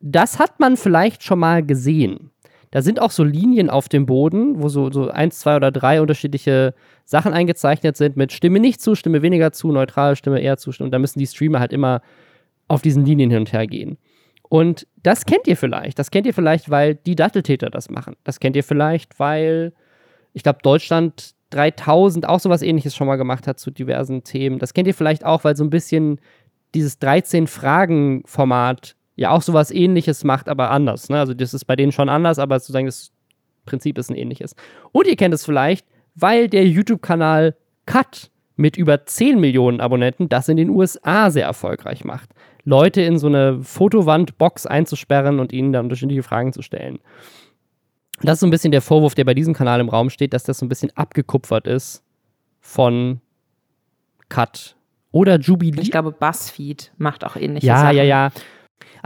Das 0.00 0.38
hat 0.38 0.60
man 0.60 0.76
vielleicht 0.76 1.22
schon 1.22 1.38
mal 1.38 1.64
gesehen. 1.64 2.30
Da 2.76 2.82
sind 2.82 3.00
auch 3.00 3.10
so 3.10 3.24
Linien 3.24 3.70
auf 3.70 3.88
dem 3.88 4.04
Boden, 4.04 4.62
wo 4.62 4.68
so, 4.68 4.92
so 4.92 5.08
eins, 5.08 5.38
zwei 5.38 5.56
oder 5.56 5.72
drei 5.72 6.02
unterschiedliche 6.02 6.74
Sachen 7.06 7.32
eingezeichnet 7.32 7.96
sind 7.96 8.18
mit 8.18 8.32
Stimme 8.32 8.60
nicht 8.60 8.82
zu, 8.82 8.94
Stimme 8.94 9.22
weniger 9.22 9.50
zu, 9.50 9.72
neutral, 9.72 10.14
Stimme 10.14 10.40
eher 10.40 10.58
zu. 10.58 10.70
Und 10.80 10.90
da 10.90 10.98
müssen 10.98 11.18
die 11.18 11.26
Streamer 11.26 11.58
halt 11.58 11.72
immer 11.72 12.02
auf 12.68 12.82
diesen 12.82 13.06
Linien 13.06 13.30
hin 13.30 13.38
und 13.38 13.50
her 13.54 13.66
gehen. 13.66 13.96
Und 14.42 14.86
das 15.02 15.24
kennt 15.24 15.46
ihr 15.46 15.56
vielleicht. 15.56 15.98
Das 15.98 16.10
kennt 16.10 16.26
ihr 16.26 16.34
vielleicht, 16.34 16.68
weil 16.68 16.96
die 16.96 17.14
Datteltäter 17.14 17.70
das 17.70 17.88
machen. 17.88 18.14
Das 18.24 18.40
kennt 18.40 18.56
ihr 18.56 18.64
vielleicht, 18.64 19.18
weil 19.18 19.72
ich 20.34 20.42
glaube, 20.42 20.58
Deutschland 20.62 21.30
3000 21.52 22.28
auch 22.28 22.40
sowas 22.40 22.60
ähnliches 22.60 22.94
schon 22.94 23.06
mal 23.06 23.16
gemacht 23.16 23.46
hat 23.46 23.58
zu 23.58 23.70
diversen 23.70 24.22
Themen. 24.22 24.58
Das 24.58 24.74
kennt 24.74 24.86
ihr 24.86 24.92
vielleicht 24.92 25.24
auch, 25.24 25.44
weil 25.44 25.56
so 25.56 25.64
ein 25.64 25.70
bisschen 25.70 26.20
dieses 26.74 27.00
13-Fragen-Format 27.00 28.96
ja 29.16 29.30
auch 29.30 29.42
sowas 29.42 29.70
ähnliches 29.70 30.24
macht, 30.24 30.48
aber 30.48 30.70
anders. 30.70 31.08
Ne? 31.08 31.18
Also 31.18 31.34
das 31.34 31.54
ist 31.54 31.64
bei 31.64 31.74
denen 31.74 31.92
schon 31.92 32.08
anders, 32.08 32.38
aber 32.38 32.60
sozusagen 32.60 32.86
das 32.86 33.10
Prinzip 33.64 33.98
ist 33.98 34.10
ein 34.10 34.16
ähnliches. 34.16 34.54
Und 34.92 35.06
ihr 35.06 35.16
kennt 35.16 35.34
es 35.34 35.44
vielleicht, 35.44 35.86
weil 36.14 36.48
der 36.48 36.66
YouTube-Kanal 36.66 37.56
Cut 37.86 38.30
mit 38.56 38.76
über 38.76 39.04
10 39.04 39.40
Millionen 39.40 39.80
Abonnenten 39.80 40.28
das 40.28 40.48
in 40.48 40.56
den 40.56 40.70
USA 40.70 41.30
sehr 41.30 41.46
erfolgreich 41.46 42.04
macht. 42.04 42.30
Leute 42.64 43.02
in 43.02 43.18
so 43.18 43.26
eine 43.26 43.62
Fotowand-Box 43.62 44.66
einzusperren 44.66 45.40
und 45.40 45.52
ihnen 45.52 45.72
dann 45.72 45.86
unterschiedliche 45.86 46.22
Fragen 46.22 46.52
zu 46.52 46.62
stellen. 46.62 46.98
Das 48.22 48.34
ist 48.34 48.40
so 48.40 48.46
ein 48.46 48.50
bisschen 48.50 48.72
der 48.72 48.80
Vorwurf, 48.80 49.14
der 49.14 49.24
bei 49.24 49.34
diesem 49.34 49.54
Kanal 49.54 49.80
im 49.80 49.88
Raum 49.88 50.10
steht, 50.10 50.32
dass 50.32 50.42
das 50.42 50.58
so 50.58 50.66
ein 50.66 50.68
bisschen 50.68 50.90
abgekupfert 50.96 51.66
ist 51.66 52.02
von 52.60 53.20
Cut 54.28 54.74
oder 55.12 55.38
Jubilee. 55.38 55.82
Ich 55.82 55.90
glaube, 55.90 56.12
BuzzFeed 56.12 56.92
macht 56.96 57.24
auch 57.24 57.36
ähnliche 57.36 57.66
ja, 57.66 57.80
Sachen. 57.80 57.96
Ja, 57.96 58.02
ja, 58.02 58.26
ja. 58.26 58.32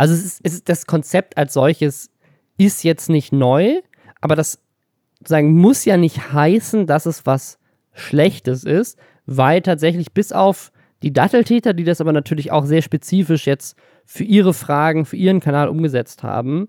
Also 0.01 0.15
es 0.15 0.25
ist, 0.25 0.41
es 0.45 0.55
ist, 0.55 0.69
das 0.71 0.87
Konzept 0.87 1.37
als 1.37 1.53
solches 1.53 2.09
ist 2.57 2.85
jetzt 2.85 3.11
nicht 3.11 3.35
neu, 3.35 3.83
aber 4.23 4.35
das 4.35 4.59
sagen, 5.23 5.53
muss 5.53 5.85
ja 5.85 5.99
nicht 5.99 6.33
heißen, 6.33 6.87
dass 6.87 7.05
es 7.05 7.27
was 7.27 7.59
Schlechtes 7.93 8.65
ist, 8.65 8.99
weil 9.27 9.61
tatsächlich 9.61 10.15
bis 10.15 10.33
auf 10.33 10.73
die 11.03 11.13
Datteltäter, 11.13 11.75
die 11.75 11.85
das 11.85 12.01
aber 12.01 12.15
natürlich 12.15 12.51
auch 12.51 12.65
sehr 12.65 12.81
spezifisch 12.81 13.47
jetzt 13.47 13.77
für 14.07 14.25
ihre 14.25 14.55
Fragen, 14.55 15.05
für 15.05 15.17
ihren 15.17 15.41
Kanal 15.41 15.69
umgesetzt 15.69 16.23
haben, 16.23 16.69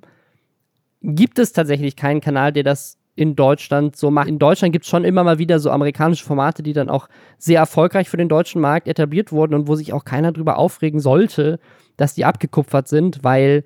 gibt 1.01 1.39
es 1.39 1.53
tatsächlich 1.53 1.95
keinen 1.95 2.19
Kanal, 2.19 2.51
der 2.51 2.63
das 2.63 2.97
in 3.15 3.37
Deutschland 3.37 3.95
so 3.95 4.11
macht. 4.11 4.27
In 4.27 4.39
Deutschland 4.39 4.73
gibt 4.73 4.83
es 4.83 4.89
schon 4.89 5.05
immer 5.05 5.23
mal 5.23 5.39
wieder 5.39 5.59
so 5.59 5.71
amerikanische 5.71 6.25
Formate, 6.25 6.63
die 6.63 6.73
dann 6.73 6.89
auch 6.89 7.07
sehr 7.37 7.59
erfolgreich 7.59 8.09
für 8.09 8.17
den 8.17 8.27
deutschen 8.27 8.59
Markt 8.59 8.89
etabliert 8.89 9.31
wurden 9.31 9.53
und 9.53 9.69
wo 9.69 9.75
sich 9.75 9.93
auch 9.93 10.03
keiner 10.03 10.33
drüber 10.33 10.57
aufregen 10.57 10.99
sollte, 10.99 11.59
dass 11.97 12.13
die 12.13 12.25
abgekupfert 12.25 12.87
sind, 12.87 13.23
weil 13.23 13.63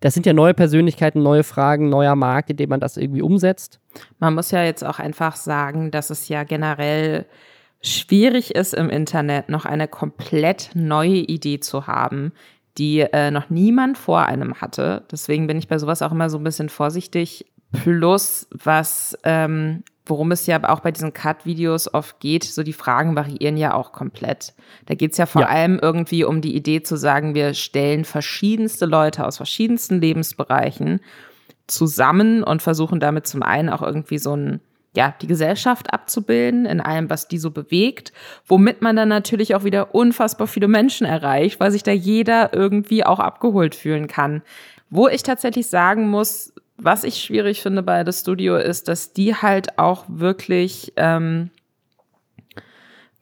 das 0.00 0.14
sind 0.14 0.26
ja 0.26 0.32
neue 0.32 0.52
Persönlichkeiten, 0.52 1.22
neue 1.22 1.44
Fragen, 1.44 1.88
neuer 1.88 2.16
Markt, 2.16 2.50
in 2.50 2.56
dem 2.56 2.70
man 2.70 2.80
das 2.80 2.96
irgendwie 2.96 3.22
umsetzt. 3.22 3.78
Man 4.18 4.34
muss 4.34 4.50
ja 4.50 4.64
jetzt 4.64 4.84
auch 4.84 4.98
einfach 4.98 5.36
sagen, 5.36 5.92
dass 5.92 6.10
es 6.10 6.28
ja 6.28 6.42
generell 6.42 7.26
schwierig 7.82 8.54
ist 8.54 8.74
im 8.74 8.90
Internet, 8.90 9.48
noch 9.48 9.64
eine 9.64 9.86
komplett 9.86 10.70
neue 10.74 11.18
Idee 11.18 11.60
zu 11.60 11.86
haben, 11.86 12.32
die 12.78 13.00
äh, 13.00 13.30
noch 13.30 13.48
niemand 13.48 13.96
vor 13.96 14.26
einem 14.26 14.60
hatte. 14.60 15.04
Deswegen 15.10 15.46
bin 15.46 15.58
ich 15.58 15.68
bei 15.68 15.78
sowas 15.78 16.02
auch 16.02 16.12
immer 16.12 16.30
so 16.30 16.38
ein 16.38 16.44
bisschen 16.44 16.68
vorsichtig. 16.68 17.46
Plus, 17.70 18.48
was 18.50 19.16
ähm, 19.24 19.84
worum 20.04 20.32
es 20.32 20.46
ja 20.46 20.68
auch 20.68 20.80
bei 20.80 20.90
diesen 20.90 21.12
Cut-Videos 21.12 21.92
oft 21.92 22.18
geht, 22.20 22.44
so 22.44 22.62
die 22.62 22.72
Fragen 22.72 23.14
variieren 23.14 23.56
ja 23.56 23.74
auch 23.74 23.92
komplett. 23.92 24.54
Da 24.86 24.94
geht 24.94 25.12
es 25.12 25.18
ja 25.18 25.26
vor 25.26 25.42
ja. 25.42 25.48
allem 25.48 25.78
irgendwie 25.80 26.24
um 26.24 26.40
die 26.40 26.56
Idee 26.56 26.82
zu 26.82 26.96
sagen, 26.96 27.34
wir 27.34 27.54
stellen 27.54 28.04
verschiedenste 28.04 28.86
Leute 28.86 29.26
aus 29.26 29.36
verschiedensten 29.36 30.00
Lebensbereichen 30.00 31.00
zusammen 31.66 32.42
und 32.42 32.62
versuchen 32.62 33.00
damit 33.00 33.26
zum 33.26 33.42
einen 33.42 33.68
auch 33.68 33.82
irgendwie 33.82 34.18
so 34.18 34.36
ein 34.36 34.60
ja, 34.94 35.14
die 35.22 35.26
Gesellschaft 35.26 35.92
abzubilden 35.92 36.66
in 36.66 36.80
allem, 36.80 37.08
was 37.08 37.26
die 37.26 37.38
so 37.38 37.50
bewegt, 37.50 38.12
womit 38.46 38.82
man 38.82 38.94
dann 38.94 39.08
natürlich 39.08 39.54
auch 39.54 39.64
wieder 39.64 39.94
unfassbar 39.94 40.46
viele 40.46 40.68
Menschen 40.68 41.06
erreicht, 41.06 41.60
weil 41.60 41.70
sich 41.70 41.82
da 41.82 41.92
jeder 41.92 42.52
irgendwie 42.52 43.04
auch 43.04 43.18
abgeholt 43.18 43.74
fühlen 43.74 44.06
kann. 44.06 44.42
Wo 44.90 45.08
ich 45.08 45.22
tatsächlich 45.22 45.68
sagen 45.68 46.10
muss, 46.10 46.52
was 46.84 47.04
ich 47.04 47.22
schwierig 47.22 47.62
finde 47.62 47.82
bei 47.82 48.04
das 48.04 48.20
Studio 48.20 48.56
ist, 48.56 48.88
dass 48.88 49.12
die 49.12 49.34
halt 49.34 49.78
auch 49.78 50.04
wirklich 50.08 50.92
ähm, 50.96 51.50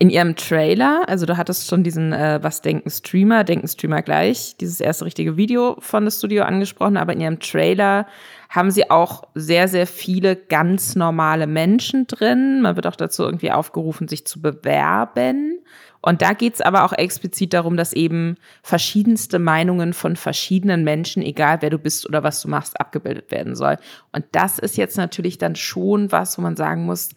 in 0.00 0.08
ihrem 0.08 0.34
Trailer, 0.34 1.02
also 1.08 1.26
du 1.26 1.36
hattest 1.36 1.68
schon 1.68 1.84
diesen 1.84 2.14
äh, 2.14 2.38
Was 2.42 2.62
denken 2.62 2.88
Streamer, 2.88 3.44
denken 3.44 3.68
Streamer 3.68 4.00
gleich, 4.00 4.56
dieses 4.58 4.80
erste 4.80 5.04
richtige 5.04 5.36
Video 5.36 5.76
von 5.80 6.06
das 6.06 6.16
Studio 6.16 6.44
angesprochen, 6.44 6.96
aber 6.96 7.12
in 7.12 7.20
ihrem 7.20 7.38
Trailer 7.38 8.06
haben 8.48 8.70
sie 8.70 8.90
auch 8.90 9.24
sehr, 9.34 9.68
sehr 9.68 9.86
viele 9.86 10.36
ganz 10.36 10.96
normale 10.96 11.46
Menschen 11.46 12.06
drin. 12.06 12.62
Man 12.62 12.76
wird 12.76 12.86
auch 12.86 12.96
dazu 12.96 13.24
irgendwie 13.24 13.52
aufgerufen, 13.52 14.08
sich 14.08 14.26
zu 14.26 14.40
bewerben. 14.40 15.60
Und 16.02 16.22
da 16.22 16.32
geht's 16.32 16.60
aber 16.60 16.84
auch 16.84 16.92
explizit 16.92 17.52
darum, 17.52 17.76
dass 17.76 17.92
eben 17.92 18.36
verschiedenste 18.62 19.38
Meinungen 19.38 19.92
von 19.92 20.16
verschiedenen 20.16 20.82
Menschen, 20.82 21.22
egal 21.22 21.58
wer 21.60 21.70
du 21.70 21.78
bist 21.78 22.08
oder 22.08 22.22
was 22.22 22.40
du 22.40 22.48
machst, 22.48 22.80
abgebildet 22.80 23.30
werden 23.30 23.54
soll. 23.54 23.76
Und 24.12 24.24
das 24.32 24.58
ist 24.58 24.76
jetzt 24.76 24.96
natürlich 24.96 25.36
dann 25.36 25.56
schon 25.56 26.10
was, 26.10 26.38
wo 26.38 26.42
man 26.42 26.56
sagen 26.56 26.86
muss, 26.86 27.10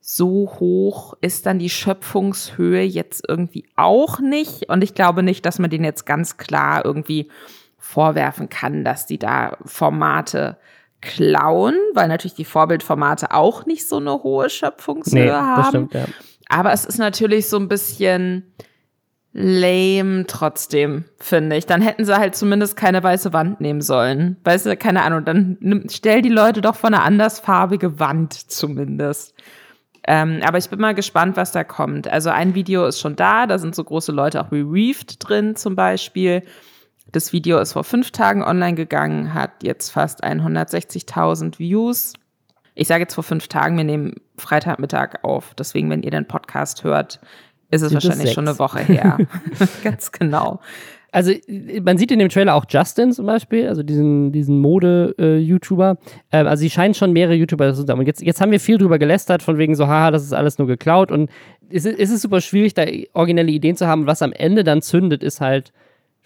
so 0.00 0.50
hoch 0.58 1.14
ist 1.20 1.44
dann 1.44 1.58
die 1.58 1.68
Schöpfungshöhe 1.68 2.82
jetzt 2.82 3.22
irgendwie 3.28 3.66
auch 3.76 4.18
nicht. 4.20 4.70
Und 4.70 4.82
ich 4.82 4.94
glaube 4.94 5.22
nicht, 5.22 5.44
dass 5.44 5.58
man 5.58 5.68
den 5.68 5.84
jetzt 5.84 6.06
ganz 6.06 6.38
klar 6.38 6.84
irgendwie 6.84 7.30
vorwerfen 7.76 8.48
kann, 8.48 8.84
dass 8.84 9.04
die 9.06 9.18
da 9.18 9.58
Formate 9.66 10.56
klauen, 11.02 11.74
weil 11.94 12.08
natürlich 12.08 12.34
die 12.34 12.44
Vorbildformate 12.44 13.32
auch 13.32 13.66
nicht 13.66 13.88
so 13.88 13.96
eine 13.96 14.22
hohe 14.22 14.48
Schöpfungshöhe 14.48 15.26
nee, 15.26 15.30
haben. 15.30 15.68
Stimmt, 15.68 15.94
ja. 15.94 16.04
Aber 16.50 16.72
es 16.72 16.84
ist 16.84 16.98
natürlich 16.98 17.48
so 17.48 17.56
ein 17.56 17.68
bisschen 17.68 18.52
lame 19.32 20.26
trotzdem, 20.26 21.04
finde 21.18 21.56
ich. 21.56 21.64
Dann 21.64 21.80
hätten 21.80 22.04
sie 22.04 22.18
halt 22.18 22.34
zumindest 22.34 22.76
keine 22.76 23.02
weiße 23.02 23.32
Wand 23.32 23.60
nehmen 23.60 23.80
sollen. 23.80 24.36
Weißt 24.44 24.66
du, 24.66 24.76
keine 24.76 25.02
Ahnung, 25.02 25.24
dann 25.24 25.86
stell 25.88 26.20
die 26.20 26.28
Leute 26.28 26.60
doch 26.60 26.74
vor 26.74 26.88
eine 26.88 27.02
andersfarbige 27.02 28.00
Wand 28.00 28.34
zumindest. 28.34 29.34
Ähm, 30.06 30.40
aber 30.44 30.58
ich 30.58 30.68
bin 30.68 30.80
mal 30.80 30.94
gespannt, 30.94 31.36
was 31.36 31.52
da 31.52 31.62
kommt. 31.62 32.08
Also 32.08 32.30
ein 32.30 32.54
Video 32.54 32.84
ist 32.86 32.98
schon 32.98 33.14
da, 33.14 33.46
da 33.46 33.58
sind 33.58 33.76
so 33.76 33.84
große 33.84 34.10
Leute 34.10 34.42
auch 34.42 34.50
wie 34.50 34.62
Reefed 34.62 35.16
drin 35.20 35.54
zum 35.54 35.76
Beispiel. 35.76 36.42
Das 37.12 37.32
Video 37.32 37.58
ist 37.58 37.74
vor 37.74 37.84
fünf 37.84 38.10
Tagen 38.10 38.42
online 38.42 38.74
gegangen, 38.74 39.34
hat 39.34 39.62
jetzt 39.62 39.90
fast 39.90 40.24
160.000 40.24 41.58
Views. 41.58 42.14
Ich 42.80 42.88
sage 42.88 43.02
jetzt 43.02 43.12
vor 43.12 43.24
fünf 43.24 43.46
Tagen, 43.46 43.76
wir 43.76 43.84
nehmen 43.84 44.14
Freitagmittag 44.38 45.22
auf. 45.22 45.52
Deswegen, 45.52 45.90
wenn 45.90 46.02
ihr 46.02 46.10
den 46.10 46.26
Podcast 46.26 46.82
hört, 46.82 47.20
ist 47.70 47.82
es 47.82 47.90
Sind 47.90 48.02
wahrscheinlich 48.02 48.32
schon 48.32 48.48
eine 48.48 48.58
Woche 48.58 48.78
her. 48.78 49.18
Ganz 49.84 50.12
genau. 50.12 50.60
Also 51.12 51.30
man 51.82 51.98
sieht 51.98 52.10
in 52.10 52.18
dem 52.18 52.30
Trailer 52.30 52.54
auch 52.54 52.64
Justin 52.66 53.12
zum 53.12 53.26
Beispiel, 53.26 53.68
also 53.68 53.82
diesen, 53.82 54.32
diesen 54.32 54.60
Mode-YouTuber. 54.60 55.98
Äh, 56.30 56.40
ähm, 56.40 56.46
also 56.46 56.62
sie 56.62 56.70
scheinen 56.70 56.94
schon 56.94 57.12
mehrere 57.12 57.34
YouTuber 57.34 57.74
zu 57.74 57.86
haben. 57.86 57.98
Und 57.98 58.06
jetzt, 58.06 58.22
jetzt 58.22 58.40
haben 58.40 58.50
wir 58.50 58.60
viel 58.60 58.78
drüber 58.78 58.98
gelästert, 58.98 59.42
von 59.42 59.58
wegen 59.58 59.74
so, 59.74 59.86
haha, 59.86 60.10
das 60.10 60.22
ist 60.22 60.32
alles 60.32 60.56
nur 60.56 60.66
geklaut. 60.66 61.12
Und 61.12 61.28
es 61.68 61.84
ist, 61.84 61.98
es 61.98 62.10
ist 62.10 62.22
super 62.22 62.40
schwierig, 62.40 62.72
da 62.72 62.86
originelle 63.12 63.50
Ideen 63.50 63.76
zu 63.76 63.88
haben. 63.88 64.06
Was 64.06 64.22
am 64.22 64.32
Ende 64.32 64.64
dann 64.64 64.80
zündet, 64.80 65.22
ist 65.22 65.42
halt 65.42 65.74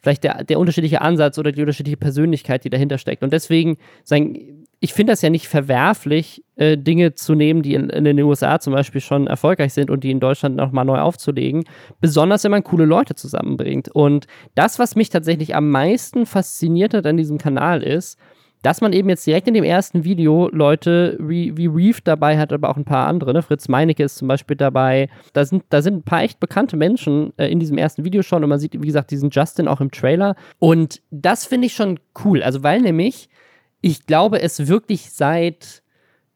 vielleicht 0.00 0.22
der, 0.22 0.44
der 0.44 0.60
unterschiedliche 0.60 1.00
Ansatz 1.00 1.36
oder 1.36 1.50
die 1.50 1.62
unterschiedliche 1.62 1.96
Persönlichkeit, 1.96 2.62
die 2.62 2.70
dahinter 2.70 2.98
steckt. 2.98 3.24
Und 3.24 3.32
deswegen, 3.32 3.76
sagen, 4.04 4.63
ich 4.80 4.92
finde 4.92 5.12
das 5.12 5.22
ja 5.22 5.30
nicht 5.30 5.48
verwerflich, 5.48 6.44
äh, 6.56 6.76
Dinge 6.76 7.14
zu 7.14 7.34
nehmen, 7.34 7.62
die 7.62 7.74
in, 7.74 7.90
in, 7.90 8.04
den 8.04 8.20
USA 8.20 8.60
zum 8.60 8.72
Beispiel 8.72 9.00
schon 9.00 9.26
erfolgreich 9.26 9.72
sind 9.72 9.90
und 9.90 10.04
die 10.04 10.10
in 10.10 10.20
Deutschland 10.20 10.56
nochmal 10.56 10.84
neu 10.84 10.98
aufzulegen. 10.98 11.64
Besonders, 12.00 12.44
wenn 12.44 12.50
man 12.50 12.64
coole 12.64 12.84
Leute 12.84 13.14
zusammenbringt. 13.14 13.88
Und 13.88 14.26
das, 14.54 14.78
was 14.78 14.94
mich 14.94 15.08
tatsächlich 15.08 15.54
am 15.54 15.70
meisten 15.70 16.26
fasziniert 16.26 16.94
hat 16.94 17.06
an 17.06 17.16
diesem 17.16 17.38
Kanal 17.38 17.82
ist, 17.82 18.18
dass 18.64 18.80
man 18.80 18.94
eben 18.94 19.10
jetzt 19.10 19.26
direkt 19.26 19.46
in 19.46 19.52
dem 19.52 19.62
ersten 19.62 20.04
Video 20.04 20.48
Leute 20.50 21.18
wie, 21.20 21.54
wie 21.56 21.66
Reef 21.66 22.00
dabei 22.00 22.38
hat, 22.38 22.50
aber 22.50 22.70
auch 22.70 22.78
ein 22.78 22.87
paar 22.87 23.06
andere. 23.06 23.34
Ne? 23.34 23.42
Fritz 23.42 23.68
Meinecke 23.68 24.02
ist 24.02 24.16
zum 24.16 24.26
Beispiel 24.26 24.56
dabei. 24.56 25.10
Da 25.34 25.44
sind, 25.44 25.64
da 25.68 25.82
sind 25.82 25.96
ein 25.96 26.02
paar 26.02 26.22
echt 26.22 26.40
bekannte 26.40 26.78
Menschen 26.78 27.34
äh, 27.37 27.46
in 27.48 27.60
diesem 27.60 27.76
ersten 27.76 28.04
Video 28.04 28.22
schon 28.22 28.42
und 28.42 28.48
man 28.48 28.58
sieht, 28.58 28.72
wie 28.72 28.87
gesagt, 28.87 29.10
diesen 29.10 29.28
Justin 29.28 29.68
auch 29.68 29.82
im 29.82 29.90
Trailer. 29.90 30.34
Und 30.58 31.02
das 31.10 31.44
finde 31.44 31.66
ich 31.66 31.74
schon 31.74 32.00
cool. 32.24 32.42
Also, 32.42 32.62
weil 32.62 32.80
nämlich, 32.80 33.28
ich 33.85 34.07
glaube, 34.07 34.40
es 34.40 34.66
wirklich 34.66 35.11
seit 35.11 35.83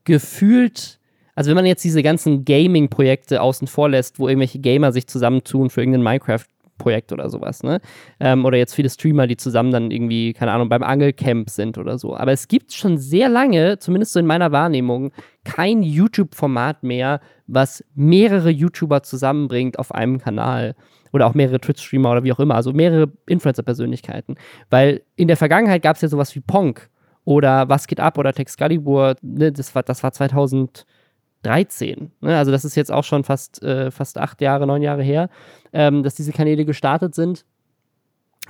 gefühlt 0.05 0.99
also 1.35 1.51
wenn 1.51 1.57
man 1.57 1.67
jetzt 1.67 1.85
diese 1.85 2.03
ganzen 2.03 2.45
Gaming-Projekte 2.45 3.41
außen 3.41 3.69
vor 3.69 3.89
lässt, 3.89 4.19
wo 4.19 4.27
irgendwelche 4.27 4.59
Gamer 4.59 4.91
sich 4.91 5.07
zusammentun 5.07 5.71
für 5.71 5.83
irgendeinen 5.83 6.03
Minecraft 6.03 6.45
Projekt 6.79 7.13
oder 7.13 7.31
sowas, 7.31 7.63
ne? 7.63 7.81
Ähm, 8.19 8.45
oder 8.45 8.57
jetzt 8.57 8.75
viele 8.75 8.91
Streamer, 8.91 9.29
die 9.29 9.37
zusammen 9.37 9.71
dann 9.71 9.93
irgendwie, 9.93 10.33
keine 10.33 10.51
Ahnung, 10.51 10.69
beim 10.69 10.83
Angelcamp 10.83 11.49
sind 11.49 11.79
oder 11.79 11.97
so. 11.97 12.17
Aber 12.17 12.33
es 12.33 12.49
gibt 12.49 12.73
schon 12.73 12.99
sehr 12.99 13.29
lange, 13.29 13.79
zumindest 13.79 14.15
so 14.15 14.21
in 14.21 14.27
meiner 14.27 14.51
Wahrnehmung, 14.51 15.13
kein 15.45 15.85
YouTube-Format 15.85 16.83
mehr, 16.83 17.21
was 17.47 17.85
mehrere 17.95 18.51
YouTuber 18.51 19.05
zusammenbringt 19.05 19.79
auf 19.79 19.95
einem 19.95 20.19
Kanal. 20.19 20.75
Oder 21.13 21.29
auch 21.29 21.35
mehrere 21.35 21.61
Twitch-Streamer 21.61 22.11
oder 22.11 22.25
wie 22.25 22.33
auch 22.33 22.41
immer, 22.41 22.57
also 22.57 22.73
mehrere 22.73 23.13
Influencer-Persönlichkeiten. 23.27 24.35
Weil 24.71 25.03
in 25.15 25.29
der 25.29 25.37
Vergangenheit 25.37 25.83
gab 25.83 25.95
es 25.95 26.03
ja 26.03 26.09
sowas 26.09 26.35
wie 26.35 26.41
Ponk 26.41 26.91
oder 27.29 27.69
Was 27.69 27.87
geht 27.87 28.01
ab 28.01 28.17
oder 28.17 28.33
Texcalibur, 28.33 29.14
ne? 29.21 29.53
das, 29.53 29.75
war, 29.75 29.83
das 29.83 30.03
war 30.03 30.12
2000. 30.12 30.87
13. 31.45 32.11
Ne? 32.21 32.37
Also 32.37 32.51
das 32.51 32.64
ist 32.64 32.75
jetzt 32.75 32.91
auch 32.91 33.05
schon 33.05 33.23
fast, 33.23 33.62
äh, 33.62 33.93
fast 33.93 34.19
acht 34.19 34.41
Jahre, 34.41 34.67
neun 34.67 34.83
Jahre 34.83 35.05
her, 35.05 35.31
ähm, 35.73 36.03
dass 36.03 36.17
diese 36.17 36.33
Kanäle 36.33 36.64
gestartet 36.64 37.14
sind, 37.14 37.45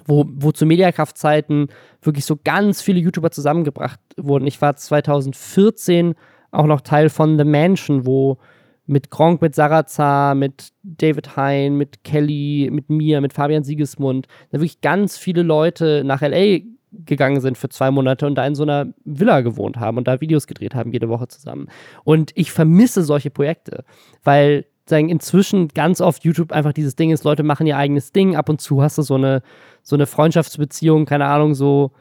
wo, 0.07 0.25
wo 0.27 0.53
zu 0.53 0.65
Mediakraftzeiten 0.65 1.69
wirklich 2.01 2.25
so 2.25 2.39
ganz 2.43 2.81
viele 2.81 2.99
YouTuber 3.01 3.31
zusammengebracht 3.31 4.01
wurden. 4.17 4.47
Ich 4.47 4.63
war 4.63 4.75
2014 4.75 6.15
auch 6.51 6.65
noch 6.65 6.81
Teil 6.81 7.11
von 7.11 7.37
The 7.37 7.45
Mansion, 7.45 8.07
wo 8.07 8.39
mit 8.87 9.11
Gronk, 9.11 9.43
mit 9.43 9.55
Sarazar, 9.55 10.35
mit 10.35 10.71
David 10.83 11.37
Hein, 11.37 11.77
mit 11.77 12.05
Kelly, 12.05 12.71
mit 12.73 12.89
mir, 12.89 13.21
mit 13.21 13.35
Fabian 13.35 13.65
Siegesmund, 13.65 14.29
da 14.51 14.61
wirklich 14.61 14.81
ganz 14.81 15.19
viele 15.19 15.43
Leute 15.43 16.05
nach 16.07 16.23
LA 16.23 16.61
gegangen 16.93 17.41
sind 17.41 17.59
für 17.59 17.69
zwei 17.69 17.91
Monate 17.91 18.27
und 18.27 18.35
da 18.35 18.47
in 18.47 18.55
so 18.55 18.63
einer 18.63 18.87
Villa 19.05 19.41
gewohnt 19.41 19.77
haben 19.77 19.99
und 19.99 20.09
da 20.09 20.21
Videos 20.21 20.47
gedreht 20.47 20.75
haben, 20.75 20.93
jede 20.93 21.09
Woche 21.09 21.29
zusammen. 21.29 21.69
Und 22.05 22.33
ich 22.35 22.53
vermisse 22.53 23.03
solche 23.03 23.31
Projekte, 23.31 23.85
weil 24.25 24.65
sagen, 24.89 25.09
inzwischen 25.09 25.69
ganz 25.69 26.01
oft 26.01 26.25
YouTube 26.25 26.53
einfach 26.53 26.73
dieses 26.73 26.97
Ding 26.97 27.11
ist, 27.11 27.25
Leute 27.25 27.43
machen 27.43 27.67
ihr 27.67 27.77
eigenes 27.77 28.13
Ding, 28.13 28.37
ab 28.37 28.49
und 28.49 28.61
zu 28.61 28.83
hast 28.83 28.99
du 28.99 29.03
so 29.03 29.15
eine, 29.15 29.43
so 29.83 29.97
eine 29.97 30.07
Freundschaftsbeziehung, 30.07 31.05
keine 31.05 31.27
Ahnung, 31.27 31.55
so 31.55 31.93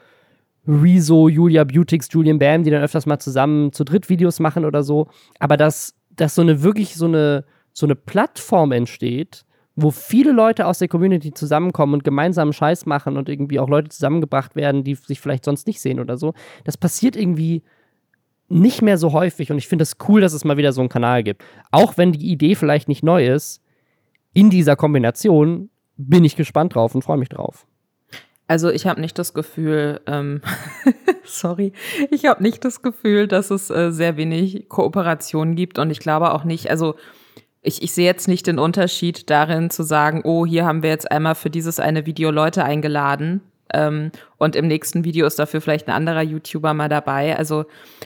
Rezo, 0.68 1.30
Julia 1.30 1.64
Beautix, 1.64 2.08
Julian 2.12 2.40
Bam, 2.40 2.64
die 2.64 2.72
dann 2.72 2.84
öfters 2.84 3.06
mal 3.06 3.20
zusammen 3.20 3.72
zu 3.72 3.84
dritt 3.84 4.10
Videos 4.10 4.40
machen 4.40 4.66
oder 4.66 4.84
so. 4.84 5.08
Aber 5.40 5.58
dass, 5.58 5.96
dass 6.10 6.36
so 6.36 6.42
eine 6.42 6.62
wirklich 6.64 6.96
so 6.96 7.06
eine, 7.06 7.46
so 7.74 7.86
eine 7.86 7.96
Plattform 7.96 8.72
entsteht, 8.72 9.46
wo 9.80 9.92
viele 9.92 10.32
Leute 10.32 10.66
aus 10.66 10.80
der 10.80 10.88
Community 10.88 11.32
zusammenkommen 11.32 11.94
und 11.94 12.04
gemeinsam 12.04 12.52
Scheiß 12.52 12.88
machen 12.88 13.16
und 13.16 13.30
irgendwie 13.30 13.60
auch 13.60 13.70
Leute 13.70 13.90
zusammengebracht 13.90 14.56
werden, 14.56 14.84
die 14.84 14.96
sich 14.96 15.22
vielleicht 15.22 15.46
sonst 15.46 15.68
nicht 15.68 15.80
sehen 15.80 16.00
oder 16.00 16.18
so. 16.18 16.34
Das 16.64 16.78
passiert 16.78 17.16
irgendwie 17.16 17.62
nicht 18.50 18.82
mehr 18.82 18.98
so 18.98 19.14
häufig 19.14 19.52
und 19.52 19.60
ich 19.60 19.68
finde 19.68 19.84
es 19.84 19.92
das 19.96 20.10
cool, 20.10 20.20
dass 20.20 20.34
es 20.34 20.44
mal 20.44 20.58
wieder 20.58 20.74
so 20.74 20.82
einen 20.82 20.90
Kanal 20.90 21.22
gibt. 21.22 21.44
Auch 21.70 21.96
wenn 21.96 22.12
die 22.12 22.32
Idee 22.32 22.56
vielleicht 22.56 22.88
nicht 22.88 23.04
neu 23.04 23.28
ist, 23.28 23.62
in 24.34 24.50
dieser 24.50 24.76
Kombination 24.76 25.70
bin 25.96 26.26
ich 26.26 26.36
gespannt 26.36 26.74
drauf 26.74 26.96
und 26.96 27.04
freue 27.04 27.18
mich 27.18 27.30
drauf. 27.30 27.68
Also 28.48 28.72
ich 28.72 28.88
habe 28.88 29.00
nicht 29.00 29.20
das 29.20 29.36
Gefühl, 29.36 30.02
ähm, 30.08 30.42
sorry, 31.24 31.72
ich 32.10 32.26
habe 32.26 32.42
nicht 32.42 32.66
das 32.66 32.82
Gefühl, 32.82 33.28
dass 33.28 33.52
es 33.52 33.70
äh, 33.70 33.92
sehr 33.92 34.18
wenig 34.18 34.70
Kooperation 34.70 35.56
gibt 35.56 35.78
und 35.78 35.92
ich 35.92 36.00
glaube 36.00 36.34
auch 36.34 36.46
nicht, 36.46 36.72
also 36.72 36.96
ich, 37.68 37.84
ich 37.84 37.92
sehe 37.92 38.06
jetzt 38.06 38.30
nicht 38.30 38.48
den 38.48 38.60
Unterschied 38.60 39.30
darin 39.30 39.70
zu 39.70 39.84
sagen, 39.84 40.22
oh, 40.24 40.46
hier 40.46 40.66
haben 40.66 40.84
wir 40.84 40.90
jetzt 40.90 41.12
einmal 41.12 41.36
für 41.36 41.50
dieses 41.50 41.82
eine 41.82 42.06
Video 42.06 42.32
Leute 42.32 42.64
eingeladen 42.64 43.42
ähm, 43.74 44.12
und 44.38 44.56
im 44.56 44.68
nächsten 44.68 45.04
Video 45.04 45.28
ist 45.28 45.38
dafür 45.38 45.60
vielleicht 45.60 45.90
ein 45.90 45.94
anderer 45.94 46.22
YouTuber 46.22 46.74
mal 46.74 46.88
dabei. 46.88 47.38
Also 47.38 47.66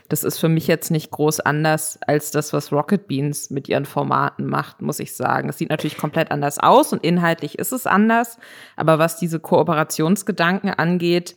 das 0.10 0.24
ist 0.24 0.40
für 0.40 0.50
mich 0.50 0.66
jetzt 0.66 0.90
nicht 0.90 1.12
groß 1.12 1.42
anders 1.42 2.00
als 2.08 2.32
das, 2.32 2.54
was 2.54 2.72
Rocket 2.72 3.08
Beans 3.08 3.52
mit 3.52 3.70
ihren 3.70 3.86
Formaten 3.86 4.48
macht, 4.48 4.82
muss 4.82 5.00
ich 5.00 5.16
sagen. 5.16 5.50
Es 5.50 5.60
sieht 5.60 5.70
natürlich 5.70 5.98
komplett 5.98 6.32
anders 6.32 6.58
aus 6.58 6.92
und 6.92 7.04
inhaltlich 7.04 7.60
ist 7.60 7.72
es 7.72 7.86
anders, 7.86 8.40
aber 8.76 8.98
was 8.98 9.18
diese 9.18 9.40
Kooperationsgedanken 9.40 10.72
angeht, 10.72 11.36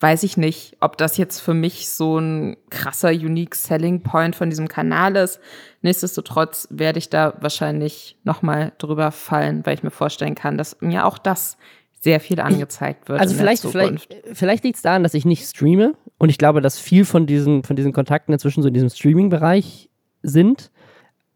weiß 0.00 0.24
ich 0.24 0.36
nicht, 0.36 0.76
ob 0.80 0.98
das 0.98 1.16
jetzt 1.16 1.40
für 1.40 1.54
mich 1.54 1.88
so 1.88 2.18
ein 2.18 2.56
krasser 2.68 3.10
Unique 3.10 3.54
Selling 3.54 4.02
Point 4.02 4.36
von 4.36 4.50
diesem 4.50 4.68
Kanal 4.68 5.16
ist. 5.16 5.40
Nichtsdestotrotz 5.80 6.68
werde 6.70 6.98
ich 6.98 7.08
da 7.08 7.34
wahrscheinlich 7.40 8.18
nochmal 8.24 8.72
drüber 8.78 9.10
fallen, 9.10 9.64
weil 9.64 9.74
ich 9.74 9.82
mir 9.82 9.90
vorstellen 9.90 10.34
kann, 10.34 10.58
dass 10.58 10.80
mir 10.80 11.06
auch 11.06 11.18
das 11.18 11.56
sehr 12.00 12.20
viel 12.20 12.40
angezeigt 12.40 13.08
wird. 13.08 13.20
Also 13.20 13.34
vielleicht, 13.34 13.62
vielleicht, 13.62 14.14
vielleicht 14.32 14.64
liegt 14.64 14.76
es 14.76 14.82
daran, 14.82 15.02
dass 15.02 15.14
ich 15.14 15.24
nicht 15.24 15.44
streame 15.44 15.94
und 16.18 16.28
ich 16.28 16.38
glaube, 16.38 16.60
dass 16.60 16.78
viel 16.78 17.04
von 17.04 17.26
diesen, 17.26 17.62
von 17.62 17.74
diesen 17.74 17.92
Kontakten 17.92 18.32
inzwischen 18.32 18.62
so 18.62 18.68
in 18.68 18.74
diesem 18.74 18.90
Streaming-Bereich 18.90 19.90
sind, 20.22 20.70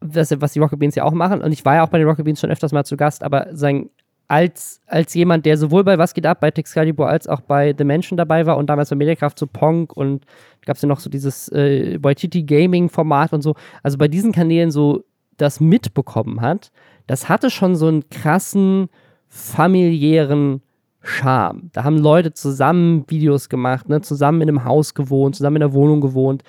was, 0.01 0.39
was 0.41 0.53
die 0.53 0.59
Rocket 0.59 0.79
Beans 0.79 0.95
ja 0.95 1.05
auch 1.05 1.13
machen. 1.13 1.43
Und 1.43 1.53
ich 1.53 1.65
war 1.65 1.77
ja 1.77 1.83
auch 1.83 1.89
bei 1.89 1.99
den 1.99 2.07
Rocket 2.07 2.25
Beans 2.25 2.41
schon 2.41 2.51
öfters 2.51 2.73
mal 2.73 2.85
zu 2.85 2.97
Gast, 2.97 3.23
aber 3.23 3.49
sein, 3.53 3.91
als, 4.31 4.81
als 4.87 5.13
jemand, 5.15 5.45
der 5.45 5.57
sowohl 5.57 5.83
bei 5.83 5.99
Was 5.99 6.15
geht 6.15 6.25
ab, 6.25 6.39
bei 6.39 6.53
Texcalibur 6.53 7.09
als 7.09 7.27
auch 7.27 7.41
bei 7.41 7.75
The 7.77 7.83
Mansion 7.83 8.17
dabei 8.17 8.47
war 8.47 8.59
und 8.59 8.71
damals 8.71 8.89
bei 8.89 8.95
Mediakraft 8.95 9.37
so 9.37 9.49
Pong 9.49 9.91
und 9.91 10.25
gab 10.65 10.77
es 10.77 10.83
ja 10.83 10.89
noch 10.89 11.01
so 11.01 11.11
dieses 11.11 11.49
äh, 11.49 11.99
Waititi 12.01 12.45
Gaming 12.45 12.89
Format 12.89 13.33
und 13.33 13.43
so, 13.43 13.57
also 13.83 13.99
bei 13.99 14.07
diesen 14.07 14.31
Kanälen 14.31 14.71
so 14.71 15.03
das 15.37 15.59
mitbekommen 15.59 16.43
hat, 16.43 16.71
das 17.09 17.29
hatte 17.29 17.51
schon 17.51 17.75
so 17.75 17.89
einen 17.89 18.09
krassen 18.09 18.89
familiären 19.27 20.63
Charme. 21.03 21.71
Da 21.73 21.83
haben 21.83 21.99
Leute 21.99 22.33
zusammen 22.33 23.07
Videos 23.09 23.49
gemacht, 23.49 23.89
ne, 23.89 24.01
zusammen 24.01 24.43
in 24.43 24.49
einem 24.49 24.65
Haus 24.65 24.95
gewohnt, 24.95 25.35
zusammen 25.35 25.57
in 25.57 25.63
einer 25.65 25.73
Wohnung 25.73 26.01
gewohnt. 26.01 26.45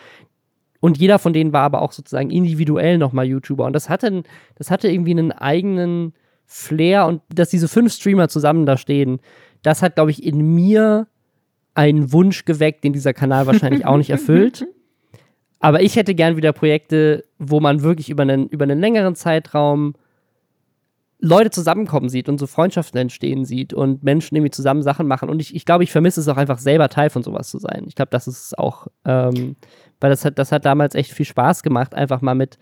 Und 0.82 1.00
jeder 1.00 1.18
von 1.18 1.34
denen 1.34 1.52
war 1.52 1.64
aber 1.64 1.82
auch 1.82 1.94
sozusagen 1.94 2.30
individuell 2.30 3.00
nochmal 3.00 3.26
YouTuber. 3.26 3.66
Und 3.66 3.74
das 3.74 3.90
hatte, 3.90 4.22
das 4.56 4.70
hatte 4.70 4.88
irgendwie 4.88 5.12
einen 5.12 5.32
eigenen 5.32 6.14
Flair 6.54 7.06
und 7.06 7.22
dass 7.34 7.50
diese 7.50 7.70
fünf 7.70 7.94
Streamer 7.94 8.28
zusammen 8.28 8.66
da 8.66 8.76
stehen, 8.76 9.22
das 9.64 9.82
hat, 9.82 9.96
glaube 9.96 10.12
ich, 10.12 10.22
in 10.22 10.54
mir 10.54 11.08
einen 11.76 12.12
Wunsch 12.12 12.44
geweckt, 12.44 12.84
den 12.84 12.92
dieser 12.92 13.14
Kanal 13.14 13.48
wahrscheinlich 13.48 13.86
auch 13.86 13.96
nicht 13.96 14.10
erfüllt. 14.10 14.68
Aber 15.62 15.82
ich 15.82 15.96
hätte 15.96 16.14
gern 16.14 16.36
wieder 16.36 16.52
Projekte, 16.52 17.24
wo 17.38 17.62
man 17.62 17.84
wirklich 17.84 18.10
über 18.10 18.24
einen, 18.24 18.50
über 18.50 18.64
einen 18.64 18.82
längeren 18.82 19.16
Zeitraum 19.16 19.94
Leute 21.20 21.52
zusammenkommen 21.52 22.10
sieht 22.10 22.28
und 22.28 22.38
so 22.38 22.48
Freundschaften 22.48 23.00
entstehen 23.00 23.46
sieht 23.46 23.74
und 23.74 24.04
Menschen 24.04 24.36
irgendwie 24.36 24.52
zusammen 24.52 24.82
Sachen 24.82 25.08
machen. 25.08 25.30
Und 25.30 25.40
ich, 25.40 25.56
ich 25.56 25.66
glaube, 25.66 25.86
ich 25.86 25.92
vermisse 25.92 26.20
es 26.20 26.28
auch 26.28 26.36
einfach 26.36 26.58
selber 26.58 26.90
Teil 26.90 27.10
von 27.10 27.24
sowas 27.24 27.50
zu 27.50 27.60
sein. 27.60 27.86
Ich 27.88 27.96
glaube, 27.96 28.10
das 28.10 28.28
ist 28.28 28.58
auch, 28.60 28.88
ähm, 29.06 29.56
weil 30.02 30.10
das 30.10 30.26
hat, 30.26 30.38
das 30.38 30.52
hat 30.52 30.66
damals 30.66 30.96
echt 30.96 31.14
viel 31.14 31.26
Spaß 31.26 31.64
gemacht, 31.64 31.96
einfach 31.96 32.22
mal 32.22 32.36
mit 32.36 32.58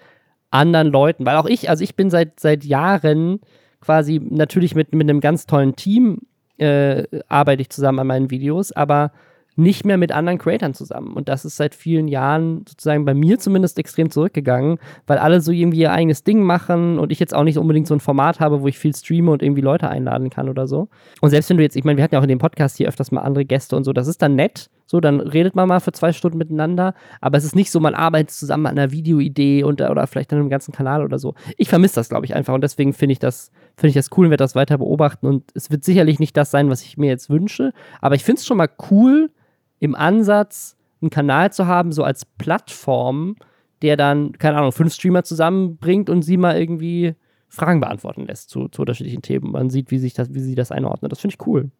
anderen 0.51 0.89
Leuten. 0.89 1.25
Weil 1.25 1.37
auch 1.37 1.47
ich, 1.47 1.69
also 1.69 1.83
ich 1.83 1.95
bin 1.95 2.11
seit, 2.11 2.39
seit 2.39 2.63
Jahren 2.65 3.39
quasi 3.81 4.21
natürlich 4.23 4.75
mit, 4.75 4.93
mit 4.93 5.09
einem 5.09 5.19
ganz 5.19 5.45
tollen 5.45 5.75
Team 5.75 6.19
äh, 6.57 7.05
arbeite 7.27 7.61
ich 7.61 7.69
zusammen 7.69 7.99
an 7.99 8.07
meinen 8.07 8.31
Videos, 8.31 8.71
aber 8.71 9.11
nicht 9.59 9.85
mehr 9.85 9.97
mit 9.97 10.11
anderen 10.11 10.39
Creatoren 10.39 10.73
zusammen. 10.73 11.13
Und 11.13 11.29
das 11.29 11.45
ist 11.45 11.57
seit 11.57 11.75
vielen 11.75 12.07
Jahren 12.07 12.65
sozusagen 12.67 13.05
bei 13.05 13.13
mir 13.13 13.39
zumindest 13.39 13.77
extrem 13.77 14.09
zurückgegangen, 14.09 14.79
weil 15.05 15.17
alle 15.17 15.41
so 15.41 15.51
irgendwie 15.51 15.81
ihr 15.81 15.91
eigenes 15.91 16.23
Ding 16.23 16.41
machen 16.41 16.97
und 16.97 17.11
ich 17.11 17.19
jetzt 17.19 17.35
auch 17.35 17.43
nicht 17.43 17.57
unbedingt 17.57 17.87
so 17.87 17.93
ein 17.93 17.99
Format 17.99 18.39
habe, 18.39 18.61
wo 18.61 18.67
ich 18.67 18.79
viel 18.79 18.95
streame 18.95 19.31
und 19.31 19.43
irgendwie 19.43 19.61
Leute 19.61 19.89
einladen 19.89 20.29
kann 20.29 20.49
oder 20.49 20.65
so. 20.65 20.87
Und 21.21 21.29
selbst 21.29 21.49
wenn 21.49 21.57
du 21.57 21.63
jetzt, 21.63 21.75
ich 21.75 21.83
meine, 21.83 21.97
wir 21.97 22.03
hatten 22.03 22.15
ja 22.15 22.19
auch 22.19 22.23
in 22.23 22.29
dem 22.29 22.39
Podcast 22.39 22.77
hier 22.77 22.87
öfters 22.87 23.11
mal 23.11 23.21
andere 23.21 23.45
Gäste 23.45 23.75
und 23.75 23.83
so, 23.83 23.93
das 23.93 24.07
ist 24.07 24.21
dann 24.21 24.35
nett. 24.35 24.69
So, 24.85 24.99
dann 24.99 25.19
redet 25.19 25.55
man 25.55 25.67
mal 25.67 25.81
für 25.81 25.91
zwei 25.91 26.13
Stunden 26.13 26.39
miteinander, 26.39 26.95
aber 27.21 27.37
es 27.37 27.43
ist 27.43 27.55
nicht 27.55 27.69
so, 27.69 27.79
man 27.79 27.93
arbeitet 27.93 28.31
zusammen 28.31 28.65
an 28.65 28.79
einer 28.79 28.91
Videoidee 28.91 29.63
oder 29.63 30.07
vielleicht 30.07 30.33
an 30.33 30.39
einem 30.39 30.49
ganzen 30.49 30.71
Kanal 30.71 31.03
oder 31.03 31.19
so. 31.19 31.35
Ich 31.57 31.69
vermisse 31.69 31.95
das, 31.95 32.09
glaube 32.09 32.25
ich, 32.25 32.33
einfach 32.33 32.55
und 32.55 32.61
deswegen 32.61 32.93
finde 32.93 33.13
ich 33.13 33.19
das, 33.19 33.51
finde 33.79 33.89
ich 33.89 33.95
das 33.95 34.09
cool 34.17 34.25
und 34.25 34.31
werde 34.31 34.43
das 34.43 34.55
weiter 34.55 34.77
beobachten 34.77 35.25
und 35.25 35.51
es 35.53 35.71
wird 35.71 35.83
sicherlich 35.83 36.19
nicht 36.19 36.35
das 36.35 36.51
sein, 36.51 36.69
was 36.69 36.83
ich 36.83 36.97
mir 36.97 37.07
jetzt 37.07 37.29
wünsche, 37.29 37.73
aber 38.01 38.15
ich 38.15 38.23
finde 38.23 38.39
es 38.39 38.45
schon 38.45 38.57
mal 38.57 38.69
cool, 38.91 39.31
im 39.79 39.95
Ansatz 39.95 40.75
einen 41.01 41.09
Kanal 41.09 41.51
zu 41.51 41.65
haben, 41.65 41.91
so 41.91 42.03
als 42.03 42.25
Plattform, 42.25 43.35
der 43.81 43.95
dann, 43.95 44.33
keine 44.33 44.57
Ahnung, 44.57 44.73
fünf 44.73 44.93
Streamer 44.93 45.23
zusammenbringt 45.23 46.09
und 46.09 46.21
sie 46.21 46.37
mal 46.37 46.59
irgendwie 46.59 47.15
Fragen 47.47 47.79
beantworten 47.79 48.25
lässt 48.27 48.49
zu, 48.49 48.67
zu 48.67 48.81
unterschiedlichen 48.81 49.21
Themen. 49.21 49.51
Man 49.51 49.69
sieht, 49.69 49.91
wie, 49.91 49.97
sich 49.97 50.13
das, 50.13 50.33
wie 50.33 50.41
sie 50.41 50.55
das 50.55 50.71
einordnet. 50.71 51.11
Das 51.11 51.19
finde 51.19 51.35
ich 51.39 51.47
cool. 51.47 51.71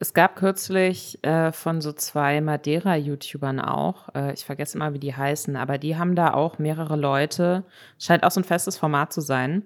Es 0.00 0.14
gab 0.14 0.34
kürzlich 0.34 1.22
äh, 1.22 1.52
von 1.52 1.80
so 1.80 1.92
zwei 1.92 2.40
Madeira-YouTubern 2.40 3.60
auch, 3.60 4.08
äh, 4.14 4.32
ich 4.32 4.44
vergesse 4.44 4.76
immer, 4.76 4.94
wie 4.94 4.98
die 4.98 5.14
heißen, 5.14 5.54
aber 5.54 5.78
die 5.78 5.96
haben 5.96 6.16
da 6.16 6.34
auch 6.34 6.58
mehrere 6.58 6.96
Leute, 6.96 7.64
scheint 7.98 8.24
auch 8.24 8.32
so 8.32 8.40
ein 8.40 8.44
festes 8.44 8.76
Format 8.76 9.12
zu 9.12 9.20
sein, 9.20 9.62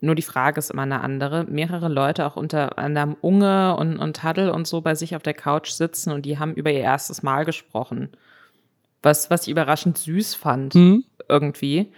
nur 0.00 0.14
die 0.14 0.22
Frage 0.22 0.58
ist 0.58 0.70
immer 0.70 0.82
eine 0.82 1.02
andere. 1.02 1.44
Mehrere 1.44 1.88
Leute, 1.88 2.26
auch 2.26 2.36
unter 2.36 2.78
anderem 2.78 3.16
Unge 3.20 3.76
und, 3.76 3.98
und 3.98 4.16
Taddel 4.16 4.50
und 4.50 4.66
so 4.66 4.80
bei 4.80 4.94
sich 4.94 5.14
auf 5.14 5.22
der 5.22 5.34
Couch 5.34 5.70
sitzen 5.70 6.10
und 6.12 6.22
die 6.22 6.38
haben 6.38 6.54
über 6.54 6.70
ihr 6.70 6.80
erstes 6.80 7.22
Mal 7.22 7.44
gesprochen. 7.44 8.08
Was, 9.02 9.30
was 9.30 9.42
ich 9.42 9.50
überraschend 9.50 9.98
süß 9.98 10.34
fand, 10.34 10.74
mhm. 10.74 11.04
irgendwie. 11.28 11.92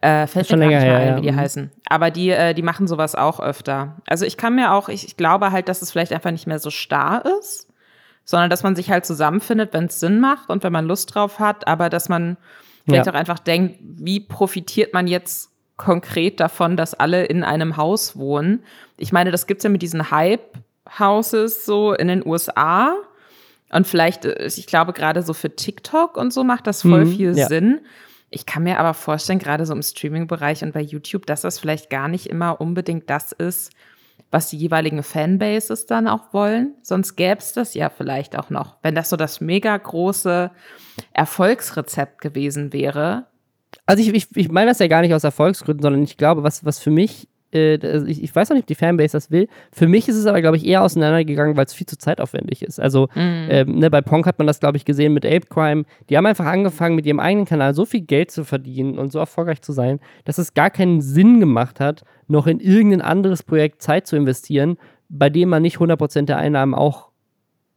Äh, 0.00 0.26
fällt 0.26 0.48
schon 0.48 0.60
länger 0.60 0.80
her, 0.80 0.96
ein, 0.96 1.08
ja. 1.08 1.16
wie 1.18 1.20
die 1.22 1.32
mhm. 1.32 1.36
heißen. 1.36 1.70
Aber 1.86 2.10
die, 2.10 2.30
äh, 2.30 2.54
die 2.54 2.62
machen 2.62 2.86
sowas 2.86 3.14
auch 3.14 3.38
öfter. 3.38 3.96
Also 4.06 4.24
ich 4.24 4.38
kann 4.38 4.54
mir 4.54 4.72
auch, 4.72 4.88
ich, 4.88 5.06
ich 5.06 5.18
glaube 5.18 5.52
halt, 5.52 5.68
dass 5.68 5.82
es 5.82 5.90
vielleicht 5.90 6.12
einfach 6.12 6.30
nicht 6.30 6.46
mehr 6.46 6.58
so 6.58 6.70
starr 6.70 7.24
ist, 7.38 7.68
sondern 8.24 8.48
dass 8.48 8.62
man 8.62 8.76
sich 8.76 8.90
halt 8.90 9.04
zusammenfindet, 9.04 9.74
wenn 9.74 9.86
es 9.86 10.00
Sinn 10.00 10.20
macht 10.20 10.48
und 10.48 10.62
wenn 10.62 10.72
man 10.72 10.86
Lust 10.86 11.14
drauf 11.14 11.38
hat, 11.38 11.68
aber 11.68 11.90
dass 11.90 12.08
man 12.08 12.38
vielleicht 12.86 13.06
ja. 13.06 13.12
auch 13.12 13.16
einfach 13.16 13.38
denkt, 13.38 13.78
wie 13.82 14.20
profitiert 14.20 14.94
man 14.94 15.06
jetzt 15.06 15.49
konkret 15.80 16.40
davon, 16.40 16.76
dass 16.76 16.92
alle 16.92 17.24
in 17.24 17.42
einem 17.42 17.78
Haus 17.78 18.16
wohnen. 18.16 18.62
Ich 18.98 19.12
meine, 19.12 19.30
das 19.30 19.46
gibt's 19.46 19.64
ja 19.64 19.70
mit 19.70 19.80
diesen 19.80 20.10
Hype-Houses 20.10 21.64
so 21.64 21.94
in 21.94 22.08
den 22.08 22.24
USA. 22.24 22.94
Und 23.70 23.86
vielleicht, 23.86 24.26
äh, 24.26 24.44
ich 24.44 24.66
glaube, 24.66 24.92
gerade 24.92 25.22
so 25.22 25.32
für 25.32 25.56
TikTok 25.56 26.18
und 26.18 26.34
so 26.34 26.44
macht 26.44 26.66
das 26.66 26.82
voll 26.82 27.06
mhm, 27.06 27.12
viel 27.12 27.38
ja. 27.38 27.48
Sinn. 27.48 27.80
Ich 28.28 28.44
kann 28.44 28.62
mir 28.62 28.78
aber 28.78 28.92
vorstellen, 28.92 29.38
gerade 29.38 29.64
so 29.64 29.72
im 29.72 29.82
Streaming-Bereich 29.82 30.62
und 30.62 30.72
bei 30.72 30.82
YouTube, 30.82 31.24
dass 31.24 31.40
das 31.40 31.58
vielleicht 31.58 31.88
gar 31.88 32.08
nicht 32.08 32.26
immer 32.26 32.60
unbedingt 32.60 33.08
das 33.08 33.32
ist, 33.32 33.72
was 34.30 34.50
die 34.50 34.58
jeweiligen 34.58 35.02
Fanbases 35.02 35.86
dann 35.86 36.06
auch 36.06 36.34
wollen. 36.34 36.74
Sonst 36.82 37.16
gäbe 37.16 37.38
es 37.38 37.54
das 37.54 37.72
ja 37.72 37.88
vielleicht 37.88 38.38
auch 38.38 38.50
noch. 38.50 38.76
Wenn 38.82 38.94
das 38.94 39.08
so 39.08 39.16
das 39.16 39.40
mega 39.40 39.74
große 39.74 40.50
Erfolgsrezept 41.14 42.20
gewesen 42.20 42.74
wäre, 42.74 43.29
also 43.86 44.02
ich, 44.02 44.14
ich, 44.14 44.36
ich 44.36 44.50
meine 44.50 44.70
das 44.70 44.78
ja 44.78 44.88
gar 44.88 45.00
nicht 45.00 45.14
aus 45.14 45.24
Erfolgsgründen, 45.24 45.82
sondern 45.82 46.02
ich 46.02 46.16
glaube, 46.16 46.42
was, 46.42 46.64
was 46.64 46.78
für 46.78 46.90
mich, 46.90 47.28
äh, 47.52 47.78
also 47.82 48.06
ich, 48.06 48.22
ich, 48.22 48.34
weiß 48.34 48.48
noch 48.48 48.54
nicht, 48.54 48.64
ob 48.64 48.68
die 48.68 48.74
Fanbase 48.74 49.12
das 49.12 49.30
will. 49.30 49.48
Für 49.72 49.88
mich 49.88 50.08
ist 50.08 50.16
es 50.16 50.26
aber, 50.26 50.40
glaube 50.40 50.56
ich, 50.56 50.66
eher 50.66 50.82
auseinandergegangen, 50.82 51.56
weil 51.56 51.64
es 51.64 51.74
viel 51.74 51.86
zu 51.86 51.98
zeitaufwendig 51.98 52.62
ist. 52.62 52.80
Also 52.80 53.08
mhm. 53.14 53.48
ähm, 53.50 53.78
ne, 53.78 53.90
bei 53.90 54.00
Ponk 54.00 54.26
hat 54.26 54.38
man 54.38 54.46
das, 54.46 54.60
glaube 54.60 54.76
ich, 54.76 54.84
gesehen 54.84 55.12
mit 55.12 55.26
Ape 55.26 55.46
Crime. 55.48 55.84
Die 56.08 56.16
haben 56.16 56.26
einfach 56.26 56.46
angefangen, 56.46 56.96
mit 56.96 57.06
ihrem 57.06 57.20
eigenen 57.20 57.46
Kanal 57.46 57.74
so 57.74 57.84
viel 57.84 58.02
Geld 58.02 58.30
zu 58.30 58.44
verdienen 58.44 58.98
und 58.98 59.12
so 59.12 59.18
erfolgreich 59.18 59.62
zu 59.62 59.72
sein, 59.72 60.00
dass 60.24 60.38
es 60.38 60.54
gar 60.54 60.70
keinen 60.70 61.00
Sinn 61.00 61.40
gemacht 61.40 61.80
hat, 61.80 62.02
noch 62.28 62.46
in 62.46 62.60
irgendein 62.60 63.02
anderes 63.02 63.42
Projekt 63.42 63.82
Zeit 63.82 64.06
zu 64.06 64.16
investieren, 64.16 64.78
bei 65.08 65.28
dem 65.30 65.48
man 65.48 65.62
nicht 65.62 65.78
100% 65.78 66.26
der 66.26 66.38
Einnahmen 66.38 66.74
auch 66.74 67.10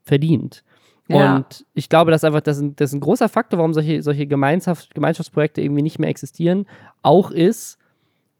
verdient. 0.04 0.64
Ja. 1.08 1.38
Und 1.38 1.66
ich 1.74 1.89
glaube, 1.89 2.12
dass 2.12 2.24
einfach 2.24 2.42
das 2.42 2.60
ein, 2.60 2.76
ein 2.80 3.00
großer 3.00 3.30
Faktor, 3.30 3.60
warum 3.60 3.74
solche, 3.74 4.02
solche 4.02 4.26
Gemeinschaft, 4.26 4.96
Gemeinschaftsprojekte 4.96 5.62
irgendwie 5.62 5.82
nicht 5.82 6.00
mehr 6.00 6.10
existieren, 6.10 6.66
auch 7.02 7.32
ist, 7.32 7.78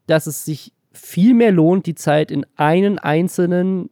dass 0.06 0.26
es 0.26 0.44
sich 0.44 0.72
viel 0.92 1.34
mehr 1.34 1.52
lohnt, 1.52 1.86
die 1.86 1.94
Zeit 1.94 2.30
in 2.30 2.46
einen 2.56 2.98
einzelnen 2.98 3.90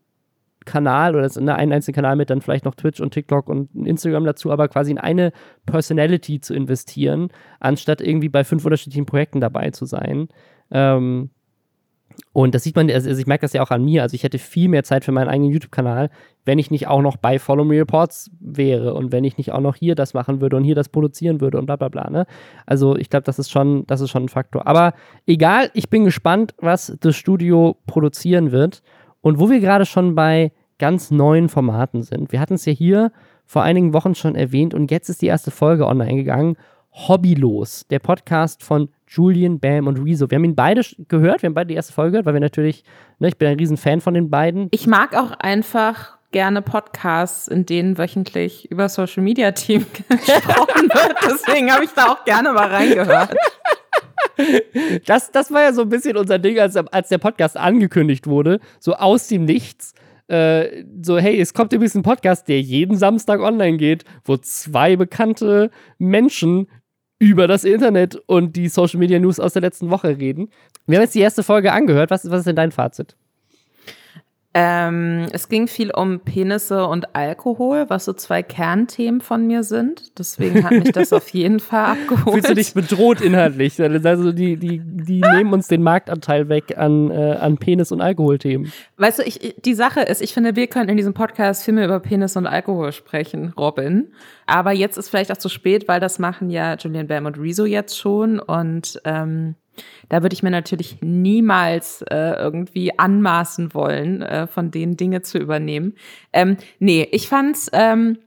Kanal 0.64 1.16
oder 1.16 1.28
in 1.36 1.48
einen 1.48 1.72
einzelnen 1.72 1.94
Kanal 1.94 2.16
mit 2.16 2.30
dann 2.30 2.40
vielleicht 2.40 2.64
noch 2.64 2.74
Twitch 2.74 3.00
und 3.00 3.12
TikTok 3.12 3.48
und 3.48 3.74
Instagram 3.74 4.24
dazu, 4.24 4.52
aber 4.52 4.68
quasi 4.68 4.92
in 4.92 4.98
eine 4.98 5.32
Personality 5.66 6.40
zu 6.40 6.54
investieren, 6.54 7.28
anstatt 7.60 8.00
irgendwie 8.00 8.28
bei 8.28 8.44
fünf 8.44 8.64
unterschiedlichen 8.64 9.06
Projekten 9.06 9.40
dabei 9.40 9.70
zu 9.70 9.84
sein. 9.86 10.28
Ähm, 10.70 11.30
und 12.32 12.54
das 12.54 12.62
sieht 12.62 12.76
man, 12.76 12.90
also 12.90 13.10
ich 13.10 13.26
merke 13.26 13.42
das 13.42 13.52
ja 13.52 13.62
auch 13.62 13.70
an 13.70 13.84
mir. 13.84 14.02
Also 14.02 14.14
ich 14.14 14.22
hätte 14.22 14.38
viel 14.38 14.68
mehr 14.68 14.84
Zeit 14.84 15.04
für 15.04 15.12
meinen 15.12 15.28
eigenen 15.28 15.50
YouTube-Kanal, 15.50 16.08
wenn 16.46 16.58
ich 16.58 16.70
nicht 16.70 16.86
auch 16.88 17.02
noch 17.02 17.18
bei 17.18 17.38
Follow 17.38 17.64
Me 17.64 17.76
Reports 17.76 18.30
wäre 18.40 18.94
und 18.94 19.12
wenn 19.12 19.24
ich 19.24 19.36
nicht 19.36 19.52
auch 19.52 19.60
noch 19.60 19.76
hier 19.76 19.94
das 19.94 20.14
machen 20.14 20.40
würde 20.40 20.56
und 20.56 20.64
hier 20.64 20.74
das 20.74 20.88
produzieren 20.88 21.42
würde 21.42 21.58
und 21.58 21.66
bla 21.66 21.76
bla 21.76 21.88
bla. 21.88 22.08
Ne? 22.08 22.26
Also 22.64 22.96
ich 22.96 23.10
glaube, 23.10 23.24
das 23.24 23.38
ist 23.38 23.50
schon, 23.50 23.86
das 23.86 24.00
ist 24.00 24.10
schon 24.10 24.24
ein 24.24 24.28
Faktor. 24.30 24.66
Aber 24.66 24.94
egal, 25.26 25.70
ich 25.74 25.90
bin 25.90 26.04
gespannt, 26.04 26.54
was 26.58 26.96
das 27.00 27.16
Studio 27.16 27.76
produzieren 27.86 28.50
wird. 28.50 28.82
Und 29.22 29.38
wo 29.38 29.48
wir 29.48 29.60
gerade 29.60 29.86
schon 29.86 30.14
bei 30.14 30.52
ganz 30.78 31.10
neuen 31.12 31.48
Formaten 31.48 32.02
sind. 32.02 32.32
Wir 32.32 32.40
hatten 32.40 32.54
es 32.54 32.64
ja 32.64 32.72
hier 32.72 33.12
vor 33.46 33.62
einigen 33.62 33.92
Wochen 33.92 34.14
schon 34.14 34.34
erwähnt 34.34 34.74
und 34.74 34.90
jetzt 34.90 35.08
ist 35.08 35.22
die 35.22 35.26
erste 35.26 35.52
Folge 35.52 35.86
online 35.86 36.16
gegangen. 36.16 36.56
Hobbylos, 36.92 37.86
der 37.88 37.98
Podcast 37.98 38.62
von 38.62 38.88
Julian, 39.08 39.58
Bam 39.58 39.86
und 39.86 39.98
Rezo. 39.98 40.30
Wir 40.30 40.36
haben 40.36 40.44
ihn 40.44 40.54
beide 40.54 40.82
gehört, 41.08 41.42
wir 41.42 41.48
haben 41.48 41.54
beide 41.54 41.68
die 41.68 41.74
erste 41.74 41.92
Folge 41.92 42.12
gehört, 42.12 42.26
weil 42.26 42.34
wir 42.34 42.40
natürlich, 42.40 42.84
ne, 43.18 43.28
ich 43.28 43.38
bin 43.38 43.48
ein 43.48 43.56
riesen 43.56 43.76
Fan 43.76 44.00
von 44.00 44.14
den 44.14 44.30
beiden. 44.30 44.68
Ich 44.70 44.86
mag 44.86 45.16
auch 45.16 45.32
einfach 45.32 46.18
gerne 46.32 46.62
Podcasts, 46.62 47.48
in 47.48 47.66
denen 47.66 47.98
wöchentlich 47.98 48.70
über 48.70 48.88
Social 48.88 49.22
Media 49.22 49.52
Team 49.52 49.86
gesprochen 50.08 50.88
wird. 50.88 51.14
Deswegen 51.24 51.72
habe 51.72 51.84
ich 51.84 51.90
da 51.90 52.08
auch 52.08 52.24
gerne 52.24 52.52
mal 52.52 52.68
reingehört. 52.68 53.34
Das, 55.06 55.30
das 55.30 55.52
war 55.52 55.62
ja 55.62 55.72
so 55.72 55.82
ein 55.82 55.88
bisschen 55.88 56.16
unser 56.16 56.38
Ding, 56.38 56.58
als, 56.58 56.76
als 56.76 57.08
der 57.08 57.18
Podcast 57.18 57.56
angekündigt 57.56 58.26
wurde, 58.26 58.60
so 58.80 58.94
aus 58.94 59.28
dem 59.28 59.44
Nichts. 59.44 59.94
Äh, 60.28 60.84
so, 61.02 61.18
hey, 61.18 61.38
es 61.40 61.52
kommt 61.52 61.72
übrigens 61.72 61.94
ein 61.94 62.02
Podcast, 62.02 62.48
der 62.48 62.60
jeden 62.60 62.96
Samstag 62.96 63.40
online 63.40 63.76
geht, 63.76 64.04
wo 64.24 64.36
zwei 64.36 64.96
bekannte 64.96 65.70
Menschen 65.98 66.68
über 67.22 67.46
das 67.46 67.62
Internet 67.62 68.16
und 68.26 68.56
die 68.56 68.66
Social 68.66 68.98
Media 68.98 69.20
News 69.20 69.38
aus 69.38 69.52
der 69.52 69.62
letzten 69.62 69.90
Woche 69.90 70.18
reden. 70.18 70.50
Wir 70.88 70.98
haben 70.98 71.04
jetzt 71.04 71.14
die 71.14 71.20
erste 71.20 71.44
Folge 71.44 71.72
angehört. 71.72 72.10
Was, 72.10 72.28
was 72.28 72.40
ist 72.40 72.48
denn 72.48 72.56
dein 72.56 72.72
Fazit? 72.72 73.14
Ähm, 74.54 75.28
es 75.32 75.48
ging 75.48 75.66
viel 75.66 75.90
um 75.90 76.20
Penisse 76.20 76.86
und 76.86 77.16
Alkohol, 77.16 77.86
was 77.88 78.04
so 78.04 78.12
zwei 78.12 78.42
Kernthemen 78.42 79.22
von 79.22 79.46
mir 79.46 79.62
sind. 79.62 80.18
Deswegen 80.18 80.62
hat 80.62 80.72
mich 80.72 80.92
das 80.92 81.14
auf 81.14 81.30
jeden 81.30 81.58
Fall 81.58 81.84
abgeholt. 81.92 82.34
Fühlst 82.34 82.50
du 82.50 82.54
dich 82.54 82.74
bedroht 82.74 83.22
inhaltlich? 83.22 83.80
Also 83.80 84.32
die, 84.32 84.58
die, 84.58 84.82
die 84.84 85.20
nehmen 85.34 85.54
uns 85.54 85.68
den 85.68 85.82
Marktanteil 85.82 86.50
weg 86.50 86.76
an, 86.76 87.10
äh, 87.10 87.36
an 87.40 87.56
Penis- 87.56 87.92
und 87.92 88.02
Alkoholthemen. 88.02 88.70
Weißt 88.98 89.20
du, 89.20 89.22
ich, 89.22 89.54
die 89.64 89.74
Sache 89.74 90.00
ist, 90.00 90.20
ich 90.20 90.34
finde, 90.34 90.54
wir 90.54 90.66
können 90.66 90.90
in 90.90 90.98
diesem 90.98 91.14
Podcast 91.14 91.64
viel 91.64 91.72
mehr 91.72 91.86
über 91.86 92.00
Penis 92.00 92.36
und 92.36 92.46
Alkohol 92.46 92.92
sprechen, 92.92 93.54
Robin. 93.56 94.12
Aber 94.44 94.72
jetzt 94.72 94.98
ist 94.98 95.08
vielleicht 95.08 95.32
auch 95.32 95.38
zu 95.38 95.48
spät, 95.48 95.88
weil 95.88 95.98
das 96.00 96.18
machen 96.18 96.50
ja 96.50 96.74
Julian 96.74 97.06
Bam 97.06 97.24
und 97.24 97.38
Rezo 97.38 97.64
jetzt 97.64 97.98
schon. 97.98 98.38
Und 98.38 99.00
ähm, 99.04 99.54
da 100.08 100.22
würde 100.22 100.34
ich 100.34 100.42
mir 100.42 100.50
natürlich 100.50 100.98
niemals 101.00 102.02
äh, 102.02 102.34
irgendwie 102.36 102.98
anmaßen 102.98 103.74
wollen, 103.74 104.22
äh, 104.22 104.46
von 104.46 104.70
denen 104.70 104.96
Dinge 104.96 105.22
zu 105.22 105.38
übernehmen. 105.38 105.94
Ähm, 106.32 106.56
nee, 106.78 107.08
ich 107.10 107.28
fand's, 107.28 107.70
ähm, 107.72 108.18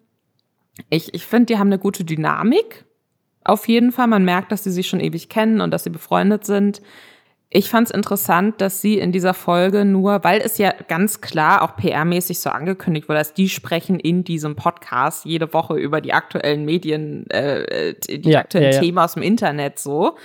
ich, 0.89 1.13
ich 1.13 1.25
finde, 1.25 1.47
die 1.47 1.58
haben 1.58 1.67
eine 1.67 1.79
gute 1.79 2.03
Dynamik. 2.03 2.86
Auf 3.43 3.67
jeden 3.67 3.91
Fall. 3.91 4.08
Man 4.08 4.25
merkt, 4.25 4.51
dass 4.51 4.63
sie 4.63 4.71
sich 4.71 4.88
schon 4.88 4.99
ewig 4.99 5.29
kennen 5.29 5.62
und 5.62 5.71
dass 5.71 5.84
sie 5.84 5.91
befreundet 5.91 6.45
sind. 6.45 6.81
Ich 7.51 7.69
fand 7.69 7.88
es 7.88 7.93
interessant, 7.93 8.60
dass 8.60 8.81
sie 8.81 8.97
in 8.97 9.12
dieser 9.12 9.34
Folge 9.34 9.86
nur, 9.86 10.23
weil 10.23 10.41
es 10.41 10.58
ja 10.58 10.73
ganz 10.88 11.21
klar 11.21 11.62
auch 11.62 11.77
PR-mäßig 11.77 12.39
so 12.39 12.49
angekündigt 12.49 13.08
wurde, 13.08 13.19
dass 13.19 13.34
die 13.34 13.47
sprechen 13.47 13.99
in 13.99 14.23
diesem 14.23 14.55
Podcast 14.55 15.23
jede 15.25 15.53
Woche 15.53 15.75
über 15.75 16.01
die 16.01 16.12
aktuellen 16.12 16.65
Medien, 16.65 17.29
äh, 17.29 17.93
die 18.10 18.31
ja, 18.31 18.39
aktuellen 18.39 18.71
ja, 18.71 18.73
ja. 18.73 18.79
Themen 18.81 18.97
aus 18.97 19.13
dem 19.13 19.23
Internet 19.23 19.79
so. 19.79 20.17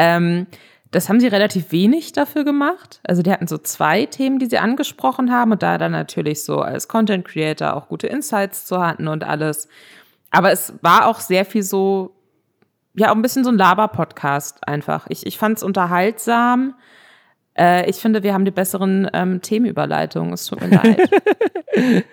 Ähm, 0.00 0.46
das 0.90 1.08
haben 1.08 1.20
sie 1.20 1.28
relativ 1.28 1.70
wenig 1.72 2.12
dafür 2.12 2.44
gemacht. 2.44 3.00
Also 3.04 3.22
die 3.22 3.30
hatten 3.30 3.46
so 3.46 3.58
zwei 3.58 4.06
Themen, 4.06 4.38
die 4.38 4.46
sie 4.46 4.58
angesprochen 4.58 5.30
haben 5.30 5.52
und 5.52 5.62
da 5.62 5.76
dann 5.76 5.92
natürlich 5.92 6.42
so 6.42 6.60
als 6.60 6.88
Content 6.88 7.26
Creator 7.26 7.74
auch 7.74 7.88
gute 7.88 8.06
Insights 8.06 8.64
zu 8.64 8.80
hatten 8.80 9.06
und 9.06 9.22
alles. 9.22 9.68
Aber 10.30 10.50
es 10.50 10.72
war 10.80 11.06
auch 11.06 11.20
sehr 11.20 11.44
viel 11.44 11.62
so 11.62 12.16
ja, 12.94 13.10
auch 13.10 13.14
ein 13.14 13.22
bisschen 13.22 13.44
so 13.44 13.50
ein 13.50 13.58
Laber-Podcast 13.58 14.66
einfach. 14.66 15.06
Ich, 15.08 15.26
ich 15.26 15.38
fand 15.38 15.58
es 15.58 15.62
unterhaltsam. 15.62 16.74
Äh, 17.56 17.88
ich 17.88 17.96
finde, 17.96 18.22
wir 18.22 18.32
haben 18.32 18.44
die 18.44 18.50
besseren 18.50 19.08
ähm, 19.12 19.40
Themenüberleitungen. 19.42 20.32
Es 20.32 20.46
tut 20.46 20.60
mir 20.60 20.68
leid. 20.68 21.10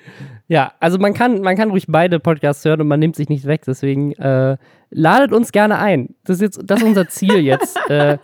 ja, 0.47 0.73
also 0.79 0.97
man 0.97 1.13
kann, 1.13 1.41
man 1.41 1.55
kann 1.55 1.69
ruhig 1.69 1.85
beide 1.87 2.19
Podcasts 2.19 2.65
hören 2.65 2.81
und 2.81 2.87
man 2.87 2.99
nimmt 2.99 3.15
sich 3.15 3.29
nicht 3.29 3.45
weg. 3.45 3.61
Deswegen 3.65 4.13
äh, 4.13 4.57
ladet 4.89 5.31
uns 5.31 5.51
gerne 5.51 5.77
ein. 5.77 6.15
Das 6.23 6.37
ist 6.37 6.41
jetzt 6.41 6.61
das 6.65 6.81
ist 6.81 6.87
unser 6.87 7.07
Ziel 7.07 7.39
jetzt. 7.39 7.77
äh, 7.89 8.17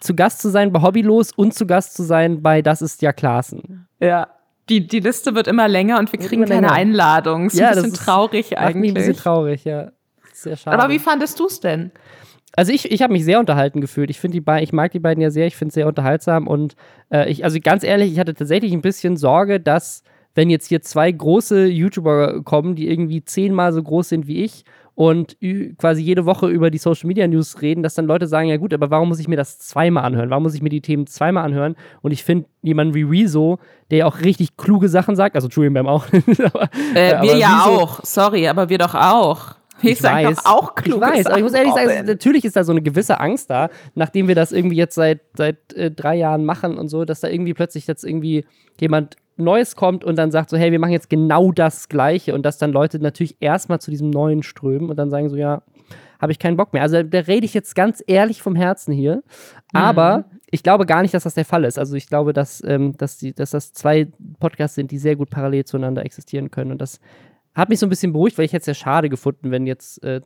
zu 0.00 0.14
Gast 0.14 0.40
zu 0.40 0.48
sein 0.48 0.72
bei 0.72 0.80
Hobbylos 0.80 1.32
und 1.32 1.52
zu 1.52 1.66
Gast 1.66 1.94
zu 1.94 2.02
sein 2.02 2.42
bei 2.42 2.62
Das 2.62 2.80
ist 2.80 3.02
ja 3.02 3.12
Klassen. 3.12 3.86
Ja. 4.00 4.28
Die, 4.68 4.86
die 4.86 5.00
Liste 5.00 5.34
wird 5.34 5.46
immer 5.46 5.66
länger 5.66 5.98
und 5.98 6.12
wir 6.12 6.18
kriegen 6.18 6.44
keine 6.44 6.70
Einladung. 6.70 7.46
Ist 7.46 7.58
ja, 7.58 7.68
ein 7.68 7.74
bisschen 7.74 7.94
traurig 7.94 8.58
eigentlich. 8.58 8.90
Ein 8.90 8.94
bisschen 8.94 9.16
traurig, 9.16 9.64
ja. 9.64 9.92
Sehr 10.34 10.56
schade. 10.56 10.78
Aber 10.78 10.92
wie 10.92 10.98
fandest 10.98 11.40
du 11.40 11.46
es 11.46 11.58
denn? 11.60 11.90
Also 12.58 12.72
ich, 12.72 12.90
ich 12.90 13.02
habe 13.02 13.12
mich 13.12 13.24
sehr 13.24 13.38
unterhalten 13.38 13.80
gefühlt. 13.80 14.10
Ich 14.10 14.18
finde 14.18 14.32
die 14.32 14.40
beiden, 14.40 14.64
ich 14.64 14.72
mag 14.72 14.90
die 14.90 14.98
beiden 14.98 15.22
ja 15.22 15.30
sehr, 15.30 15.46
ich 15.46 15.54
finde 15.54 15.68
es 15.68 15.74
sehr 15.74 15.86
unterhaltsam 15.86 16.48
und 16.48 16.74
äh, 17.08 17.30
ich, 17.30 17.44
also 17.44 17.60
ganz 17.62 17.84
ehrlich, 17.84 18.10
ich 18.10 18.18
hatte 18.18 18.34
tatsächlich 18.34 18.72
ein 18.72 18.82
bisschen 18.82 19.16
Sorge, 19.16 19.60
dass 19.60 20.02
wenn 20.34 20.50
jetzt 20.50 20.66
hier 20.66 20.82
zwei 20.82 21.12
große 21.12 21.66
YouTuber 21.66 22.42
kommen, 22.42 22.74
die 22.74 22.88
irgendwie 22.88 23.24
zehnmal 23.24 23.72
so 23.72 23.80
groß 23.80 24.08
sind 24.08 24.26
wie 24.26 24.42
ich 24.42 24.64
und 24.96 25.36
quasi 25.78 26.02
jede 26.02 26.26
Woche 26.26 26.48
über 26.48 26.72
die 26.72 26.78
Social 26.78 27.06
Media 27.06 27.28
News 27.28 27.62
reden, 27.62 27.84
dass 27.84 27.94
dann 27.94 28.06
Leute 28.06 28.26
sagen, 28.26 28.48
ja 28.48 28.56
gut, 28.56 28.74
aber 28.74 28.90
warum 28.90 29.10
muss 29.10 29.20
ich 29.20 29.28
mir 29.28 29.36
das 29.36 29.60
zweimal 29.60 30.04
anhören? 30.04 30.30
Warum 30.30 30.42
muss 30.42 30.54
ich 30.56 30.62
mir 30.62 30.68
die 30.68 30.80
Themen 30.80 31.06
zweimal 31.06 31.44
anhören? 31.44 31.76
Und 32.02 32.10
ich 32.10 32.24
finde 32.24 32.48
jemanden 32.62 32.94
wie 32.94 33.04
Rezo, 33.04 33.60
der 33.92 33.98
ja 33.98 34.06
auch 34.06 34.18
richtig 34.18 34.56
kluge 34.56 34.88
Sachen 34.88 35.14
sagt, 35.14 35.36
also 35.36 35.46
Julian 35.46 35.74
Bam 35.74 35.86
auch. 35.86 36.06
aber, 36.44 36.68
äh, 36.96 37.22
wir 37.22 37.36
ja 37.36 37.66
Rezo, 37.66 37.82
auch, 37.82 38.00
sorry, 38.02 38.48
aber 38.48 38.68
wir 38.68 38.78
doch 38.78 38.96
auch. 38.96 39.57
Ich, 39.82 40.02
weiß, 40.02 40.44
auch 40.44 40.74
klug. 40.74 41.02
Ich 41.02 41.08
weiß, 41.08 41.26
aber 41.26 41.38
ich 41.38 41.42
muss 41.42 41.52
ehrlich 41.52 41.72
sagen, 41.72 42.06
natürlich 42.06 42.44
ist 42.44 42.56
da 42.56 42.64
so 42.64 42.72
eine 42.72 42.82
gewisse 42.82 43.20
Angst 43.20 43.50
da, 43.50 43.68
nachdem 43.94 44.28
wir 44.28 44.34
das 44.34 44.52
irgendwie 44.52 44.76
jetzt 44.76 44.94
seit, 44.94 45.20
seit 45.36 45.72
äh, 45.74 45.90
drei 45.90 46.16
Jahren 46.16 46.44
machen 46.44 46.78
und 46.78 46.88
so, 46.88 47.04
dass 47.04 47.20
da 47.20 47.28
irgendwie 47.28 47.54
plötzlich 47.54 47.86
jetzt 47.86 48.04
irgendwie 48.04 48.44
jemand 48.80 49.16
Neues 49.36 49.76
kommt 49.76 50.04
und 50.04 50.16
dann 50.16 50.30
sagt 50.32 50.50
so, 50.50 50.56
hey, 50.56 50.72
wir 50.72 50.80
machen 50.80 50.92
jetzt 50.92 51.08
genau 51.08 51.52
das 51.52 51.88
Gleiche 51.88 52.34
und 52.34 52.44
dass 52.44 52.58
dann 52.58 52.72
Leute 52.72 52.98
natürlich 52.98 53.36
erstmal 53.40 53.80
zu 53.80 53.90
diesem 53.90 54.10
Neuen 54.10 54.42
strömen 54.42 54.90
und 54.90 54.96
dann 54.96 55.10
sagen 55.10 55.28
so, 55.28 55.36
ja, 55.36 55.62
habe 56.20 56.32
ich 56.32 56.40
keinen 56.40 56.56
Bock 56.56 56.72
mehr. 56.72 56.82
Also 56.82 57.02
da 57.02 57.20
rede 57.20 57.46
ich 57.46 57.54
jetzt 57.54 57.74
ganz 57.76 58.02
ehrlich 58.06 58.42
vom 58.42 58.56
Herzen 58.56 58.92
hier, 58.92 59.22
aber 59.72 60.18
mhm. 60.18 60.24
ich 60.50 60.64
glaube 60.64 60.86
gar 60.86 61.02
nicht, 61.02 61.14
dass 61.14 61.22
das 61.22 61.34
der 61.34 61.44
Fall 61.44 61.64
ist. 61.64 61.78
Also 61.78 61.94
ich 61.94 62.08
glaube, 62.08 62.32
dass, 62.32 62.62
ähm, 62.64 62.96
dass, 62.96 63.18
die, 63.18 63.32
dass 63.32 63.50
das 63.50 63.72
zwei 63.72 64.08
Podcasts 64.40 64.74
sind, 64.74 64.90
die 64.90 64.98
sehr 64.98 65.14
gut 65.14 65.30
parallel 65.30 65.64
zueinander 65.64 66.04
existieren 66.04 66.50
können 66.50 66.72
und 66.72 66.80
das 66.82 67.00
hat 67.54 67.68
mich 67.68 67.78
so 67.78 67.86
ein 67.86 67.90
bisschen 67.90 68.12
beruhigt, 68.12 68.38
weil 68.38 68.44
ich 68.44 68.52
hätte 68.52 68.62
es 68.62 68.66
ja 68.66 68.74
schade 68.74 69.08
gefunden, 69.08 69.50
wenn 69.50 69.66
jetzt 69.66 70.02
äh, 70.04 70.20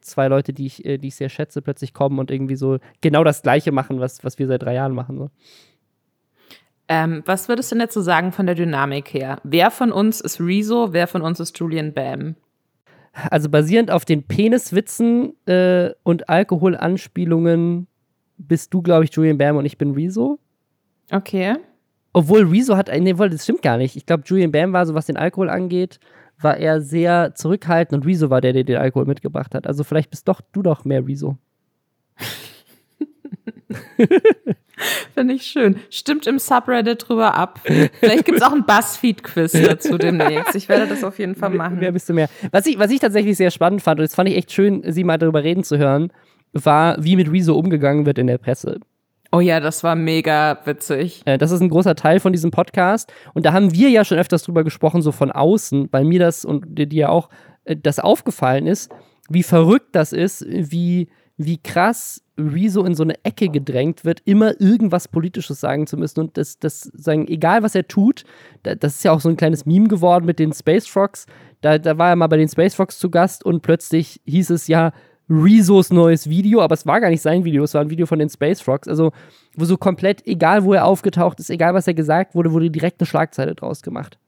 zwei 0.00 0.28
Leute, 0.28 0.52
die 0.52 0.66
ich, 0.66 0.84
äh, 0.84 0.98
die 0.98 1.08
ich 1.08 1.16
sehr 1.16 1.28
schätze, 1.28 1.62
plötzlich 1.62 1.94
kommen 1.94 2.18
und 2.18 2.30
irgendwie 2.30 2.56
so 2.56 2.78
genau 3.00 3.24
das 3.24 3.42
Gleiche 3.42 3.72
machen, 3.72 4.00
was, 4.00 4.24
was 4.24 4.38
wir 4.38 4.46
seit 4.46 4.62
drei 4.62 4.74
Jahren 4.74 4.94
machen. 4.94 5.18
So. 5.18 5.30
Ähm, 6.88 7.22
was 7.26 7.48
würdest 7.48 7.70
du 7.70 7.74
denn 7.76 7.86
dazu 7.86 8.00
sagen 8.00 8.32
von 8.32 8.46
der 8.46 8.54
Dynamik 8.54 9.12
her? 9.12 9.40
Wer 9.44 9.70
von 9.70 9.92
uns 9.92 10.20
ist 10.20 10.40
Rezo, 10.40 10.92
wer 10.92 11.06
von 11.06 11.22
uns 11.22 11.38
ist 11.38 11.58
Julian 11.58 11.92
Bam? 11.92 12.34
Also 13.30 13.48
basierend 13.48 13.90
auf 13.90 14.04
den 14.04 14.22
Peniswitzen 14.24 15.34
äh, 15.46 15.90
und 16.02 16.28
Alkoholanspielungen 16.28 17.88
bist 18.38 18.72
du, 18.72 18.80
glaube 18.80 19.04
ich, 19.04 19.14
Julian 19.14 19.38
Bam 19.38 19.56
und 19.56 19.66
ich 19.66 19.76
bin 19.76 19.92
Rezo. 19.92 20.38
Okay. 21.10 21.56
Obwohl 22.12 22.46
Rezo 22.46 22.76
hat, 22.76 22.88
nee, 22.88 23.12
das 23.12 23.44
stimmt 23.44 23.62
gar 23.62 23.76
nicht. 23.76 23.96
Ich 23.96 24.06
glaube, 24.06 24.22
Julian 24.24 24.52
Bam 24.52 24.72
war 24.72 24.86
so, 24.86 24.94
was 24.94 25.06
den 25.06 25.16
Alkohol 25.16 25.50
angeht, 25.50 25.98
war 26.40 26.56
er 26.56 26.80
sehr 26.80 27.34
zurückhaltend 27.34 28.00
und 28.00 28.08
Rezo 28.08 28.30
war 28.30 28.40
der, 28.40 28.52
der 28.52 28.64
den 28.64 28.76
Alkohol 28.76 29.06
mitgebracht 29.06 29.54
hat. 29.54 29.66
Also 29.66 29.84
vielleicht 29.84 30.10
bist 30.10 30.28
doch 30.28 30.40
du 30.52 30.62
doch 30.62 30.84
mehr 30.84 31.06
Rezo. 31.06 31.36
Finde 35.14 35.34
ich 35.34 35.42
schön. 35.42 35.76
Stimmt 35.90 36.26
im 36.26 36.38
Subreddit 36.38 37.08
drüber 37.08 37.34
ab. 37.34 37.60
Vielleicht 37.64 38.24
gibt 38.24 38.38
es 38.38 38.44
auch 38.44 38.52
ein 38.52 38.64
Buzzfeed-Quiz 38.64 39.52
dazu 39.52 39.98
demnächst. 39.98 40.54
Ich 40.54 40.68
werde 40.68 40.86
das 40.86 41.02
auf 41.02 41.18
jeden 41.18 41.34
Fall 41.34 41.50
machen. 41.50 41.78
Wer 41.80 41.90
bist 41.92 42.08
du 42.08 42.14
mehr? 42.14 42.28
Was 42.52 42.66
ich, 42.66 42.78
was 42.78 42.90
ich 42.90 43.00
tatsächlich 43.00 43.36
sehr 43.36 43.50
spannend 43.50 43.82
fand, 43.82 43.98
und 43.98 44.04
das 44.04 44.14
fand 44.14 44.28
ich 44.28 44.36
echt 44.36 44.52
schön, 44.52 44.82
sie 44.86 45.02
mal 45.04 45.18
darüber 45.18 45.42
reden 45.42 45.64
zu 45.64 45.78
hören, 45.78 46.12
war, 46.52 47.02
wie 47.02 47.16
mit 47.16 47.30
Rezo 47.30 47.54
umgegangen 47.54 48.06
wird 48.06 48.18
in 48.18 48.28
der 48.28 48.38
Presse. 48.38 48.78
Oh 49.30 49.40
ja, 49.40 49.60
das 49.60 49.84
war 49.84 49.94
mega 49.94 50.58
witzig. 50.64 51.22
Äh, 51.26 51.36
das 51.36 51.50
ist 51.50 51.60
ein 51.60 51.68
großer 51.68 51.94
Teil 51.94 52.18
von 52.20 52.32
diesem 52.32 52.50
Podcast. 52.50 53.12
Und 53.34 53.44
da 53.44 53.52
haben 53.52 53.74
wir 53.74 53.90
ja 53.90 54.04
schon 54.04 54.18
öfters 54.18 54.42
drüber 54.42 54.64
gesprochen, 54.64 55.02
so 55.02 55.12
von 55.12 55.30
außen, 55.30 55.88
weil 55.90 56.04
mir 56.04 56.18
das 56.18 56.44
und 56.44 56.64
dir 56.78 56.86
ja 56.88 57.08
auch 57.10 57.28
äh, 57.64 57.76
das 57.76 57.98
aufgefallen 57.98 58.66
ist, 58.66 58.90
wie 59.28 59.42
verrückt 59.42 59.88
das 59.92 60.14
ist, 60.14 60.46
wie, 60.48 61.08
wie 61.36 61.58
krass 61.58 62.22
Rezo 62.38 62.84
in 62.84 62.94
so 62.94 63.02
eine 63.02 63.22
Ecke 63.24 63.50
gedrängt 63.50 64.04
wird, 64.04 64.22
immer 64.24 64.58
irgendwas 64.60 65.08
Politisches 65.08 65.60
sagen 65.60 65.86
zu 65.86 65.98
müssen. 65.98 66.20
Und 66.20 66.38
das, 66.38 66.58
das 66.58 66.80
sagen, 66.94 67.28
egal 67.28 67.62
was 67.62 67.74
er 67.74 67.86
tut, 67.86 68.24
das 68.62 68.94
ist 68.94 69.04
ja 69.04 69.12
auch 69.12 69.20
so 69.20 69.28
ein 69.28 69.36
kleines 69.36 69.66
Meme 69.66 69.88
geworden 69.88 70.24
mit 70.24 70.38
den 70.38 70.54
Space 70.54 70.86
Frogs. 70.86 71.26
Da, 71.60 71.76
da 71.78 71.98
war 71.98 72.10
er 72.10 72.16
mal 72.16 72.28
bei 72.28 72.36
den 72.38 72.48
Space 72.48 72.76
Frogs 72.76 72.98
zu 72.98 73.10
Gast 73.10 73.44
und 73.44 73.60
plötzlich 73.60 74.22
hieß 74.24 74.50
es 74.50 74.68
ja, 74.68 74.92
Rezos 75.30 75.90
neues 75.90 76.28
Video, 76.28 76.60
aber 76.60 76.74
es 76.74 76.86
war 76.86 77.00
gar 77.00 77.10
nicht 77.10 77.20
sein 77.20 77.44
Video, 77.44 77.62
es 77.64 77.74
war 77.74 77.82
ein 77.82 77.90
Video 77.90 78.06
von 78.06 78.18
den 78.18 78.30
Space 78.30 78.60
Frogs. 78.60 78.88
Also, 78.88 79.12
wo 79.56 79.64
so 79.64 79.76
komplett, 79.76 80.26
egal 80.26 80.64
wo 80.64 80.72
er 80.72 80.86
aufgetaucht 80.86 81.38
ist, 81.40 81.50
egal 81.50 81.74
was 81.74 81.86
er 81.86 81.94
gesagt 81.94 82.34
wurde, 82.34 82.52
wurde 82.52 82.70
direkt 82.70 83.00
eine 83.00 83.06
Schlagzeile 83.06 83.54
draus 83.54 83.82
gemacht. 83.82 84.18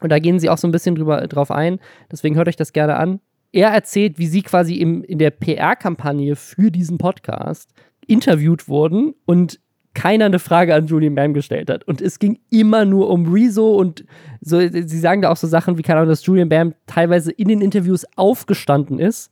Und 0.00 0.10
da 0.10 0.18
gehen 0.18 0.38
sie 0.38 0.48
auch 0.48 0.58
so 0.58 0.66
ein 0.66 0.72
bisschen 0.72 0.94
drüber, 0.94 1.26
drauf 1.28 1.50
ein. 1.50 1.78
Deswegen 2.10 2.36
hört 2.36 2.48
euch 2.48 2.56
das 2.56 2.72
gerne 2.72 2.96
an. 2.96 3.20
Er 3.52 3.68
erzählt, 3.68 4.18
wie 4.18 4.26
sie 4.26 4.42
quasi 4.42 4.76
im, 4.76 5.04
in 5.04 5.18
der 5.18 5.30
PR-Kampagne 5.30 6.36
für 6.36 6.70
diesen 6.70 6.98
Podcast 6.98 7.70
interviewt 8.06 8.68
wurden 8.68 9.14
und 9.26 9.60
keiner 9.94 10.24
eine 10.24 10.40
Frage 10.40 10.74
an 10.74 10.88
Julian 10.88 11.14
Bam 11.14 11.34
gestellt 11.34 11.70
hat. 11.70 11.84
Und 11.84 12.00
es 12.00 12.18
ging 12.18 12.40
immer 12.50 12.84
nur 12.84 13.10
um 13.10 13.32
Rezo 13.32 13.76
und 13.76 14.04
so, 14.40 14.58
sie 14.58 14.98
sagen 14.98 15.22
da 15.22 15.30
auch 15.30 15.36
so 15.36 15.46
Sachen 15.46 15.78
wie, 15.78 15.82
keine 15.82 16.00
Ahnung, 16.00 16.10
dass 16.10 16.26
Julian 16.26 16.48
Bam 16.48 16.74
teilweise 16.86 17.30
in 17.30 17.48
den 17.48 17.60
Interviews 17.60 18.04
aufgestanden 18.16 18.98
ist 18.98 19.30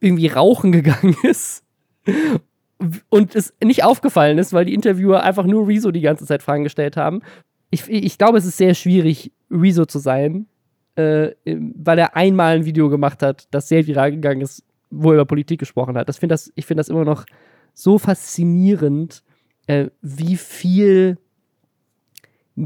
irgendwie 0.00 0.28
rauchen 0.28 0.72
gegangen 0.72 1.16
ist 1.22 1.64
und 3.08 3.34
es 3.34 3.54
nicht 3.62 3.84
aufgefallen 3.84 4.38
ist, 4.38 4.52
weil 4.52 4.64
die 4.64 4.74
Interviewer 4.74 5.22
einfach 5.22 5.44
nur 5.44 5.68
Rezo 5.68 5.90
die 5.90 6.00
ganze 6.00 6.26
Zeit 6.26 6.42
Fragen 6.42 6.64
gestellt 6.64 6.96
haben. 6.96 7.20
Ich, 7.70 7.88
ich 7.88 8.18
glaube, 8.18 8.38
es 8.38 8.46
ist 8.46 8.56
sehr 8.56 8.74
schwierig, 8.74 9.32
Rezo 9.50 9.84
zu 9.84 9.98
sein, 9.98 10.46
äh, 10.96 11.30
weil 11.44 11.98
er 11.98 12.16
einmal 12.16 12.56
ein 12.56 12.64
Video 12.64 12.88
gemacht 12.88 13.22
hat, 13.22 13.48
das 13.50 13.68
sehr 13.68 13.86
viral 13.86 14.10
gegangen 14.10 14.40
ist, 14.40 14.64
wo 14.90 15.10
er 15.10 15.14
über 15.14 15.24
Politik 15.26 15.60
gesprochen 15.60 15.96
hat. 15.96 16.08
Das 16.08 16.18
find 16.18 16.32
das, 16.32 16.50
ich 16.54 16.66
finde 16.66 16.80
das 16.80 16.88
immer 16.88 17.04
noch 17.04 17.26
so 17.74 17.98
faszinierend, 17.98 19.22
äh, 19.66 19.88
wie 20.00 20.36
viel 20.36 21.18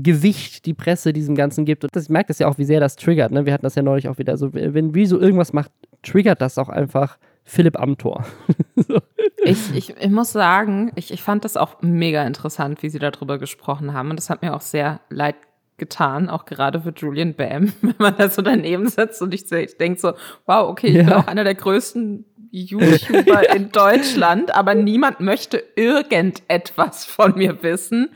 Gewicht 0.03 0.67
die 0.67 0.75
Presse 0.75 1.13
diesem 1.13 1.35
Ganzen 1.35 1.65
gibt. 1.65 1.85
Und 1.85 1.95
das, 1.95 2.05
ich 2.05 2.11
merke 2.11 2.29
das 2.29 2.39
ja 2.39 2.49
auch, 2.49 2.59
wie 2.59 2.65
sehr 2.65 2.81
das 2.81 2.97
triggert. 2.97 3.33
Ne? 3.33 3.47
Wir 3.47 3.53
hatten 3.53 3.65
das 3.65 3.75
ja 3.75 3.83
neulich 3.83 4.09
auch 4.09 4.19
wieder. 4.19 4.37
So, 4.37 4.53
wenn 4.53 4.91
Rezo 4.91 5.19
irgendwas 5.19 5.53
macht, 5.53 5.71
triggert 6.03 6.41
das 6.41 6.59
auch 6.59 6.69
einfach 6.69 7.19
Philipp 7.45 7.79
Amthor. 7.79 8.25
so. 8.77 9.01
ich, 9.45 9.75
ich, 9.75 9.97
ich 9.97 10.11
muss 10.11 10.33
sagen, 10.33 10.93
ich, 10.97 11.13
ich 11.13 11.23
fand 11.23 11.45
das 11.45 11.57
auch 11.57 11.83
mega 11.83 12.27
interessant, 12.27 12.83
wie 12.83 12.89
sie 12.89 12.99
darüber 12.99 13.39
gesprochen 13.39 13.93
haben. 13.93 14.11
Und 14.11 14.17
das 14.17 14.31
hat 14.31 14.43
mir 14.43 14.55
auch 14.55 14.63
sehr 14.63 15.01
leid 15.11 15.37
getan, 15.77 16.31
auch 16.31 16.45
gerade 16.45 16.81
für 16.81 16.93
Julian 16.97 17.35
Bam, 17.35 17.73
wenn 17.83 17.95
man 17.99 18.17
da 18.17 18.29
so 18.29 18.43
daneben 18.43 18.89
sitzt 18.89 19.21
und 19.23 19.35
ich, 19.35 19.51
ich 19.51 19.77
denke 19.77 20.01
so, 20.01 20.13
wow, 20.47 20.69
okay, 20.69 20.89
ich 20.89 20.95
ja. 20.95 21.03
bin 21.03 21.13
auch 21.15 21.27
einer 21.27 21.45
der 21.45 21.57
größten 21.57 22.25
YouTuber 22.51 23.55
in 23.55 23.73
Deutschland, 23.73 24.55
aber 24.55 24.75
niemand 24.75 25.21
möchte 25.21 25.63
irgendetwas 25.75 27.05
von 27.05 27.37
mir 27.37 27.63
wissen. 27.63 28.11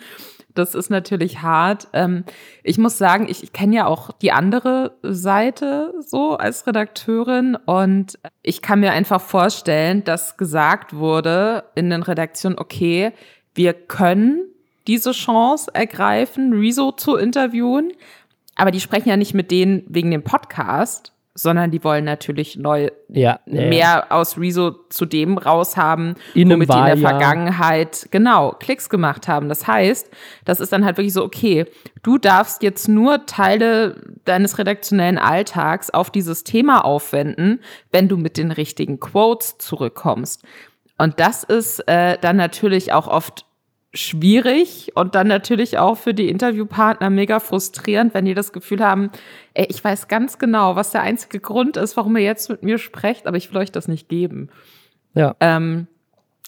Das 0.55 0.74
ist 0.74 0.90
natürlich 0.90 1.42
hart. 1.42 1.88
Ähm, 1.92 2.24
ich 2.64 2.78
muss 2.78 2.99
sagen, 2.99 3.26
ich, 3.28 3.42
ich 3.42 3.53
kenne 3.53 3.76
ja 3.76 3.86
auch 3.86 4.11
die 4.12 4.32
andere 4.32 4.96
Seite 5.03 5.94
so 6.01 6.36
als 6.36 6.66
Redakteurin 6.66 7.57
und 7.66 8.18
ich 8.42 8.62
kann 8.62 8.80
mir 8.80 8.92
einfach 8.92 9.20
vorstellen, 9.20 10.05
dass 10.05 10.36
gesagt 10.36 10.94
wurde 10.94 11.64
in 11.74 11.90
den 11.90 12.03
Redaktionen, 12.03 12.59
okay, 12.59 13.12
wir 13.55 13.72
können 13.72 14.40
diese 14.86 15.12
Chance 15.12 15.70
ergreifen, 15.74 16.53
Rezo 16.55 16.92
zu 16.92 17.16
interviewen, 17.16 17.92
aber 18.57 18.70
die 18.70 18.80
sprechen 18.80 19.11
ja 19.11 19.16
nicht 19.16 19.34
mit 19.34 19.51
denen 19.51 19.84
wegen 19.86 20.11
dem 20.11 20.24
Podcast, 20.24 21.12
sondern 21.39 21.70
die 21.70 21.84
wollen 21.84 22.05
natürlich 22.05 22.57
neu 22.57 22.91
Ja, 23.09 23.39
mehr 23.47 24.11
aus 24.11 24.36
Rezo 24.36 24.72
zu 24.89 25.07
dem 25.07 25.39
raushaben, 25.39 26.16
In 26.34 26.51
womit 26.51 26.68
die 26.68 26.76
in 26.76 26.84
der 26.84 26.95
Wahljahr. 26.95 27.11
Vergangenheit 27.11 28.09
genau 28.11 28.53
Klicks 28.59 28.89
gemacht 28.89 29.28
haben. 29.28 29.49
Das 29.49 29.66
heißt, 29.66 30.11
das 30.45 30.59
ist 30.59 30.72
dann 30.72 30.84
halt 30.84 30.97
wirklich 30.97 31.12
so, 31.12 31.24
okay, 31.24 31.66
du 32.03 32.18
darfst 32.18 32.62
jetzt 32.64 32.89
nur 32.89 33.26
Teile 33.26 34.03
deines 34.24 34.59
redaktionellen 34.59 35.18
Alltags 35.18 35.91
auf 35.91 36.11
dieses 36.11 36.43
Thema 36.43 36.84
aufwenden, 36.84 37.61
wenn 37.93 38.09
du 38.09 38.16
mit 38.16 38.36
den 38.36 38.51
richtigen 38.51 38.99
Quotes 38.99 39.59
zurückkommst. 39.59 40.43
Und 40.99 41.20
das 41.20 41.45
ist 41.45 41.78
äh, 41.86 42.18
dann 42.20 42.36
natürlich 42.36 42.93
auch 42.93 43.07
oft 43.07 43.45
schwierig 43.95 44.93
und 44.95 45.14
dann 45.14 45.28
natürlich 45.28 45.78
auch 45.78 45.97
für 45.97 46.12
die 46.12 46.28
Interviewpartner 46.28 47.09
mega 47.11 47.41
frustrierend, 47.41 48.12
wenn 48.14 48.26
die 48.26 48.34
das 48.34 48.53
Gefühl 48.53 48.84
haben, 48.84 49.11
ey, 49.55 49.66
ich 49.70 49.82
weiß 49.82 50.09
ganz 50.09 50.39
genau, 50.39 50.76
was 50.76 50.91
der 50.91 51.01
einzige 51.03 51.41
Grund 51.41 51.78
ist, 51.78 51.97
warum 51.97 52.16
ihr 52.16 52.22
jetzt 52.22 52.51
mit 52.51 52.62
mir 52.62 52.78
sprecht, 52.78 53.26
aber 53.26 53.39
ich 53.39 53.51
will 53.51 53.59
euch 53.59 53.72
das 53.72 53.89
nicht 53.89 54.09
geben. 54.09 54.51
ja. 55.14 55.34
Ähm, 55.41 55.89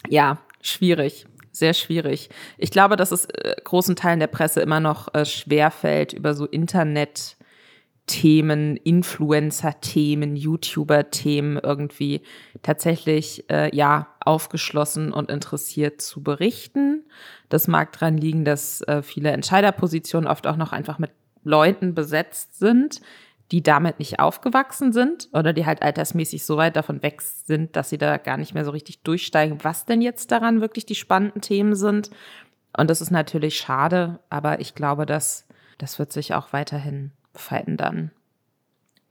ja, 0.09 0.39
schwierig. 0.63 1.27
Sehr 1.53 1.75
schwierig. 1.75 2.31
Ich 2.59 2.71
glaube, 2.71 2.95
dass 2.97 3.13
es 3.13 3.27
äh, 3.27 3.55
großen 3.63 3.95
Teilen 3.97 4.21
der 4.21 4.29
Presse 4.29 4.61
immer 4.61 4.81
noch 4.81 5.13
äh, 5.15 5.27
schwerfällt, 5.27 6.13
über 6.13 6.35
so 6.35 6.47
Internet-Themen, 6.47 8.77
Influencer-Themen, 8.77 10.37
YouTuber-Themen 10.37 11.59
irgendwie 11.63 12.23
tatsächlich 12.63 13.51
äh, 13.51 13.77
ja 13.77 14.07
aufgeschlossen 14.31 15.13
und 15.13 15.29
interessiert 15.29 16.01
zu 16.01 16.23
berichten. 16.23 17.05
Das 17.49 17.67
mag 17.67 17.91
dran 17.91 18.17
liegen, 18.17 18.45
dass 18.45 18.81
äh, 18.83 19.03
viele 19.03 19.33
Entscheiderpositionen 19.33 20.31
oft 20.31 20.47
auch 20.47 20.57
noch 20.57 20.71
einfach 20.71 21.01
mit 21.01 21.11
Leuten 21.43 21.97
besetzt 21.97 22.57
sind, 22.57 23.01
die 23.51 23.61
damit 23.61 23.99
nicht 23.99 24.21
aufgewachsen 24.21 24.93
sind 24.93 25.29
oder 25.33 25.53
die 25.53 25.67
halt 25.67 25.83
altersmäßig 25.83 26.47
so 26.47 26.57
weit 26.57 26.77
davon 26.77 27.03
weg 27.03 27.21
sind, 27.23 27.75
dass 27.75 27.91
sie 27.91 27.99
da 27.99 28.19
gar 28.19 28.37
nicht 28.37 28.55
mehr 28.55 28.65
so 28.65 28.71
richtig 28.71 29.03
durchsteigen, 29.03 29.59
was 29.65 29.85
denn 29.85 30.01
jetzt 30.01 30.31
daran 30.31 30.61
wirklich 30.61 30.87
die 30.87 30.95
spannenden 30.95 31.43
Themen 31.43 31.75
sind. 31.75 32.11
Und 32.77 32.89
das 32.89 33.01
ist 33.01 33.11
natürlich 33.11 33.59
schade, 33.59 34.21
aber 34.31 34.61
ich 34.61 34.77
glaube, 34.77 35.07
dass 35.07 35.49
das 35.79 35.99
wird 35.99 36.13
sich 36.13 36.35
auch 36.35 36.53
weiterhin 36.53 37.11
verändern. 37.35 38.13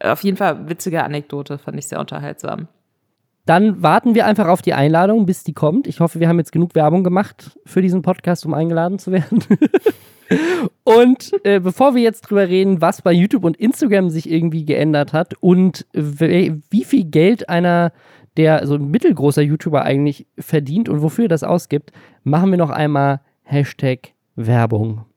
Auf 0.02 0.24
jeden 0.24 0.38
Fall 0.38 0.70
witzige 0.70 1.04
Anekdote, 1.04 1.58
fand 1.58 1.78
ich 1.78 1.88
sehr 1.88 2.00
unterhaltsam. 2.00 2.70
Dann 3.46 3.82
warten 3.82 4.16
wir 4.16 4.26
einfach 4.26 4.48
auf 4.48 4.62
die 4.62 4.74
Einladung, 4.74 5.26
bis 5.26 5.44
die 5.44 5.54
kommt. 5.54 5.88
Ich 5.88 6.00
hoffe, 6.00 6.20
wir 6.20 6.28
haben 6.28 6.38
jetzt 6.38 6.52
genug 6.52 6.76
Werbung 6.76 7.04
gemacht 7.04 7.58
für 7.66 7.82
diesen 7.82 8.02
Podcast, 8.02 8.46
um 8.46 8.54
eingeladen 8.54 9.00
zu 9.00 9.12
werden. 9.12 9.44
und 10.84 11.32
äh, 11.44 11.60
bevor 11.60 11.96
wir 11.96 12.02
jetzt 12.02 12.22
drüber 12.22 12.48
reden, 12.48 12.82
was 12.82 13.02
bei 13.02 13.12
YouTube 13.12 13.44
und 13.44 13.58
Instagram 13.58 14.10
sich 14.10 14.30
irgendwie 14.30 14.66
geändert 14.66 15.14
hat 15.14 15.34
und 15.40 15.88
wie 15.94 16.84
viel 16.84 17.06
Geld 17.06 17.50
einer 17.50 17.92
der 18.38 18.66
so 18.68 18.76
ein 18.76 18.90
mittelgroßer 18.90 19.42
YouTuber 19.42 19.84
eigentlich 19.84 20.26
verdient 20.38 20.88
und 20.88 21.02
wofür 21.02 21.26
er 21.26 21.30
das 21.30 21.44
ausgibt, 21.44 21.92
machen 22.24 22.52
wir 22.52 22.58
noch 22.58 22.70
einmal 22.70 23.20
Hashtag 23.44 24.14
Werbung. 24.36 25.09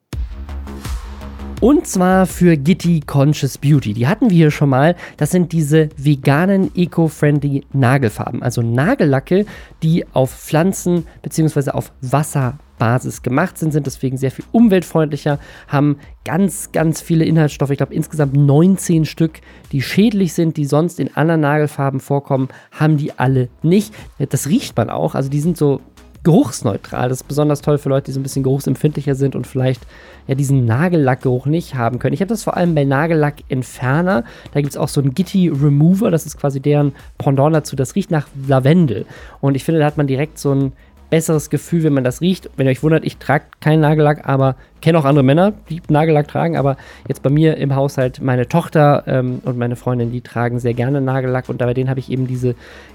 Und 1.63 1.87
zwar 1.87 2.27
für 2.27 2.57
Gitti 2.57 2.99
Conscious 3.07 3.57
Beauty. 3.57 3.93
Die 3.93 4.09
hatten 4.09 4.31
wir 4.31 4.37
hier 4.37 4.51
schon 4.51 4.69
mal. 4.69 4.97
Das 5.17 5.31
sind 5.31 5.53
diese 5.53 5.91
veganen, 5.97 6.73
eco-friendly 6.75 7.65
Nagelfarben. 7.73 8.43
Also 8.43 8.63
Nagellacke, 8.63 9.47
die 9.81 10.05
auf 10.13 10.33
Pflanzen 10.33 11.07
bzw. 11.23 11.71
auf 11.71 11.93
Wasserbasis 12.01 13.23
gemacht 13.23 13.59
sind, 13.59 13.71
sind 13.71 13.87
deswegen 13.87 14.17
sehr 14.17 14.33
viel 14.33 14.45
umweltfreundlicher, 14.51 15.39
haben 15.69 15.99
ganz, 16.25 16.73
ganz 16.73 17.01
viele 17.01 17.27
Inhaltsstoffe. 17.27 17.71
Ich 17.71 17.79
glaube 17.79 17.95
insgesamt 17.95 18.35
19 18.35 19.05
Stück, 19.05 19.41
die 19.71 19.83
schädlich 19.83 20.33
sind, 20.33 20.57
die 20.57 20.65
sonst 20.65 20.99
in 20.99 21.15
anderen 21.15 21.43
Nagelfarben 21.43 22.01
vorkommen, 22.01 22.49
haben 22.73 22.97
die 22.97 23.17
alle 23.21 23.51
nicht. 23.63 23.95
Das 24.19 24.49
riecht 24.49 24.77
man 24.77 24.91
auch. 24.91 25.15
Also 25.15 25.31
die 25.31 25.39
sind 25.39 25.57
so 25.57 25.81
geruchsneutral. 26.25 27.09
Das 27.09 27.23
ist 27.23 27.29
besonders 27.29 27.63
toll 27.63 27.79
für 27.79 27.89
Leute, 27.89 28.07
die 28.07 28.13
so 28.13 28.21
ein 28.21 28.23
bisschen 28.23 28.43
geruchsempfindlicher 28.43 29.15
sind 29.15 29.35
und 29.35 29.47
vielleicht 29.47 29.83
ja 30.29 30.35
diesen 30.35 30.65
Nagellackgeruch 30.65 31.47
nicht 31.47 31.75
haben 31.75 31.99
können. 31.99 32.15
Ich 32.15 32.21
habe 32.21 32.29
das 32.29 32.45
vor 32.45 32.57
allem 32.57 32.75
bei 32.75 32.85
Nagellack-Entferner. 32.85 34.25
Da 34.53 34.61
gibt 34.61 34.73
es 34.73 34.77
auch 34.77 34.89
so 34.89 35.01
einen 35.01 35.15
Gitti 35.15 35.49
Remover. 35.49 36.11
Das 36.11 36.27
ist 36.27 36.39
quasi 36.39 36.61
deren 36.61 36.95
Pendant 37.19 37.55
dazu. 37.55 37.75
Das 37.75 37.95
riecht 37.95 38.11
nach 38.11 38.29
Lavendel. 38.47 39.07
Und 39.41 39.57
ich 39.57 39.65
finde, 39.65 39.81
da 39.81 39.87
hat 39.87 39.97
man 39.97 40.07
direkt 40.07 40.39
so 40.39 40.55
ein 40.55 40.73
besseres 41.13 41.51
Gefühl, 41.51 41.83
wenn 41.83 41.93
man 41.93 42.05
das 42.05 42.23
riecht. 42.23 42.49
Wenn 42.57 42.67
ihr 42.67 42.71
euch 42.71 42.83
wundert, 42.83 43.05
ich 43.05 43.19
trage 43.19 43.45
keinen 43.61 43.81
Nagellack, 43.81 44.27
aber 44.27 44.57
kenne 44.81 44.99
auch 44.99 45.05
andere 45.05 45.23
Männer, 45.23 45.53
die 45.69 45.83
Nagellack 45.89 46.27
tragen. 46.27 46.57
Aber 46.57 46.79
jetzt 47.07 47.23
bei 47.23 47.29
mir 47.29 47.59
im 47.59 47.77
Haushalt 47.77 48.23
meine 48.23 48.49
Tochter 48.49 49.05
ähm, 49.07 49.43
und 49.45 49.59
meine 49.59 49.77
Freundin, 49.77 50.11
die 50.11 50.23
tragen 50.23 50.59
sehr 50.59 50.73
gerne 50.73 51.03
Nagellack. 51.03 51.51
Und 51.51 51.59
bei 51.59 51.75
denen 51.75 51.91
habe 51.91 52.01
ich 52.01 52.11
eben 52.11 52.27
diese 52.27 52.55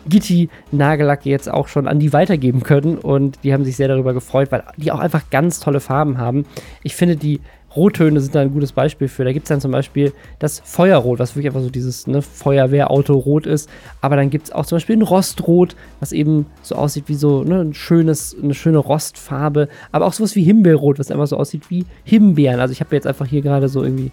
Gitti-Nagellacke 0.10 1.30
jetzt 1.30 1.48
auch 1.48 1.68
schon 1.68 1.88
an 1.88 2.00
die 2.00 2.12
weitergeben 2.12 2.64
können. 2.64 2.98
Und 2.98 3.38
die 3.44 3.54
haben 3.54 3.64
sich 3.64 3.76
sehr 3.76 3.88
darüber 3.88 4.16
gefreut, 4.16 4.52
weil 4.52 4.64
die 4.78 4.92
auch 4.92 5.00
einfach 5.00 5.30
ganz 5.30 5.60
tolle 5.60 5.80
Farben 5.80 6.18
haben. 6.18 6.48
Ich 6.82 6.96
finde, 6.96 7.18
die 7.18 7.40
Rottöne 7.76 8.20
sind 8.22 8.34
da 8.34 8.42
ein 8.42 8.54
gutes 8.54 8.72
Beispiel 8.72 9.08
für. 9.08 9.24
Da 9.24 9.34
gibt 9.34 9.46
es 9.46 9.50
dann 9.50 9.62
zum 9.62 9.72
Beispiel 9.72 10.14
das 10.40 10.62
Feuerrot, 10.64 11.20
was 11.20 11.36
wirklich 11.36 11.48
einfach 11.48 11.62
so 11.62 11.70
dieses 11.70 12.08
ne, 12.08 12.22
Feuerwehrauto-Rot 12.22 13.46
ist. 13.46 13.70
Aber 14.02 14.16
dann 14.16 14.30
gibt 14.30 14.48
es 14.48 14.52
auch 14.52 14.66
zum 14.66 14.78
Beispiel 14.78 14.98
ein 14.98 15.02
Rostrot, 15.02 15.76
was 16.00 16.12
eben 16.12 16.48
so 16.62 16.76
aussieht 16.76 17.06
wie 17.08 17.16
so 17.16 17.44
ne, 17.44 17.62
ein 17.62 17.74
schönes, 17.74 18.36
eine 18.42 18.54
schöne 18.54 18.78
Rostfarbe. 18.78 19.68
Aber 19.92 20.06
auch 20.06 20.14
sowas 20.14 20.36
wie 20.36 20.44
Himbeerrot, 20.44 20.98
was 20.98 21.12
einfach 21.12 21.28
so 21.28 21.38
aussieht 21.38 21.70
wie 21.70 21.86
Himbeeren. 22.04 22.60
Also 22.60 22.72
ich 22.72 22.80
habe 22.80 22.96
jetzt 22.96 23.08
einfach 23.08 23.28
hier 23.28 23.42
gerade 23.42 23.68
so 23.68 23.84
irgendwie 23.84 24.12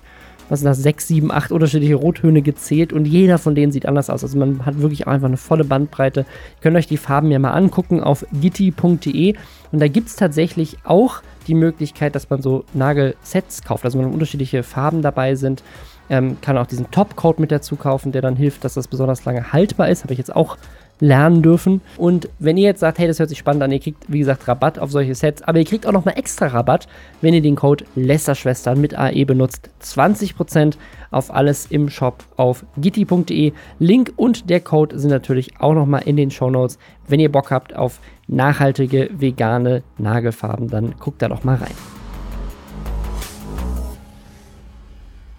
was 0.48 0.60
sind 0.60 0.66
das, 0.66 0.82
sechs, 0.82 1.08
sieben, 1.08 1.32
acht 1.32 1.52
unterschiedliche 1.52 1.94
Rottöne 1.94 2.42
gezählt 2.42 2.92
und 2.92 3.06
jeder 3.06 3.38
von 3.38 3.54
denen 3.54 3.72
sieht 3.72 3.86
anders 3.86 4.10
aus. 4.10 4.22
Also 4.22 4.38
man 4.38 4.64
hat 4.66 4.80
wirklich 4.80 5.06
einfach 5.06 5.28
eine 5.28 5.36
volle 5.36 5.64
Bandbreite. 5.64 6.20
Ihr 6.20 6.60
könnt 6.60 6.76
euch 6.76 6.86
die 6.86 6.96
Farben 6.96 7.30
ja 7.30 7.38
mal 7.38 7.52
angucken 7.52 8.02
auf 8.02 8.26
gitti.de 8.32 9.34
und 9.72 9.80
da 9.80 9.88
gibt 9.88 10.08
es 10.08 10.16
tatsächlich 10.16 10.78
auch 10.84 11.22
die 11.46 11.54
Möglichkeit, 11.54 12.14
dass 12.14 12.30
man 12.30 12.42
so 12.42 12.64
Nagelsets 12.74 13.62
kauft, 13.62 13.84
also 13.84 13.98
wenn 13.98 14.06
unterschiedliche 14.06 14.62
Farben 14.62 15.02
dabei 15.02 15.34
sind. 15.34 15.62
Ähm, 16.10 16.36
kann 16.42 16.58
auch 16.58 16.66
diesen 16.66 16.90
Topcoat 16.90 17.38
mit 17.38 17.50
dazu 17.50 17.76
kaufen, 17.76 18.12
der 18.12 18.20
dann 18.20 18.36
hilft, 18.36 18.62
dass 18.64 18.74
das 18.74 18.88
besonders 18.88 19.24
lange 19.24 19.52
haltbar 19.54 19.88
ist. 19.88 20.02
Habe 20.02 20.12
ich 20.12 20.18
jetzt 20.18 20.34
auch 20.34 20.58
lernen 21.00 21.42
dürfen. 21.42 21.80
Und 21.96 22.28
wenn 22.38 22.56
ihr 22.56 22.64
jetzt 22.64 22.80
sagt, 22.80 22.98
hey, 22.98 23.06
das 23.06 23.18
hört 23.18 23.28
sich 23.28 23.38
spannend 23.38 23.62
an, 23.62 23.72
ihr 23.72 23.80
kriegt, 23.80 24.04
wie 24.08 24.20
gesagt, 24.20 24.46
Rabatt 24.46 24.78
auf 24.78 24.90
solche 24.90 25.14
Sets, 25.14 25.42
aber 25.42 25.58
ihr 25.58 25.64
kriegt 25.64 25.86
auch 25.86 25.92
nochmal 25.92 26.16
extra 26.16 26.46
Rabatt, 26.46 26.86
wenn 27.20 27.34
ihr 27.34 27.42
den 27.42 27.56
Code 27.56 27.84
Lästerschwestern 27.96 28.80
mit 28.80 28.96
AE 28.96 29.24
benutzt. 29.24 29.70
20% 29.82 30.76
auf 31.10 31.32
alles 31.32 31.66
im 31.66 31.88
Shop 31.88 32.24
auf 32.36 32.64
gitti.de. 32.76 33.52
Link 33.78 34.12
und 34.16 34.48
der 34.50 34.60
Code 34.60 34.98
sind 34.98 35.10
natürlich 35.10 35.60
auch 35.60 35.74
nochmal 35.74 36.02
in 36.04 36.16
den 36.16 36.30
Shownotes. 36.30 36.78
Wenn 37.08 37.20
ihr 37.20 37.30
Bock 37.30 37.50
habt 37.50 37.74
auf 37.74 38.00
nachhaltige, 38.26 39.10
vegane 39.12 39.82
Nagelfarben, 39.98 40.68
dann 40.68 40.94
guckt 40.98 41.22
da 41.22 41.28
doch 41.28 41.44
mal 41.44 41.56
rein. 41.56 41.74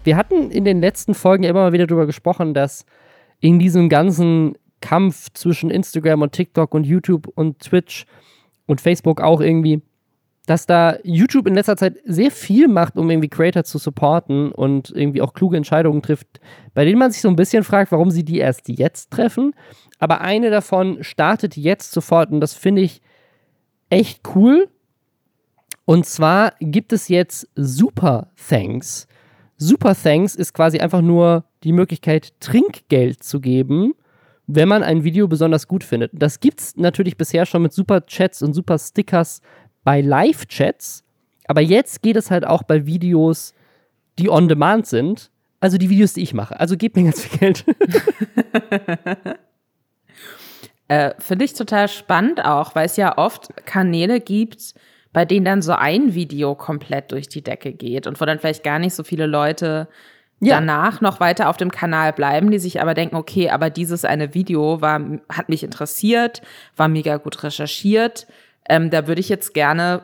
Wir 0.04 0.16
hatten 0.16 0.50
in 0.50 0.64
den 0.64 0.80
letzten 0.80 1.14
Folgen 1.14 1.42
immer 1.42 1.62
mal 1.62 1.72
wieder 1.72 1.86
darüber 1.86 2.06
gesprochen, 2.06 2.54
dass 2.54 2.86
in 3.40 3.58
diesem 3.58 3.88
ganzen 3.88 4.56
Kampf 4.80 5.32
zwischen 5.32 5.70
Instagram 5.70 6.22
und 6.22 6.32
TikTok 6.32 6.74
und 6.74 6.84
YouTube 6.84 7.26
und 7.34 7.58
Twitch 7.58 8.06
und 8.66 8.80
Facebook 8.80 9.20
auch 9.20 9.40
irgendwie, 9.40 9.82
dass 10.46 10.64
da 10.64 10.96
YouTube 11.02 11.48
in 11.48 11.54
letzter 11.54 11.76
Zeit 11.76 11.96
sehr 12.04 12.30
viel 12.30 12.68
macht, 12.68 12.96
um 12.96 13.10
irgendwie 13.10 13.28
Creator 13.28 13.64
zu 13.64 13.78
supporten 13.78 14.52
und 14.52 14.90
irgendwie 14.94 15.20
auch 15.20 15.34
kluge 15.34 15.56
Entscheidungen 15.56 16.02
trifft, 16.02 16.40
bei 16.72 16.84
denen 16.84 16.98
man 16.98 17.10
sich 17.10 17.20
so 17.20 17.28
ein 17.28 17.36
bisschen 17.36 17.64
fragt, 17.64 17.90
warum 17.92 18.10
sie 18.10 18.24
die 18.24 18.38
erst 18.38 18.68
jetzt 18.68 19.10
treffen. 19.10 19.54
Aber 19.98 20.20
eine 20.20 20.50
davon 20.50 21.02
startet 21.02 21.56
jetzt 21.56 21.92
sofort 21.92 22.30
und 22.30 22.40
das 22.40 22.54
finde 22.54 22.82
ich 22.82 23.02
echt 23.90 24.20
cool. 24.34 24.68
Und 25.84 26.06
zwar 26.06 26.54
gibt 26.60 26.92
es 26.92 27.08
jetzt 27.08 27.48
Super 27.56 28.28
Thanks. 28.48 29.06
Super 29.56 29.96
Thanks 30.00 30.34
ist 30.34 30.52
quasi 30.52 30.78
einfach 30.78 31.00
nur 31.00 31.44
die 31.64 31.72
Möglichkeit, 31.72 32.38
Trinkgeld 32.40 33.22
zu 33.22 33.40
geben, 33.40 33.94
wenn 34.46 34.68
man 34.68 34.82
ein 34.82 35.02
Video 35.02 35.26
besonders 35.26 35.66
gut 35.66 35.82
findet. 35.82 36.12
Das 36.14 36.40
gibt 36.40 36.60
es 36.60 36.76
natürlich 36.76 37.16
bisher 37.16 37.46
schon 37.46 37.62
mit 37.62 37.72
Super 37.72 38.06
Chats 38.06 38.42
und 38.42 38.52
Super 38.52 38.78
Stickers 38.78 39.40
bei 39.86 40.00
Live-Chats, 40.00 41.04
aber 41.46 41.60
jetzt 41.60 42.02
geht 42.02 42.16
es 42.16 42.32
halt 42.32 42.44
auch 42.44 42.64
bei 42.64 42.86
Videos, 42.86 43.54
die 44.18 44.28
on 44.28 44.48
demand 44.48 44.86
sind. 44.88 45.30
Also 45.60 45.78
die 45.78 45.88
Videos, 45.88 46.12
die 46.12 46.22
ich 46.22 46.34
mache. 46.34 46.58
Also 46.58 46.76
gebt 46.76 46.96
mir 46.96 47.04
ganz 47.04 47.22
viel 47.24 47.38
Geld. 47.38 47.64
Äh, 50.88 51.14
Finde 51.18 51.44
ich 51.44 51.54
total 51.54 51.88
spannend 51.88 52.44
auch, 52.44 52.76
weil 52.76 52.86
es 52.86 52.96
ja 52.96 53.18
oft 53.18 53.48
Kanäle 53.66 54.20
gibt, 54.20 54.72
bei 55.12 55.24
denen 55.24 55.44
dann 55.44 55.60
so 55.60 55.72
ein 55.72 56.14
Video 56.14 56.54
komplett 56.54 57.10
durch 57.10 57.28
die 57.28 57.42
Decke 57.42 57.72
geht 57.72 58.06
und 58.06 58.20
wo 58.20 58.24
dann 58.24 58.38
vielleicht 58.38 58.62
gar 58.62 58.78
nicht 58.78 58.94
so 58.94 59.02
viele 59.02 59.26
Leute 59.26 59.88
Ja. 60.38 60.54
danach 60.60 61.00
noch 61.00 61.18
weiter 61.18 61.48
auf 61.48 61.56
dem 61.56 61.72
Kanal 61.72 62.12
bleiben, 62.12 62.52
die 62.52 62.60
sich 62.60 62.80
aber 62.80 62.94
denken, 62.94 63.16
okay, 63.16 63.50
aber 63.50 63.68
dieses 63.68 64.04
eine 64.04 64.32
Video 64.32 64.80
war, 64.80 65.00
hat 65.28 65.48
mich 65.48 65.64
interessiert, 65.64 66.40
war 66.76 66.86
mega 66.86 67.16
gut 67.16 67.42
recherchiert. 67.42 68.28
Ähm, 68.68 68.90
da 68.90 69.06
würde 69.06 69.20
ich 69.20 69.28
jetzt 69.28 69.54
gerne, 69.54 70.02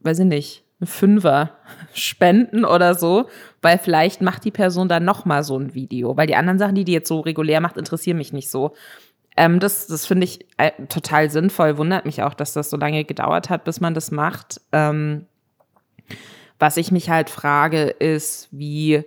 weiß 0.00 0.20
ich 0.20 0.26
nicht, 0.26 0.64
einen 0.80 0.86
Fünfer 0.86 1.50
spenden 1.94 2.64
oder 2.64 2.94
so, 2.94 3.28
weil 3.62 3.78
vielleicht 3.78 4.20
macht 4.22 4.44
die 4.44 4.50
Person 4.50 4.88
dann 4.88 5.04
noch 5.04 5.24
mal 5.24 5.42
so 5.42 5.58
ein 5.58 5.74
Video, 5.74 6.16
weil 6.16 6.26
die 6.26 6.36
anderen 6.36 6.58
Sachen, 6.58 6.74
die 6.74 6.84
die 6.84 6.92
jetzt 6.92 7.08
so 7.08 7.20
regulär 7.20 7.60
macht, 7.60 7.76
interessieren 7.76 8.18
mich 8.18 8.32
nicht 8.32 8.50
so. 8.50 8.74
Ähm, 9.36 9.58
das 9.58 9.86
das 9.88 10.06
finde 10.06 10.24
ich 10.24 10.46
äh, 10.58 10.70
total 10.88 11.30
sinnvoll. 11.30 11.78
Wundert 11.78 12.04
mich 12.04 12.22
auch, 12.22 12.34
dass 12.34 12.52
das 12.52 12.70
so 12.70 12.76
lange 12.76 13.04
gedauert 13.04 13.50
hat, 13.50 13.64
bis 13.64 13.80
man 13.80 13.94
das 13.94 14.10
macht. 14.10 14.60
Ähm, 14.72 15.26
was 16.58 16.76
ich 16.76 16.92
mich 16.92 17.10
halt 17.10 17.30
frage, 17.30 17.84
ist, 17.84 18.48
wie, 18.52 19.04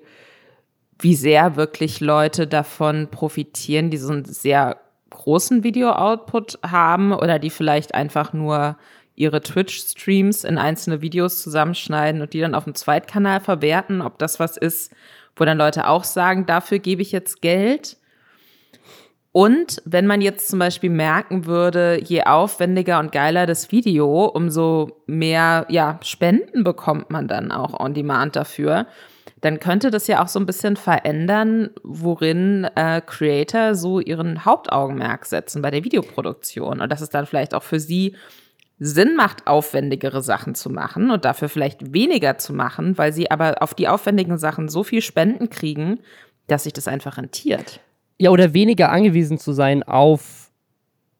wie 1.00 1.16
sehr 1.16 1.56
wirklich 1.56 2.02
Leute 2.02 2.46
davon 2.46 3.08
profitieren, 3.10 3.90
die 3.90 3.98
so 3.98 4.12
einen 4.12 4.26
sehr 4.26 4.78
großen 5.10 5.64
Video-Output 5.64 6.60
haben 6.64 7.14
oder 7.14 7.40
die 7.40 7.50
vielleicht 7.50 7.96
einfach 7.96 8.34
nur 8.34 8.78
ihre 9.18 9.42
Twitch-Streams 9.42 10.44
in 10.44 10.58
einzelne 10.58 11.02
Videos 11.02 11.42
zusammenschneiden 11.42 12.22
und 12.22 12.34
die 12.34 12.40
dann 12.40 12.56
auf 12.56 12.64
dem 12.64 12.76
Zweitkanal 12.76 13.42
verwerten, 13.42 14.02
ob 14.02 14.20
das 14.20 14.40
was 14.40 14.56
ist, 14.56 14.94
wo 15.36 15.44
dann 15.44 15.58
Leute 15.58 15.88
auch 15.88 16.04
sagen, 16.04 16.46
dafür 16.46 16.80
gebe 16.80 17.02
ich 17.02 17.12
jetzt 17.12 17.42
Geld. 17.42 17.98
Und 19.32 19.82
wenn 19.86 20.08
man 20.08 20.22
jetzt 20.22 20.48
zum 20.50 20.60
Beispiel 20.60 20.92
merken 20.92 21.46
würde, 21.46 22.00
je 22.04 22.24
aufwendiger 22.24 23.00
und 23.00 23.12
geiler 23.12 23.48
das 23.48 23.72
Video, 23.72 24.26
umso 24.26 25.02
mehr 25.08 25.66
ja, 25.70 26.00
Spenden 26.04 26.64
bekommt 26.64 27.10
man 27.10 27.28
dann 27.28 27.52
auch 27.52 27.80
on 27.80 27.94
demand 27.96 28.36
dafür, 28.36 28.86
dann 29.42 29.60
könnte 29.60 29.92
das 29.92 30.08
ja 30.08 30.24
auch 30.24 30.28
so 30.28 30.40
ein 30.40 30.46
bisschen 30.46 30.76
verändern, 30.78 31.72
worin 31.84 32.68
äh, 32.76 33.02
Creator 33.02 33.76
so 33.76 34.00
ihren 34.00 34.46
Hauptaugenmerk 34.46 35.26
setzen 35.26 35.62
bei 35.62 35.72
der 35.72 35.84
Videoproduktion. 35.84 36.82
Und 36.82 36.92
dass 36.92 37.02
es 37.02 37.10
dann 37.10 37.26
vielleicht 37.26 37.54
auch 37.54 37.64
für 37.64 37.80
sie 37.80 38.16
Sinn 38.80 39.16
macht, 39.16 39.48
aufwendigere 39.48 40.22
Sachen 40.22 40.54
zu 40.54 40.70
machen 40.70 41.10
und 41.10 41.26
dafür 41.26 41.50
vielleicht 41.50 41.94
weniger 41.94 42.38
zu 42.38 42.54
machen, 42.54 42.98
weil 42.98 43.12
sie 43.12 43.32
aber 43.32 43.62
auf 43.62 43.74
die 43.74 43.88
aufwendigen 43.88 44.38
Sachen 44.38 44.70
so 44.70 44.84
viel 44.84 45.02
Spenden 45.02 45.50
kriegen, 45.50 46.00
dass 46.48 46.64
sich 46.64 46.74
das 46.74 46.88
einfach 46.88 47.18
rentiert. 47.18 47.80
Ja, 48.20 48.30
oder 48.30 48.54
weniger 48.54 48.92
angewiesen 48.92 49.38
zu 49.38 49.52
sein 49.52 49.84
auf 49.84 50.47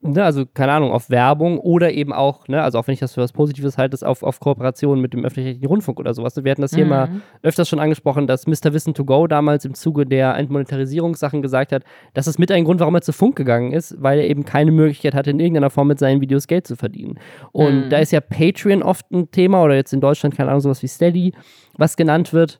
ne, 0.02 0.24
also 0.24 0.46
keine 0.46 0.74
Ahnung, 0.74 0.92
auf 0.92 1.10
Werbung 1.10 1.60
oder 1.60 1.92
eben 1.92 2.14
auch, 2.14 2.48
ne, 2.48 2.62
also 2.62 2.80
auch 2.80 2.88
wenn 2.88 2.94
ich 2.94 3.00
das 3.00 3.14
für 3.14 3.22
was 3.22 3.32
Positives 3.32 3.78
halte, 3.78 4.06
auf, 4.08 4.24
auf 4.24 4.40
Kooperationen 4.40 5.02
mit 5.02 5.14
dem 5.14 5.26
öffentlich-rechtlichen 5.26 5.68
Rundfunk 5.68 6.00
oder 6.00 6.14
sowas. 6.14 6.36
Wir 6.44 6.52
hatten 6.52 6.62
das 6.62 6.74
hier 6.74 6.86
mhm. 6.86 6.90
mal 6.90 7.10
öfters 7.42 7.68
schon 7.68 7.80
angesprochen, 7.80 8.28
dass 8.28 8.48
Mr. 8.48 8.74
Wissen 8.74 8.94
to 8.94 9.06
Go 9.06 9.28
damals 9.28 9.66
im 9.66 9.74
Zuge 9.74 10.06
der 10.06 10.36
Entmonetarisierungssachen 10.36 11.42
gesagt 11.42 11.72
hat, 11.72 11.84
dass 12.14 12.28
es 12.28 12.38
mit 12.38 12.52
ein 12.52 12.64
Grund, 12.64 12.80
warum 12.80 12.96
er 12.96 13.02
zu 13.02 13.14
Funk 13.14 13.36
gegangen 13.36 13.72
ist, 13.72 13.96
weil 14.02 14.20
er 14.20 14.30
eben 14.30 14.46
keine 14.46 14.72
Möglichkeit 14.72 15.16
hatte, 15.16 15.32
in 15.32 15.40
irgendeiner 15.40 15.70
Form 15.70 15.88
mit 15.88 16.00
seinen 16.00 16.22
Videos 16.22 16.48
Geld 16.48 16.68
zu 16.68 16.76
verdienen. 16.76 17.20
Und 17.52 17.86
mhm. 17.86 17.90
da 17.90 17.98
ist 17.98 18.12
ja 18.12 18.22
Patreon 18.22 18.84
oft 18.84 19.10
ein 19.12 19.32
Thema 19.32 19.64
oder 19.64 19.76
jetzt 19.76 19.94
in 19.94 20.02
Deutschland, 20.02 20.36
keine 20.36 20.50
Ahnung, 20.50 20.62
sowas 20.62 20.84
wie 20.84 20.88
Steady, 20.88 21.34
was 21.78 21.98
genannt 21.98 22.34
wird. 22.34 22.60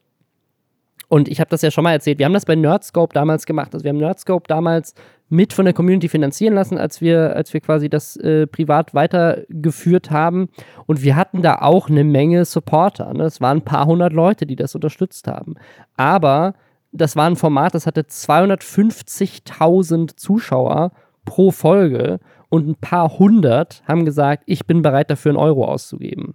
Und 1.08 1.28
ich 1.28 1.40
habe 1.40 1.48
das 1.48 1.62
ja 1.62 1.70
schon 1.70 1.84
mal 1.84 1.92
erzählt. 1.92 2.18
Wir 2.18 2.26
haben 2.26 2.34
das 2.34 2.44
bei 2.44 2.54
Nerdscope 2.54 3.14
damals 3.14 3.46
gemacht. 3.46 3.72
Also 3.72 3.82
wir 3.82 3.90
haben 3.90 3.96
Nerdscope 3.96 4.46
damals 4.46 4.94
mit 5.28 5.52
von 5.52 5.64
der 5.64 5.74
Community 5.74 6.08
finanzieren 6.08 6.54
lassen, 6.54 6.78
als 6.78 7.00
wir, 7.00 7.36
als 7.36 7.52
wir 7.52 7.60
quasi 7.60 7.88
das 7.88 8.16
äh, 8.16 8.46
privat 8.46 8.94
weitergeführt 8.94 10.10
haben. 10.10 10.48
Und 10.86 11.02
wir 11.02 11.16
hatten 11.16 11.42
da 11.42 11.56
auch 11.56 11.90
eine 11.90 12.04
Menge 12.04 12.44
Supporter. 12.44 13.12
Ne? 13.12 13.24
Es 13.24 13.40
waren 13.40 13.58
ein 13.58 13.64
paar 13.64 13.86
hundert 13.86 14.12
Leute, 14.12 14.46
die 14.46 14.56
das 14.56 14.74
unterstützt 14.74 15.26
haben. 15.26 15.54
Aber 15.96 16.54
das 16.92 17.16
war 17.16 17.26
ein 17.26 17.36
Format, 17.36 17.74
das 17.74 17.86
hatte 17.86 18.02
250.000 18.02 20.16
Zuschauer 20.16 20.92
pro 21.24 21.50
Folge 21.50 22.20
und 22.48 22.66
ein 22.66 22.76
paar 22.76 23.18
hundert 23.18 23.82
haben 23.86 24.06
gesagt, 24.06 24.44
ich 24.46 24.66
bin 24.66 24.80
bereit 24.80 25.10
dafür 25.10 25.32
einen 25.32 25.38
Euro 25.38 25.66
auszugeben. 25.66 26.34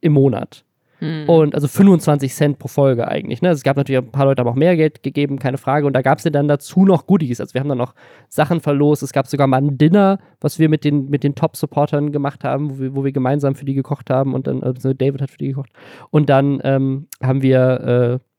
Im 0.00 0.12
Monat. 0.12 0.64
Mhm. 1.00 1.28
Und 1.28 1.54
also 1.54 1.68
25 1.68 2.32
Cent 2.32 2.58
pro 2.58 2.68
Folge 2.68 3.08
eigentlich. 3.08 3.42
Ne? 3.42 3.48
Also 3.48 3.60
es 3.60 3.62
gab 3.62 3.76
natürlich 3.76 4.00
ein 4.00 4.12
paar 4.12 4.26
Leute, 4.26 4.40
haben 4.40 4.48
auch 4.48 4.54
mehr 4.54 4.76
Geld 4.76 5.02
gegeben, 5.02 5.38
keine 5.38 5.58
Frage. 5.58 5.86
Und 5.86 5.94
da 5.94 6.02
gab 6.02 6.18
es 6.18 6.24
ja 6.24 6.30
dann 6.30 6.48
dazu 6.48 6.84
noch 6.84 7.06
Goodies. 7.06 7.40
Also 7.40 7.54
wir 7.54 7.60
haben 7.60 7.68
dann 7.68 7.78
noch 7.78 7.94
Sachen 8.28 8.60
verlost. 8.60 9.02
Es 9.02 9.12
gab 9.12 9.26
sogar 9.26 9.46
mal 9.46 9.58
ein 9.58 9.78
Dinner, 9.78 10.18
was 10.40 10.58
wir 10.58 10.68
mit 10.68 10.84
den, 10.84 11.08
mit 11.10 11.24
den 11.24 11.34
Top-Supportern 11.34 12.12
gemacht 12.12 12.44
haben, 12.44 12.70
wo 12.70 12.78
wir, 12.78 12.94
wo 12.96 13.04
wir 13.04 13.12
gemeinsam 13.12 13.54
für 13.54 13.64
die 13.64 13.74
gekocht 13.74 14.10
haben. 14.10 14.34
Und 14.34 14.46
dann, 14.46 14.62
also 14.62 14.92
David 14.92 15.22
hat 15.22 15.30
für 15.30 15.38
die 15.38 15.48
gekocht. 15.48 15.70
Und 16.10 16.28
dann 16.28 16.60
ähm, 16.64 17.06
haben 17.22 17.42
wir 17.42 18.20
äh, 18.20 18.29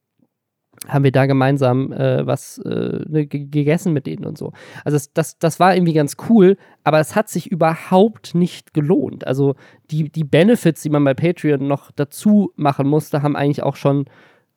haben 0.88 1.04
wir 1.04 1.12
da 1.12 1.26
gemeinsam 1.26 1.92
äh, 1.92 2.26
was 2.26 2.58
äh, 2.58 3.04
ne, 3.08 3.26
gegessen 3.26 3.92
mit 3.92 4.06
denen 4.06 4.24
und 4.24 4.36
so. 4.36 4.52
Also 4.84 4.96
das, 4.96 5.12
das, 5.12 5.38
das 5.38 5.60
war 5.60 5.74
irgendwie 5.74 5.92
ganz 5.92 6.16
cool, 6.28 6.56
aber 6.84 6.98
es 7.00 7.14
hat 7.14 7.28
sich 7.28 7.50
überhaupt 7.50 8.34
nicht 8.34 8.74
gelohnt. 8.74 9.26
Also 9.26 9.54
die, 9.90 10.10
die 10.10 10.24
Benefits, 10.24 10.82
die 10.82 10.90
man 10.90 11.04
bei 11.04 11.14
Patreon 11.14 11.66
noch 11.66 11.90
dazu 11.92 12.52
machen 12.56 12.88
musste, 12.88 13.22
haben 13.22 13.36
eigentlich 13.36 13.62
auch 13.62 13.76
schon 13.76 14.06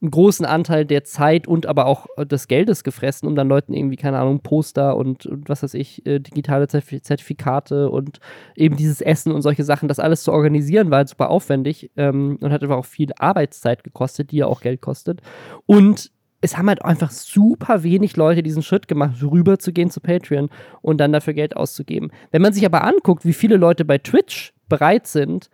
einen 0.01 0.11
großen 0.11 0.45
Anteil 0.45 0.85
der 0.85 1.03
Zeit 1.03 1.47
und 1.47 1.65
aber 1.65 1.85
auch 1.85 2.05
des 2.17 2.47
Geldes 2.47 2.83
gefressen, 2.83 3.27
um 3.27 3.35
dann 3.35 3.47
Leuten 3.47 3.73
irgendwie, 3.73 3.95
keine 3.95 4.19
Ahnung, 4.19 4.41
Poster 4.41 4.97
und, 4.97 5.25
und 5.25 5.49
was 5.49 5.63
weiß 5.63 5.73
ich, 5.73 6.05
äh, 6.05 6.19
digitale 6.19 6.67
Zertifikate 6.67 7.89
und 7.89 8.19
eben 8.55 8.75
dieses 8.75 9.01
Essen 9.01 9.31
und 9.31 9.41
solche 9.41 9.63
Sachen, 9.63 9.87
das 9.87 9.99
alles 9.99 10.23
zu 10.23 10.31
organisieren, 10.31 10.91
war 10.91 10.97
halt 10.97 11.09
super 11.09 11.29
aufwendig 11.29 11.91
ähm, 11.95 12.37
und 12.41 12.51
hat 12.51 12.61
einfach 12.61 12.77
auch 12.77 12.85
viel 12.85 13.11
Arbeitszeit 13.17 13.83
gekostet, 13.83 14.31
die 14.31 14.37
ja 14.37 14.47
auch 14.47 14.61
Geld 14.61 14.81
kostet. 14.81 15.21
Und 15.65 16.11
es 16.45 16.57
haben 16.57 16.69
halt 16.69 16.85
einfach 16.85 17.09
super 17.09 17.81
wenig 17.81 18.17
Leute 18.17 18.43
diesen 18.43 18.61
Schritt 18.61 18.87
gemacht, 18.87 19.15
rüber 19.21 19.57
zu 19.57 19.73
gehen 19.73 19.89
zu 19.89 19.99
Patreon 19.99 20.49
und 20.83 20.99
dann 20.99 21.11
dafür 21.11 21.33
Geld 21.33 21.57
auszugeben. 21.57 22.11
Wenn 22.31 22.43
man 22.43 22.53
sich 22.53 22.65
aber 22.65 22.83
anguckt, 22.83 23.25
wie 23.25 23.33
viele 23.33 23.57
Leute 23.57 23.83
bei 23.83 23.97
Twitch 23.97 24.53
bereit 24.69 25.07
sind, 25.07 25.49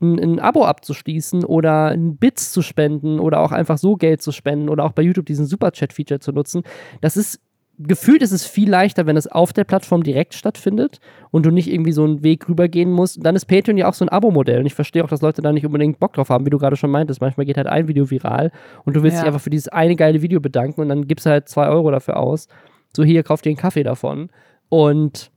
ein, 0.00 0.16
ein 0.20 0.38
Abo 0.38 0.64
abzuschließen 0.64 1.44
oder 1.44 1.96
Bits 1.96 2.52
zu 2.52 2.62
spenden 2.62 3.18
oder 3.18 3.40
auch 3.40 3.50
einfach 3.50 3.78
so 3.78 3.96
Geld 3.96 4.22
zu 4.22 4.30
spenden 4.30 4.68
oder 4.68 4.84
auch 4.84 4.92
bei 4.92 5.02
YouTube 5.02 5.26
diesen 5.26 5.46
Superchat-Feature 5.46 6.20
zu 6.20 6.30
nutzen, 6.30 6.62
das 7.00 7.16
ist 7.16 7.40
gefühlt 7.78 8.22
ist 8.22 8.32
es 8.32 8.44
viel 8.44 8.68
leichter, 8.68 9.06
wenn 9.06 9.16
es 9.16 9.26
auf 9.26 9.52
der 9.52 9.64
Plattform 9.64 10.02
direkt 10.02 10.34
stattfindet 10.34 10.98
und 11.30 11.46
du 11.46 11.50
nicht 11.50 11.72
irgendwie 11.72 11.92
so 11.92 12.04
einen 12.04 12.22
Weg 12.22 12.48
rübergehen 12.48 12.90
musst. 12.90 13.24
Dann 13.24 13.36
ist 13.36 13.46
Patreon 13.46 13.78
ja 13.78 13.88
auch 13.88 13.94
so 13.94 14.04
ein 14.04 14.08
Abo-Modell 14.08 14.60
und 14.60 14.66
ich 14.66 14.74
verstehe 14.74 15.04
auch, 15.04 15.08
dass 15.08 15.22
Leute 15.22 15.42
da 15.42 15.52
nicht 15.52 15.64
unbedingt 15.64 16.00
Bock 16.00 16.12
drauf 16.14 16.28
haben, 16.28 16.44
wie 16.44 16.50
du 16.50 16.58
gerade 16.58 16.76
schon 16.76 16.90
meintest. 16.90 17.20
Manchmal 17.20 17.46
geht 17.46 17.56
halt 17.56 17.68
ein 17.68 17.86
Video 17.86 18.10
viral 18.10 18.50
und 18.84 18.96
du 18.96 19.02
willst 19.02 19.16
ja. 19.16 19.22
dich 19.22 19.28
einfach 19.28 19.40
für 19.40 19.50
dieses 19.50 19.68
eine 19.68 19.94
geile 19.94 20.22
Video 20.22 20.40
bedanken 20.40 20.80
und 20.80 20.88
dann 20.88 21.06
gibst 21.06 21.26
du 21.26 21.30
halt 21.30 21.48
zwei 21.48 21.68
Euro 21.68 21.90
dafür 21.90 22.16
aus. 22.16 22.48
So, 22.96 23.04
hier, 23.04 23.22
kauf 23.22 23.42
dir 23.42 23.50
einen 23.50 23.56
Kaffee 23.56 23.84
davon. 23.84 24.30
Und 24.68 25.30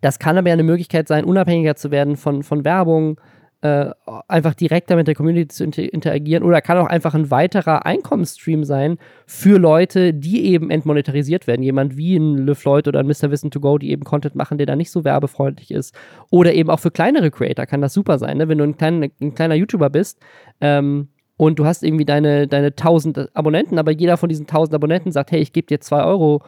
das 0.00 0.18
kann 0.18 0.36
aber 0.36 0.48
ja 0.48 0.52
eine 0.52 0.62
Möglichkeit 0.62 1.08
sein, 1.08 1.24
unabhängiger 1.24 1.76
zu 1.76 1.90
werden 1.90 2.16
von, 2.16 2.42
von 2.42 2.64
Werbung, 2.64 3.18
äh, 3.60 3.90
einfach 4.28 4.54
direkter 4.54 4.94
mit 4.94 5.08
der 5.08 5.16
Community 5.16 5.48
zu 5.48 5.64
inter 5.64 5.92
interagieren 5.92 6.44
oder 6.44 6.60
kann 6.60 6.78
auch 6.78 6.86
einfach 6.86 7.14
ein 7.14 7.30
weiterer 7.30 7.84
Einkommensstream 7.84 8.62
sein 8.62 8.98
für 9.26 9.58
Leute, 9.58 10.14
die 10.14 10.46
eben 10.46 10.70
entmonetarisiert 10.70 11.48
werden. 11.48 11.62
Jemand 11.62 11.96
wie 11.96 12.16
ein 12.16 12.38
LeFloid 12.46 12.86
oder 12.86 13.00
ein 13.00 13.08
Mr. 13.08 13.32
Wissen 13.32 13.50
to 13.50 13.58
Go, 13.58 13.78
die 13.78 13.90
eben 13.90 14.04
Content 14.04 14.36
machen, 14.36 14.58
der 14.58 14.66
da 14.66 14.76
nicht 14.76 14.92
so 14.92 15.02
werbefreundlich 15.04 15.72
ist. 15.72 15.92
Oder 16.30 16.54
eben 16.54 16.70
auch 16.70 16.78
für 16.78 16.92
kleinere 16.92 17.32
Creator 17.32 17.66
kann 17.66 17.80
das 17.80 17.94
super 17.94 18.18
sein, 18.18 18.36
ne? 18.36 18.48
wenn 18.48 18.58
du 18.58 18.64
ein, 18.64 18.76
klein, 18.76 19.10
ein 19.20 19.34
kleiner 19.34 19.56
YouTuber 19.56 19.90
bist. 19.90 20.20
Ähm, 20.60 21.08
und 21.36 21.58
du 21.58 21.66
hast 21.66 21.82
irgendwie 21.82 22.04
deine, 22.04 22.46
deine 22.46 22.68
1000 22.68 23.36
Abonnenten, 23.36 23.78
aber 23.78 23.92
jeder 23.92 24.16
von 24.16 24.28
diesen 24.28 24.46
1000 24.46 24.74
Abonnenten 24.74 25.10
sagt, 25.10 25.32
hey, 25.32 25.40
ich 25.40 25.52
gebe 25.52 25.66
dir 25.66 25.80
2 25.80 26.04
Euro 26.04 26.42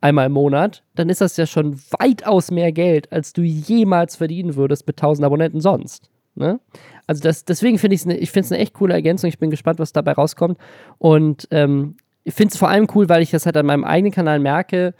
einmal 0.00 0.26
im 0.26 0.32
Monat, 0.32 0.84
dann 0.94 1.08
ist 1.08 1.20
das 1.20 1.36
ja 1.36 1.46
schon 1.46 1.80
weitaus 1.98 2.50
mehr 2.50 2.70
Geld, 2.70 3.10
als 3.10 3.32
du 3.32 3.42
jemals 3.42 4.16
verdienen 4.16 4.54
würdest 4.54 4.86
mit 4.86 4.98
1000 4.98 5.24
Abonnenten 5.24 5.60
sonst. 5.60 6.10
Ne? 6.34 6.60
Also 7.06 7.22
das, 7.22 7.44
deswegen 7.44 7.78
finde 7.78 7.96
ne, 8.06 8.16
ich 8.16 8.34
es 8.34 8.52
eine 8.52 8.60
echt 8.60 8.74
coole 8.74 8.94
Ergänzung. 8.94 9.28
Ich 9.28 9.38
bin 9.38 9.50
gespannt, 9.50 9.78
was 9.78 9.92
dabei 9.92 10.12
rauskommt. 10.12 10.58
Und 10.98 11.48
ähm, 11.50 11.96
ich 12.24 12.34
finde 12.34 12.52
es 12.52 12.58
vor 12.58 12.68
allem 12.68 12.88
cool, 12.94 13.08
weil 13.08 13.22
ich 13.22 13.30
das 13.30 13.46
halt 13.46 13.56
an 13.56 13.66
meinem 13.66 13.84
eigenen 13.84 14.12
Kanal 14.12 14.38
merke. 14.38 14.94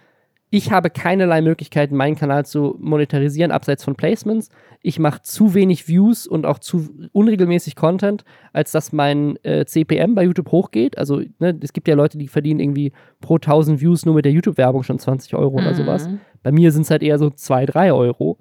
Ich 0.51 0.71
habe 0.71 0.89
keinerlei 0.89 1.41
Möglichkeiten, 1.41 1.97
meinen 1.97 2.15
Kanal 2.15 2.47
zu 2.47 2.77
monetarisieren, 2.79 3.51
abseits 3.51 3.83
von 3.83 3.97
Placements. 3.97 4.51
Ich 4.83 5.01
mache 5.01 5.21
zu 5.23 5.53
wenig 5.53 5.89
Views 5.89 6.29
und 6.29 6.47
auch 6.47 6.61
zu 6.61 6.89
unregelmäßig 7.11 7.75
Content, 7.75 8.25
als 8.53 8.71
dass 8.71 8.93
mein 8.93 9.37
äh, 9.43 9.65
CPM 9.65 10.15
bei 10.15 10.23
YouTube 10.23 10.53
hochgeht. 10.53 10.97
Also, 10.97 11.23
ne, 11.41 11.59
es 11.61 11.73
gibt 11.73 11.89
ja 11.89 11.97
Leute, 11.97 12.19
die 12.19 12.29
verdienen 12.29 12.61
irgendwie 12.61 12.93
pro 13.21 13.37
1000 13.37 13.81
Views 13.81 14.07
nur 14.07 14.15
mit 14.15 14.27
der 14.27 14.33
YouTube-Werbung 14.33 14.85
schon 14.85 15.01
20 15.01 15.35
Euro 15.35 15.59
mhm. 15.59 15.67
oder 15.67 15.75
sowas. 15.75 16.09
Bei 16.45 16.53
mir 16.53 16.71
sind 16.71 16.83
es 16.83 16.91
halt 16.91 17.03
eher 17.03 17.19
so 17.19 17.31
2, 17.31 17.67
3 17.67 17.93
Euro. 17.93 18.39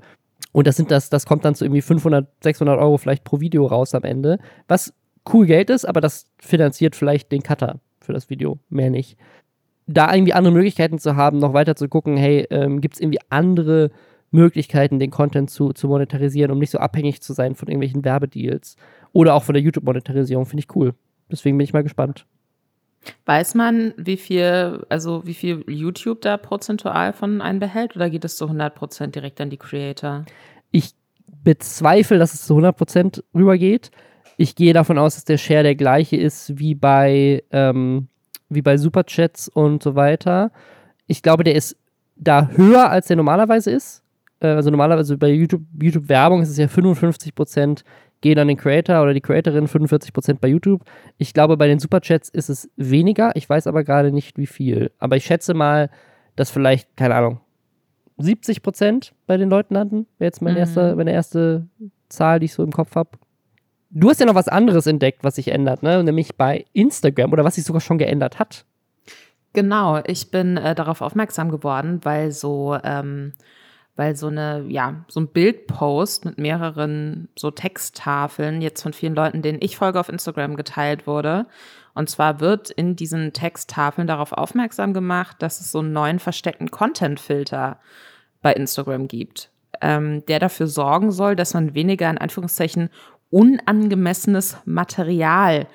Und 0.53 0.67
das 0.67 0.77
sind 0.77 0.91
das, 0.91 1.09
das 1.09 1.25
kommt 1.25 1.43
dann 1.43 1.55
zu 1.55 1.65
irgendwie 1.65 1.81
500, 1.81 2.27
600 2.41 2.79
Euro 2.79 2.97
vielleicht 2.97 3.25
pro 3.25 3.41
Video 3.41 3.65
raus 3.65 3.93
am 3.93 4.03
Ende. 4.03 4.39
Was 4.67 4.93
cool 5.33 5.45
Geld 5.45 5.69
ist, 5.69 5.83
aber 5.83 5.99
das 5.99 6.27
finanziert 6.39 6.95
vielleicht 6.95 7.31
den 7.31 7.43
Cutter 7.43 7.81
für 7.99 8.13
das 8.13 8.29
Video, 8.29 8.59
mehr 8.69 8.89
nicht. 8.89 9.17
Da 9.87 10.13
irgendwie 10.13 10.33
andere 10.33 10.53
Möglichkeiten 10.53 10.99
zu 10.99 11.15
haben, 11.15 11.39
noch 11.39 11.53
weiter 11.53 11.75
zu 11.75 11.89
gucken, 11.89 12.15
hey, 12.15 12.47
ähm, 12.51 12.79
gibt 12.79 12.95
es 12.95 13.01
irgendwie 13.01 13.19
andere 13.29 13.91
Möglichkeiten, 14.31 14.99
den 14.99 15.11
Content 15.11 15.49
zu, 15.49 15.73
zu 15.73 15.87
monetarisieren, 15.87 16.51
um 16.51 16.59
nicht 16.59 16.71
so 16.71 16.77
abhängig 16.77 17.21
zu 17.21 17.33
sein 17.33 17.55
von 17.55 17.67
irgendwelchen 17.67 18.05
Werbedeals 18.05 18.77
oder 19.11 19.33
auch 19.35 19.43
von 19.43 19.53
der 19.53 19.61
YouTube-Monetarisierung, 19.63 20.45
finde 20.45 20.61
ich 20.61 20.75
cool. 20.75 20.93
Deswegen 21.31 21.57
bin 21.57 21.65
ich 21.65 21.73
mal 21.73 21.83
gespannt. 21.83 22.25
Weiß 23.25 23.55
man, 23.55 23.93
wie 23.97 24.17
viel, 24.17 24.85
also 24.89 25.25
wie 25.25 25.33
viel 25.33 25.63
YouTube 25.67 26.21
da 26.21 26.37
prozentual 26.37 27.13
von 27.13 27.41
einem 27.41 27.59
behält 27.59 27.95
oder 27.95 28.09
geht 28.09 28.25
es 28.25 28.37
zu 28.37 28.45
100% 28.45 29.07
direkt 29.07 29.39
an 29.41 29.49
die 29.49 29.57
Creator? 29.57 30.25
Ich 30.71 30.93
bezweifle, 31.43 32.17
dass 32.17 32.33
es 32.33 32.45
zu 32.45 32.57
100% 32.57 33.23
rübergeht. 33.33 33.91
Ich 34.37 34.55
gehe 34.55 34.73
davon 34.73 34.97
aus, 34.97 35.15
dass 35.15 35.25
der 35.25 35.37
Share 35.37 35.63
der 35.63 35.75
gleiche 35.75 36.15
ist 36.15 36.57
wie 36.57 36.75
bei, 36.75 37.43
ähm, 37.51 38.07
wie 38.49 38.61
bei 38.61 38.77
Superchats 38.77 39.47
und 39.47 39.83
so 39.83 39.95
weiter. 39.95 40.51
Ich 41.07 41.21
glaube, 41.21 41.43
der 41.43 41.55
ist 41.55 41.77
da 42.15 42.47
höher, 42.47 42.89
als 42.89 43.07
der 43.07 43.17
normalerweise 43.17 43.71
ist. 43.71 44.03
Äh, 44.39 44.47
also 44.47 44.69
normalerweise 44.69 45.17
bei 45.17 45.29
YouTube, 45.29 45.63
YouTube 45.79 46.09
ist 46.09 46.49
es 46.49 46.57
ja 46.57 46.65
55% 46.65 47.83
gehen 48.24 48.39
an 48.39 48.47
den 48.47 48.57
Creator 48.57 49.03
oder 49.03 49.13
die 49.13 49.21
Creatorin, 49.21 49.67
45% 49.67 50.38
bei 50.41 50.47
YouTube. 50.47 50.82
Ich 51.17 51.34
glaube, 51.34 51.57
bei 51.57 51.67
den 51.67 51.78
Superchats 51.78 52.30
ist 52.30 52.49
es 52.49 52.71
weniger. 52.76 53.36
Ich 53.36 53.47
weiß 53.47 53.67
aber 53.67 53.84
gerade 53.84 54.11
nicht, 54.11 54.39
wie 54.39 54.47
viel. 54.47 54.91
Aber 54.97 55.15
ich 55.15 55.26
schätze 55.26 55.53
mal, 55.53 55.91
dass 56.36 56.49
vielleicht, 56.49 56.97
keine 56.97 57.13
Ahnung, 57.13 57.41
70% 58.17 59.11
bei 59.28 59.38
den 59.38 59.49
Leuten 59.49 59.76
landen. 59.76 60.07
Wäre 60.17 60.30
jetzt 60.30 60.41
mein 60.41 60.53
mhm. 60.53 60.59
erster, 60.59 60.95
meine 60.95 61.11
erste 61.11 61.67
Zahl, 62.09 62.39
die 62.39 62.45
ich 62.45 62.53
so 62.53 62.63
im 62.63 62.71
Kopf 62.71 62.95
habe. 62.95 63.11
Du 63.91 64.09
hast 64.09 64.19
ja 64.19 64.26
noch 64.26 64.36
was 64.36 64.47
anderes 64.47 64.88
entdeckt, 64.88 65.24
was 65.24 65.36
sich 65.36 65.49
ändert, 65.49 65.84
ne? 65.84 66.03
Nämlich 66.03 66.36
bei 66.36 66.65
Instagram 66.74 67.32
oder 67.32 67.43
was 67.43 67.55
sich 67.55 67.63
sogar 67.63 67.82
schon 67.82 67.99
geändert 67.99 68.39
hat. 68.39 68.65
Genau, 69.51 70.01
ich 70.07 70.32
bin 70.32 70.57
äh, 70.57 70.74
darauf 70.74 71.01
aufmerksam 71.01 71.49
geworden, 71.51 71.99
weil 72.03 72.32
so, 72.32 72.76
ähm, 72.84 73.34
weil 73.95 74.15
so 74.15 74.27
eine, 74.27 74.65
ja, 74.69 75.05
so 75.07 75.19
ein 75.19 75.27
Bildpost 75.27 76.25
mit 76.25 76.37
mehreren 76.37 77.29
so 77.37 77.51
Texttafeln 77.51 78.61
jetzt 78.61 78.81
von 78.81 78.93
vielen 78.93 79.15
Leuten, 79.15 79.41
denen 79.41 79.59
ich 79.61 79.77
folge 79.77 79.99
auf 79.99 80.09
Instagram 80.09 80.55
geteilt 80.55 81.05
wurde. 81.05 81.45
Und 81.93 82.09
zwar 82.09 82.39
wird 82.39 82.71
in 82.71 82.95
diesen 82.95 83.33
Texttafeln 83.33 84.07
darauf 84.07 84.31
aufmerksam 84.31 84.93
gemacht, 84.93 85.37
dass 85.39 85.59
es 85.59 85.71
so 85.71 85.79
einen 85.79 85.93
neuen 85.93 86.19
versteckten 86.19 86.71
Content-Filter 86.71 87.79
bei 88.41 88.53
Instagram 88.53 89.07
gibt, 89.07 89.51
ähm, 89.79 90.25
der 90.25 90.39
dafür 90.39 90.67
sorgen 90.67 91.11
soll, 91.11 91.35
dass 91.35 91.53
man 91.53 91.75
weniger 91.75 92.09
in 92.09 92.17
Anführungszeichen 92.17 92.89
unangemessenes 93.29 94.57
Material 94.65 95.67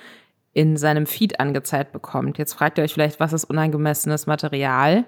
in 0.54 0.76
seinem 0.76 1.06
Feed 1.06 1.38
angezeigt 1.38 1.92
bekommt. 1.92 2.36
Jetzt 2.36 2.54
fragt 2.54 2.78
ihr 2.78 2.84
euch 2.84 2.94
vielleicht, 2.94 3.20
was 3.20 3.32
ist 3.32 3.44
unangemessenes 3.44 4.26
Material? 4.26 5.04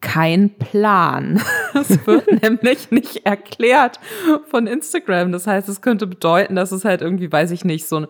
Kein 0.00 0.50
Plan. 0.50 1.42
Es 1.72 2.04
wird 2.04 2.42
nämlich 2.42 2.90
nicht 2.90 3.24
erklärt 3.24 4.00
von 4.48 4.66
Instagram. 4.66 5.30
Das 5.30 5.46
heißt, 5.46 5.68
es 5.68 5.82
könnte 5.82 6.08
bedeuten, 6.08 6.56
dass 6.56 6.72
es 6.72 6.84
halt 6.84 7.00
irgendwie, 7.00 7.30
weiß 7.30 7.52
ich 7.52 7.64
nicht, 7.64 7.86
so 7.86 8.08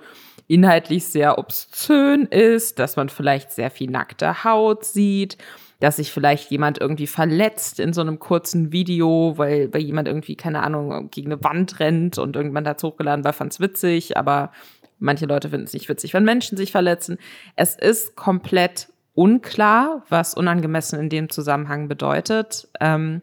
inhaltlich 0.49 1.05
sehr 1.07 1.39
obszön 1.39 2.25
ist, 2.25 2.79
dass 2.79 2.97
man 2.97 3.11
vielleicht 3.11 3.53
sehr 3.53 3.71
viel 3.71 3.91
nackte 3.91 4.45
Haut 4.45 4.85
sieht, 4.85 5.37
dass 5.79 5.97
sich 5.97 6.11
vielleicht 6.11 6.51
jemand 6.51 6.81
irgendwie 6.81 7.07
verletzt 7.07 7.79
in 7.79 7.93
so 7.93 8.01
einem 8.01 8.19
kurzen 8.19 8.73
Video, 8.73 9.35
weil, 9.37 9.73
weil 9.73 9.83
jemand 9.83 10.09
irgendwie, 10.09 10.37
keine 10.37 10.63
Ahnung, 10.63 11.11
gegen 11.11 11.33
eine 11.33 11.45
Wand 11.45 11.81
rennt 11.81 12.19
und 12.19 12.35
irgendwann 12.35 12.67
hat 12.67 12.79
es 12.79 12.83
hochgeladen 12.83 13.25
war, 13.25 13.33
fand 13.33 13.53
es 13.53 13.61
witzig, 13.61 14.17
aber 14.17 14.53
manche 14.99 15.27
Leute 15.27 15.51
finden 15.51 15.67
es 15.67 15.73
nicht 15.73 15.89
witzig, 15.89 16.15
wenn 16.15 16.25
Menschen 16.25 16.57
sich 16.57 16.73
verletzen. 16.73 17.19
Es 17.57 17.77
ist 17.77 18.17
komplett 18.17 18.89
unklar, 19.15 20.05
was 20.09 20.35
unangemessen 20.35 20.99
in 20.99 21.09
dem 21.09 21.31
Zusammenhang 21.31 21.89
bedeutet. 21.89 22.69
Ähm, 22.81 23.23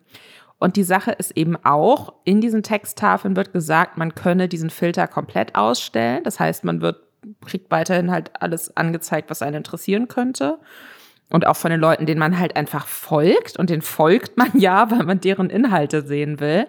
und 0.60 0.76
die 0.76 0.84
Sache 0.84 1.12
ist 1.12 1.38
eben 1.38 1.56
auch, 1.64 2.14
in 2.24 2.42
diesen 2.42 2.64
Texttafeln 2.64 3.36
wird 3.36 3.54
gesagt, 3.54 3.98
man 3.98 4.16
könne 4.16 4.48
diesen 4.48 4.70
Filter 4.70 5.08
komplett 5.08 5.56
ausstellen. 5.56 6.24
Das 6.24 6.40
heißt, 6.40 6.64
man 6.64 6.82
wird, 6.82 6.98
kriegt 7.46 7.70
weiterhin 7.70 8.12
halt 8.12 8.32
alles 8.40 8.76
angezeigt, 8.76 9.30
was 9.30 9.42
einen 9.42 9.58
interessieren 9.58 10.08
könnte 10.08 10.60
und 11.30 11.46
auch 11.46 11.56
von 11.56 11.72
den 11.72 11.80
Leuten, 11.80 12.06
denen 12.06 12.20
man 12.20 12.40
halt 12.40 12.56
einfach 12.56 12.88
folgt 12.88 13.58
und 13.58 13.70
den 13.70 13.82
folgt 13.82 14.38
man 14.38 14.58
ja, 14.58 14.90
weil 14.92 15.04
man 15.04 15.20
deren 15.20 15.50
Inhalte 15.50 16.02
sehen 16.02 16.40
will. 16.40 16.68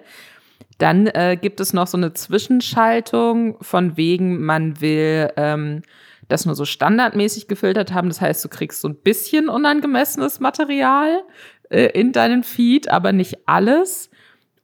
Dann 0.79 1.07
äh, 1.09 1.37
gibt 1.41 1.61
es 1.61 1.73
noch 1.73 1.87
so 1.87 1.97
eine 1.97 2.13
Zwischenschaltung 2.15 3.57
von 3.63 3.97
wegen, 3.97 4.45
man 4.45 4.81
will 4.81 5.31
ähm, 5.37 5.83
das 6.29 6.47
nur 6.47 6.55
so 6.55 6.65
standardmäßig 6.65 7.49
gefiltert 7.49 7.93
haben. 7.93 8.09
Das 8.09 8.21
heißt, 8.21 8.45
du 8.45 8.49
kriegst 8.49 8.81
so 8.81 8.89
ein 8.89 8.97
bisschen 8.97 9.49
unangemessenes 9.49 10.41
Material 10.41 11.23
äh, 11.71 11.87
in 11.87 12.13
deinen 12.13 12.45
Feed, 12.45 12.91
aber 12.91 13.13
nicht 13.13 13.49
alles. 13.49 14.11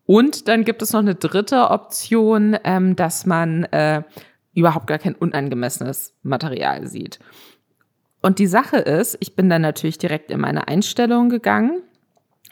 Und 0.07 0.49
dann 0.49 0.65
gibt 0.65 0.83
es 0.83 0.93
noch 0.93 1.01
eine 1.01 1.15
dritte 1.15 1.71
Option, 1.71 2.57
ähm, 2.65 2.95
dass 2.95 3.25
man 3.25 3.65
äh, 3.65 4.03
überhaupt 4.55 4.87
gar 4.87 4.99
kein 4.99 5.15
unangemessenes 5.15 6.15
Material 6.23 6.87
sieht. 6.87 7.19
Und 8.21 8.39
die 8.39 8.47
Sache 8.47 8.79
ist, 8.79 9.17
ich 9.21 9.37
bin 9.37 9.51
dann 9.51 9.63
natürlich 9.63 9.99
direkt 9.99 10.31
in 10.31 10.41
meine 10.41 10.69
Einstellungen 10.69 11.29
gegangen. 11.29 11.83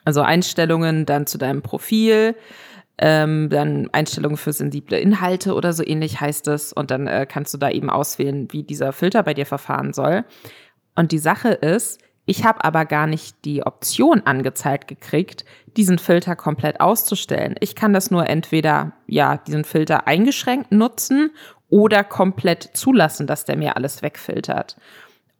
Also 0.04 0.20
Einstellungen 0.22 1.06
dann 1.06 1.26
zu 1.26 1.38
deinem 1.38 1.62
Profil, 1.62 2.34
ähm, 3.04 3.48
dann 3.50 3.90
Einstellungen 3.90 4.36
für 4.36 4.52
sensible 4.52 4.96
Inhalte 4.96 5.54
oder 5.54 5.72
so 5.72 5.84
ähnlich 5.84 6.20
heißt 6.20 6.46
es. 6.46 6.72
Und 6.72 6.92
dann 6.92 7.08
äh, 7.08 7.26
kannst 7.28 7.52
du 7.52 7.58
da 7.58 7.68
eben 7.68 7.90
auswählen, 7.90 8.46
wie 8.52 8.62
dieser 8.62 8.92
Filter 8.92 9.24
bei 9.24 9.34
dir 9.34 9.44
verfahren 9.44 9.92
soll. 9.92 10.24
Und 10.94 11.10
die 11.10 11.18
Sache 11.18 11.48
ist, 11.48 12.00
ich 12.26 12.44
habe 12.44 12.62
aber 12.62 12.84
gar 12.84 13.08
nicht 13.08 13.44
die 13.44 13.66
Option 13.66 14.22
angezeigt 14.24 14.86
gekriegt, 14.86 15.44
diesen 15.76 15.98
Filter 15.98 16.36
komplett 16.36 16.80
auszustellen. 16.80 17.56
Ich 17.58 17.74
kann 17.74 17.92
das 17.92 18.12
nur 18.12 18.28
entweder, 18.28 18.92
ja, 19.08 19.36
diesen 19.36 19.64
Filter 19.64 20.06
eingeschränkt 20.06 20.70
nutzen 20.70 21.32
oder 21.68 22.04
komplett 22.04 22.70
zulassen, 22.74 23.26
dass 23.26 23.44
der 23.44 23.56
mir 23.56 23.76
alles 23.76 24.02
wegfiltert. 24.02 24.76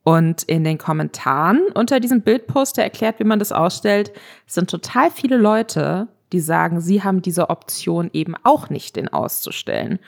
Und 0.02 0.42
in 0.42 0.64
den 0.64 0.78
Kommentaren 0.78 1.60
unter 1.74 2.00
diesem 2.00 2.22
Bildpost, 2.22 2.76
der 2.76 2.82
erklärt, 2.82 3.20
wie 3.20 3.24
man 3.24 3.38
das 3.38 3.52
ausstellt, 3.52 4.10
sind 4.48 4.68
total 4.68 5.12
viele 5.12 5.36
Leute, 5.36 6.08
die 6.32 6.40
sagen, 6.40 6.80
sie 6.80 7.02
haben 7.02 7.22
diese 7.22 7.50
Option 7.50 8.10
eben 8.12 8.34
auch 8.42 8.70
nicht, 8.70 8.96
den 8.96 9.08
auszustellen. 9.08 9.98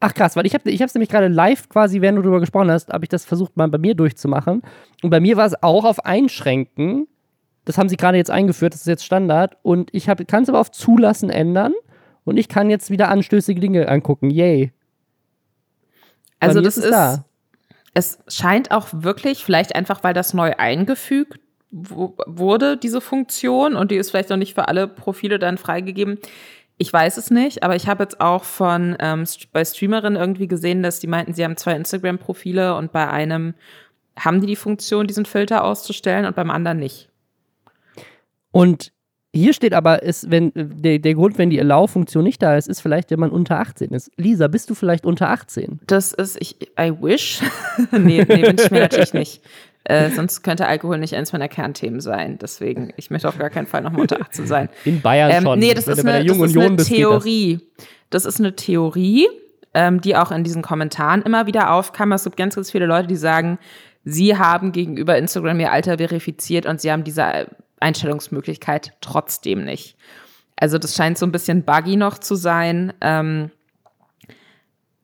Ach 0.00 0.14
krass, 0.14 0.34
weil 0.34 0.46
ich 0.46 0.54
habe 0.54 0.68
ich 0.68 0.80
es 0.80 0.94
nämlich 0.94 1.08
gerade 1.08 1.28
live 1.28 1.68
quasi, 1.68 2.00
während 2.00 2.18
du 2.18 2.22
darüber 2.22 2.40
gesprochen 2.40 2.70
hast, 2.70 2.92
habe 2.92 3.04
ich 3.04 3.08
das 3.08 3.24
versucht 3.24 3.56
mal 3.56 3.68
bei 3.68 3.78
mir 3.78 3.94
durchzumachen. 3.94 4.62
Und 5.02 5.10
bei 5.10 5.20
mir 5.20 5.36
war 5.36 5.46
es 5.46 5.62
auch 5.62 5.84
auf 5.84 6.04
Einschränken. 6.04 7.06
Das 7.64 7.78
haben 7.78 7.88
sie 7.88 7.96
gerade 7.96 8.16
jetzt 8.16 8.30
eingeführt, 8.30 8.74
das 8.74 8.80
ist 8.80 8.88
jetzt 8.88 9.04
Standard. 9.04 9.56
Und 9.62 9.90
ich 9.94 10.06
kann 10.06 10.42
es 10.42 10.48
aber 10.48 10.58
auf 10.58 10.72
Zulassen 10.72 11.30
ändern. 11.30 11.72
Und 12.24 12.36
ich 12.36 12.48
kann 12.48 12.68
jetzt 12.68 12.90
wieder 12.90 13.08
anstößige 13.08 13.60
Dinge 13.60 13.88
angucken. 13.88 14.30
Yay. 14.30 14.72
Also 16.40 16.60
das 16.60 16.76
ist, 16.76 16.90
da 16.90 17.24
es 17.94 18.18
scheint 18.26 18.70
auch 18.70 18.88
wirklich, 18.90 19.44
vielleicht 19.44 19.74
einfach, 19.74 20.02
weil 20.02 20.14
das 20.14 20.32
neu 20.34 20.52
eingefügt 20.56 21.40
wurde, 21.72 22.76
diese 22.76 23.00
Funktion, 23.00 23.74
und 23.74 23.90
die 23.90 23.96
ist 23.96 24.10
vielleicht 24.10 24.30
noch 24.30 24.36
nicht 24.36 24.54
für 24.54 24.68
alle 24.68 24.86
Profile 24.86 25.38
dann 25.38 25.56
freigegeben. 25.56 26.18
Ich 26.76 26.92
weiß 26.92 27.16
es 27.16 27.30
nicht, 27.30 27.62
aber 27.62 27.76
ich 27.76 27.88
habe 27.88 28.02
jetzt 28.04 28.20
auch 28.20 28.44
von 28.44 28.96
ähm, 29.00 29.24
bei 29.52 29.64
Streamerinnen 29.64 30.20
irgendwie 30.20 30.48
gesehen, 30.48 30.82
dass 30.82 31.00
die 31.00 31.06
meinten, 31.06 31.32
sie 31.32 31.44
haben 31.44 31.56
zwei 31.56 31.74
Instagram-Profile 31.76 32.76
und 32.76 32.92
bei 32.92 33.08
einem 33.08 33.54
haben 34.18 34.40
die 34.40 34.46
die 34.46 34.56
Funktion, 34.56 35.06
diesen 35.06 35.24
Filter 35.24 35.64
auszustellen 35.64 36.26
und 36.26 36.36
beim 36.36 36.50
anderen 36.50 36.78
nicht. 36.78 37.08
Und 38.50 38.92
hier 39.34 39.54
steht 39.54 39.72
aber, 39.72 40.02
ist, 40.02 40.30
wenn, 40.30 40.52
der, 40.54 40.98
der 40.98 41.14
Grund, 41.14 41.38
wenn 41.38 41.48
die 41.48 41.58
Allow-Funktion 41.58 42.22
nicht 42.22 42.42
da 42.42 42.56
ist, 42.56 42.68
ist 42.68 42.80
vielleicht, 42.82 43.10
wenn 43.10 43.20
man 43.20 43.30
unter 43.30 43.60
18 43.60 43.90
ist. 43.92 44.10
Lisa, 44.16 44.46
bist 44.46 44.68
du 44.68 44.74
vielleicht 44.74 45.06
unter 45.06 45.30
18? 45.30 45.80
Das 45.86 46.12
ist, 46.12 46.36
ich, 46.38 46.56
I 46.78 46.92
wish. 47.00 47.40
nee, 47.92 48.24
nee 48.28 48.42
wünsche 48.46 48.66
ich 48.66 48.70
mir 48.70 48.80
natürlich 48.80 49.14
nicht. 49.14 49.42
Äh, 49.84 50.10
sonst 50.10 50.42
könnte 50.42 50.66
Alkohol 50.66 50.98
nicht 50.98 51.14
eins 51.16 51.32
meiner 51.32 51.48
Kernthemen 51.48 52.00
sein. 52.00 52.38
Deswegen, 52.40 52.92
ich 52.96 53.10
möchte 53.10 53.28
auf 53.28 53.38
gar 53.38 53.50
keinen 53.50 53.66
Fall 53.66 53.82
nochmal 53.82 54.02
unter 54.02 54.20
18 54.20 54.46
sein. 54.46 54.68
In 54.84 55.00
Bayern 55.00 55.30
ähm, 55.30 55.42
schon. 55.42 55.58
Nee, 55.58 55.74
das 55.74 55.88
ist 55.88 56.06
eine, 56.06 56.24
das 56.24 56.36
ist 56.36 56.56
eine 56.56 56.76
Theorie. 56.76 57.60
Das. 58.10 58.22
das 58.22 58.34
ist 58.34 58.40
eine 58.40 58.54
Theorie, 58.54 59.26
ähm, 59.74 60.00
die 60.00 60.16
auch 60.16 60.30
in 60.30 60.44
diesen 60.44 60.62
Kommentaren 60.62 61.22
immer 61.22 61.46
wieder 61.46 61.72
aufkam. 61.72 62.12
Es 62.12 62.24
gibt 62.24 62.36
ganz, 62.36 62.54
ganz 62.54 62.70
viele 62.70 62.86
Leute, 62.86 63.08
die 63.08 63.16
sagen, 63.16 63.58
sie 64.04 64.36
haben 64.36 64.70
gegenüber 64.70 65.16
Instagram 65.18 65.58
ihr 65.58 65.72
Alter 65.72 65.98
verifiziert 65.98 66.66
und 66.66 66.80
sie 66.80 66.92
haben 66.92 67.02
diese 67.02 67.48
Einstellungsmöglichkeit 67.80 68.92
trotzdem 69.00 69.64
nicht. 69.64 69.96
Also 70.56 70.78
das 70.78 70.94
scheint 70.94 71.18
so 71.18 71.26
ein 71.26 71.32
bisschen 71.32 71.64
buggy 71.64 71.96
noch 71.96 72.18
zu 72.18 72.36
sein. 72.36 72.92
Ähm, 73.00 73.50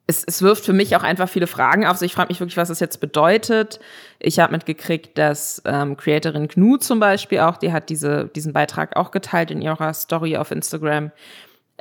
es, 0.08 0.24
es 0.26 0.40
wirft 0.40 0.64
für 0.64 0.72
mich 0.72 0.96
auch 0.96 1.02
einfach 1.02 1.28
viele 1.28 1.46
Fragen 1.46 1.84
auf. 1.84 1.92
Also 1.92 2.06
ich 2.06 2.14
frage 2.14 2.28
mich 2.30 2.40
wirklich, 2.40 2.56
was 2.56 2.68
das 2.68 2.80
jetzt 2.80 2.98
bedeutet. 2.98 3.78
Ich 4.18 4.38
habe 4.38 4.52
mitgekriegt, 4.52 5.18
dass 5.18 5.62
ähm, 5.66 5.98
Creatorin 5.98 6.48
Gnu 6.48 6.78
zum 6.78 6.98
Beispiel 6.98 7.40
auch, 7.40 7.58
die 7.58 7.72
hat 7.72 7.90
diese, 7.90 8.24
diesen 8.34 8.54
Beitrag 8.54 8.96
auch 8.96 9.10
geteilt 9.10 9.50
in 9.50 9.60
ihrer 9.60 9.92
Story 9.92 10.38
auf 10.38 10.50
Instagram. 10.50 11.12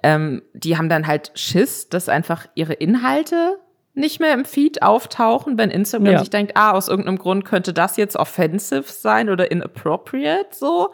Ähm, 0.03 0.41
die 0.53 0.77
haben 0.77 0.89
dann 0.89 1.07
halt 1.07 1.31
Schiss, 1.35 1.87
dass 1.87 2.09
einfach 2.09 2.47
ihre 2.53 2.73
Inhalte 2.73 3.57
nicht 3.93 4.19
mehr 4.19 4.33
im 4.33 4.43
Feed 4.43 4.83
auftauchen, 4.83 5.57
wenn 5.57 5.71
Instagram 5.71 6.11
ja. 6.11 6.19
sich 6.19 6.29
denkt, 6.29 6.51
ah, 6.55 6.71
aus 6.71 6.89
irgendeinem 6.89 7.17
Grund 7.17 7.45
könnte 7.45 7.73
das 7.73 7.95
jetzt 7.95 8.17
offensive 8.17 8.83
sein 8.91 9.29
oder 9.29 9.49
inappropriate 9.49 10.49
so. 10.51 10.93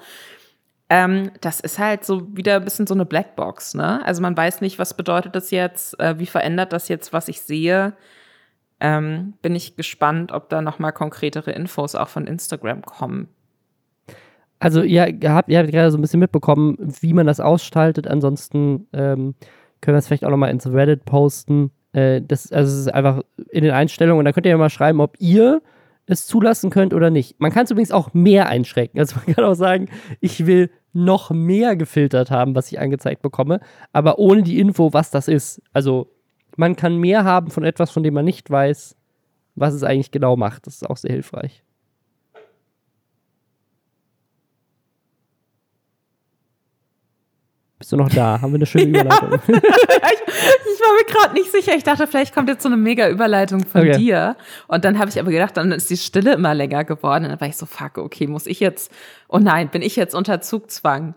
Ähm, 0.96 1.32
das 1.41 1.60
ist 1.60 1.80
halt 1.80 2.06
so 2.06 2.28
wieder 2.38 2.58
ein 2.58 2.66
bisschen 2.66 2.86
so 2.86 2.94
eine 2.94 3.04
Blackbox, 3.04 3.74
ne? 3.74 4.06
Also 4.06 4.22
man 4.22 4.38
weiß 4.38 4.62
nicht, 4.62 4.78
was 4.78 4.94
bedeutet 4.94 5.36
das 5.36 5.50
jetzt, 5.50 6.00
äh, 6.00 6.20
wie 6.20 6.28
verändert 6.28 6.72
das 6.72 6.88
jetzt, 6.88 7.12
was 7.12 7.30
ich 7.30 7.41
sehe. 7.41 7.94
Ähm, 8.80 9.34
bin 9.41 9.56
ich 9.56 9.76
gespannt, 9.76 10.32
ob 10.32 10.50
da 10.50 10.62
noch 10.62 10.78
mal 10.78 10.91
konkretere 10.91 11.50
Infos 11.50 11.96
auch 11.96 12.10
von 12.10 12.28
Instagram 12.28 12.84
kommen. 12.84 13.28
Also 14.60 14.84
ihr 14.84 15.02
habt, 15.02 15.50
ihr 15.50 15.58
habt 15.58 15.72
gerade 15.72 15.89
so 15.89 15.98
ein 15.98 16.02
bisschen 16.02 16.20
mitbekommen, 16.20 16.78
wie 17.02 17.14
man 17.14 17.26
das 17.26 17.39
ausschaltet. 17.39 18.08
Ansonsten 18.08 18.88
ähm, 18.94 19.34
können 19.82 19.96
wir 19.96 20.00
es 20.00 20.06
vielleicht 20.06 20.26
auch 20.26 20.30
noch 20.30 20.38
mal 20.38 20.52
ins 20.52 20.68
Reddit 20.68 21.06
posten 21.06 21.72
Äh, 21.94 22.22
das, 22.22 22.52
also 22.52 22.72
es 22.72 22.82
ist 22.82 22.94
einfach 22.94 23.24
in 23.50 23.64
den 23.64 23.74
Einstellungen 23.74 24.20
und 24.20 24.26
da 24.26 24.32
könnt 24.32 24.46
ihr 24.46 24.52
ja 24.52 24.58
mal 24.58 24.70
schreiben, 24.70 25.02
ob 25.02 25.16
ihr 25.18 25.64
es 26.06 26.28
zulassen 26.28 26.70
könnt 26.70 26.94
oder 26.94 27.10
nicht. 27.10 27.39
Man 27.39 27.52
kann 27.52 27.64
es 27.64 27.72
übrigens 27.72 27.91
auch 27.91 28.14
mehr 28.14 28.48
einschränken. 28.48 29.00
Also 29.00 29.16
man 29.26 29.34
kann 29.34 29.44
auch 29.44 29.56
sagen, 29.56 29.89
ich 30.20 30.46
will 30.46 30.70
noch 30.94 31.32
mehr 31.32 31.76
gefiltert 31.76 32.32
haben, 32.32 32.56
was 32.56 32.72
ich 32.72 32.80
angezeigt 32.80 33.22
bekomme, 33.22 33.60
aber 33.91 34.20
ohne 34.20 34.44
die 34.44 34.60
Info, 34.60 34.94
was 34.94 35.12
das 35.12 35.28
ist. 35.28 35.62
Also 35.74 36.12
man 36.56 36.76
kann 36.76 36.98
mehr 36.98 37.24
haben 37.24 37.50
von 37.50 37.64
etwas, 37.64 37.91
von 37.91 38.04
dem 38.04 38.14
man 38.14 38.26
nicht 38.26 38.50
weiß, 38.50 38.96
was 39.56 39.74
es 39.74 39.84
eigentlich 39.84 40.12
genau 40.12 40.36
macht. 40.36 40.68
Das 40.68 40.76
ist 40.76 40.89
auch 40.89 40.98
sehr 40.98 41.12
hilfreich. 41.12 41.64
Bist 47.84 47.92
du 47.92 47.98
noch 47.98 48.08
da? 48.08 48.40
Haben 48.40 48.54
wir 48.54 48.60
eine 48.60 48.66
schöne 48.66 48.86
Überleitung? 49.02 49.34
ich, 49.46 49.56
ich, 49.56 49.60
war 49.60 50.94
mir 50.96 51.06
gerade 51.06 51.34
nicht 51.34 51.52
sicher. 51.52 51.76
Ich 51.76 51.84
dachte, 51.84 52.08
vielleicht 52.08 52.34
kommt 52.34 52.48
jetzt 52.48 52.64
so 52.64 52.70
eine 52.70 52.78
mega 52.78 53.10
Überleitung 53.10 53.66
von 53.66 53.82
okay. 53.82 53.98
dir. 53.98 54.38
Und 54.70 54.86
dann 54.86 55.00
habe 55.00 55.10
ich 55.10 55.20
aber 55.20 55.32
gedacht, 55.32 55.58
dann 55.58 55.74
ist 55.74 55.90
die 55.90 55.98
Stille 55.98 56.32
immer 56.32 56.54
länger 56.54 56.86
geworden. 56.86 57.26
Und 57.26 57.32
dann 57.32 57.42
war 57.42 57.48
ich 57.50 57.58
so, 57.58 57.66
fuck, 57.66 57.98
okay, 57.98 58.28
muss 58.28 58.48
ich 58.48 58.62
jetzt, 58.62 58.90
oh 59.28 59.38
nein, 59.38 59.68
bin 59.68 59.82
ich 59.82 59.98
jetzt 59.98 60.16
unter 60.16 60.40
Zugzwang? 60.40 61.14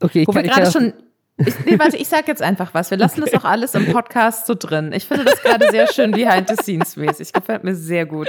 Okay, 0.00 0.22
ich 0.22 0.28
Wo 0.28 0.32
kann, 0.32 0.44
wir 0.44 0.50
gerade 0.50 0.70
schon. 0.70 0.94
Ich, 1.36 1.54
nee, 1.66 1.78
warte, 1.78 1.98
ich 1.98 2.08
sag 2.08 2.26
jetzt 2.28 2.40
einfach 2.40 2.72
was. 2.72 2.90
Wir 2.90 2.96
lassen 2.96 3.20
okay. 3.22 3.30
das 3.30 3.40
auch 3.42 3.44
alles 3.44 3.74
im 3.74 3.92
Podcast 3.92 4.46
so 4.46 4.54
drin. 4.58 4.94
Ich 4.94 5.04
finde 5.04 5.26
das 5.26 5.42
gerade 5.42 5.70
sehr 5.70 5.86
schön 5.92 6.12
behind 6.12 6.48
the 6.48 6.56
scenes 6.56 6.96
mäßig. 6.96 7.30
Gefällt 7.34 7.62
mir 7.62 7.74
sehr 7.74 8.06
gut. 8.06 8.28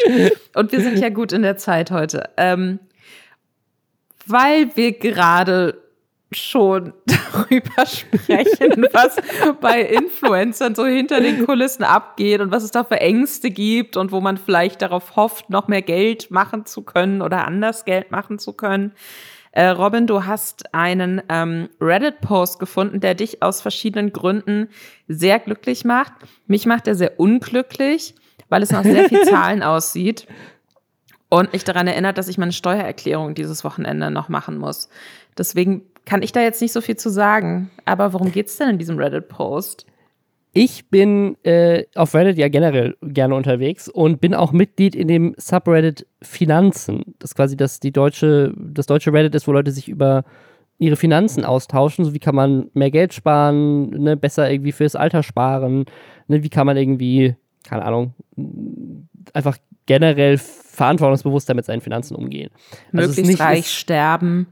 Und 0.56 0.74
wir 0.74 0.82
sind 0.82 1.00
ja 1.00 1.08
gut 1.08 1.32
in 1.32 1.44
der 1.44 1.56
Zeit 1.56 1.90
heute. 1.90 2.32
Ähm, 2.36 2.80
weil 4.26 4.76
wir 4.76 4.92
gerade 4.92 5.89
schon 6.32 6.94
darüber 7.06 7.86
sprechen, 7.86 8.86
was 8.92 9.18
bei 9.62 9.82
Influencern 9.82 10.76
so 10.76 10.86
hinter 10.86 11.22
den 11.22 11.46
Kulissen 11.46 11.84
abgeht 11.84 12.42
und 12.42 12.52
was 12.52 12.64
es 12.64 12.72
da 12.72 12.84
für 12.84 13.00
Ängste 13.00 13.50
gibt 13.50 13.98
und 13.98 14.12
wo 14.12 14.22
man 14.22 14.38
vielleicht 14.38 14.82
darauf 14.82 15.16
hofft, 15.16 15.50
noch 15.50 15.68
mehr 15.68 15.82
Geld 15.82 16.30
machen 16.32 16.66
zu 16.66 16.84
können 16.84 17.22
oder 17.22 17.46
anders 17.46 17.86
Geld 17.86 18.12
machen 18.12 18.38
zu 18.38 18.54
können. 18.54 18.94
Äh, 19.52 19.70
Robin, 19.70 20.06
du 20.06 20.26
hast 20.26 20.76
einen 20.76 21.22
ähm, 21.28 21.70
Reddit-Post 21.82 22.60
gefunden, 22.60 23.00
der 23.00 23.16
dich 23.16 23.42
aus 23.42 23.62
verschiedenen 23.62 24.14
Gründen 24.14 24.70
sehr 25.08 25.40
glücklich 25.40 25.86
macht. 25.86 26.14
Mich 26.46 26.68
macht 26.68 26.88
er 26.88 26.94
sehr 26.94 27.20
unglücklich, 27.20 28.14
weil 28.50 28.62
es 28.62 28.72
nach 28.72 28.84
sehr 28.84 29.10
viel 29.10 29.22
Zahlen 29.24 29.64
aussieht 29.64 30.28
und 31.30 31.54
mich 31.54 31.64
daran 31.64 31.88
erinnert, 31.88 32.18
dass 32.18 32.28
ich 32.28 32.38
meine 32.38 32.52
Steuererklärung 32.52 33.34
dieses 33.34 33.64
Wochenende 33.64 34.12
noch 34.12 34.30
machen 34.30 34.58
muss. 34.58 34.90
Deswegen 35.38 35.84
kann 36.10 36.24
ich 36.24 36.32
da 36.32 36.42
jetzt 36.42 36.60
nicht 36.60 36.72
so 36.72 36.82
viel 36.82 36.98
zu 36.98 37.10
sagen. 37.10 37.70
Aber 37.86 38.14
worum 38.14 38.32
geht 38.32 38.48
es 38.48 38.58
denn 38.58 38.70
in 38.70 38.78
diesem 38.80 38.98
Reddit-Post? 38.98 39.86
Ich 40.54 40.90
bin 40.90 41.38
äh, 41.44 41.86
auf 41.94 42.16
Reddit 42.16 42.40
ja 42.40 42.48
generell 42.48 42.98
gerne 43.04 43.36
unterwegs 43.36 43.88
und 43.88 44.20
bin 44.20 44.34
auch 44.34 44.52
Mitglied 44.52 44.96
in 44.96 45.08
dem 45.08 45.36
Subreddit 45.38 46.08
Finanzen. 46.24 47.14
Das 47.20 47.32
ist 47.32 47.36
quasi 47.36 47.56
das, 47.56 47.80
die 47.80 47.92
deutsche, 47.92 48.52
das 48.58 48.88
deutsche 48.88 49.14
Reddit 49.14 49.36
ist, 49.36 49.48
wo 49.48 49.52
Leute 49.52 49.72
sich 49.72 49.88
über 49.88 50.24
ihre 50.80 50.96
Finanzen 50.96 51.46
austauschen. 51.46 52.04
So 52.04 52.16
wie 52.16 52.20
kann 52.20 52.34
man 52.34 52.72
mehr 52.74 52.90
Geld 52.90 53.14
sparen, 53.14 53.92
ne, 53.92 54.18
besser 54.18 54.50
irgendwie 54.50 54.72
fürs 54.72 54.96
Alter 54.96 55.22
sparen, 55.22 55.86
ne, 56.28 56.42
wie 56.42 56.50
kann 56.50 56.66
man 56.66 56.76
irgendwie, 56.76 57.36
keine 57.64 57.86
Ahnung, 57.86 58.16
einfach 59.34 59.58
generell 59.86 60.40
verantwortungsbewusster 60.40 61.54
mit 61.54 61.66
seinen 61.66 61.82
Finanzen 61.82 62.16
umgehen. 62.16 62.50
Also 62.94 63.10
Möglichst 63.10 63.40
reich 63.40 63.70
sterben 63.70 64.48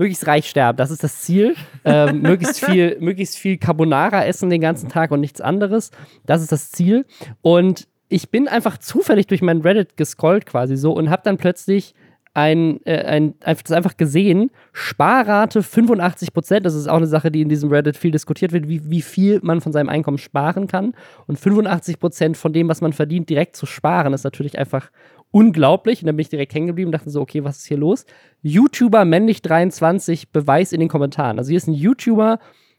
möglichst 0.00 0.26
reich 0.26 0.48
sterben. 0.48 0.78
Das 0.78 0.90
ist 0.90 1.04
das 1.04 1.20
Ziel. 1.20 1.54
Ähm, 1.84 2.22
möglichst, 2.22 2.64
viel, 2.64 2.96
möglichst 3.00 3.36
viel 3.36 3.58
Carbonara 3.58 4.24
essen 4.24 4.48
den 4.48 4.62
ganzen 4.62 4.88
Tag 4.88 5.10
und 5.10 5.20
nichts 5.20 5.42
anderes. 5.42 5.90
Das 6.24 6.40
ist 6.40 6.50
das 6.50 6.70
Ziel. 6.70 7.04
Und 7.42 7.86
ich 8.08 8.30
bin 8.30 8.48
einfach 8.48 8.78
zufällig 8.78 9.26
durch 9.26 9.42
mein 9.42 9.60
Reddit 9.60 9.98
gescrollt 9.98 10.46
quasi 10.46 10.76
so 10.76 10.92
und 10.92 11.10
habe 11.10 11.22
dann 11.22 11.36
plötzlich 11.36 11.94
ein, 12.32 12.80
äh, 12.86 13.02
ein, 13.04 13.34
das 13.40 13.72
einfach 13.72 13.96
gesehen, 13.98 14.50
Sparrate 14.72 15.62
85 15.62 16.32
Prozent. 16.32 16.64
Das 16.64 16.74
ist 16.74 16.88
auch 16.88 16.96
eine 16.96 17.06
Sache, 17.06 17.30
die 17.30 17.42
in 17.42 17.50
diesem 17.50 17.70
Reddit 17.70 17.98
viel 17.98 18.10
diskutiert 18.10 18.52
wird, 18.52 18.68
wie, 18.68 18.88
wie 18.88 19.02
viel 19.02 19.40
man 19.42 19.60
von 19.60 19.72
seinem 19.72 19.90
Einkommen 19.90 20.18
sparen 20.18 20.66
kann. 20.66 20.94
Und 21.26 21.38
85 21.38 21.98
Prozent 21.98 22.36
von 22.38 22.54
dem, 22.54 22.68
was 22.68 22.80
man 22.80 22.94
verdient, 22.94 23.28
direkt 23.28 23.54
zu 23.54 23.66
sparen, 23.66 24.14
ist 24.14 24.24
natürlich 24.24 24.58
einfach 24.58 24.90
unglaublich. 25.30 26.02
Und 26.02 26.06
dann 26.06 26.16
bin 26.16 26.22
ich 26.22 26.28
direkt 26.28 26.54
hängen 26.54 26.68
geblieben 26.68 26.88
und 26.88 26.92
dachte 26.92 27.10
so, 27.10 27.20
okay, 27.20 27.44
was 27.44 27.58
ist 27.58 27.66
hier 27.66 27.78
los? 27.78 28.04
YouTuber 28.42 29.04
männlich 29.04 29.42
23 29.42 30.30
Beweis 30.30 30.72
in 30.72 30.80
den 30.80 30.88
Kommentaren. 30.88 31.38
Also 31.38 31.50
hier 31.50 31.58
ist 31.58 31.68
ein 31.68 31.74
YouTuber, 31.74 32.38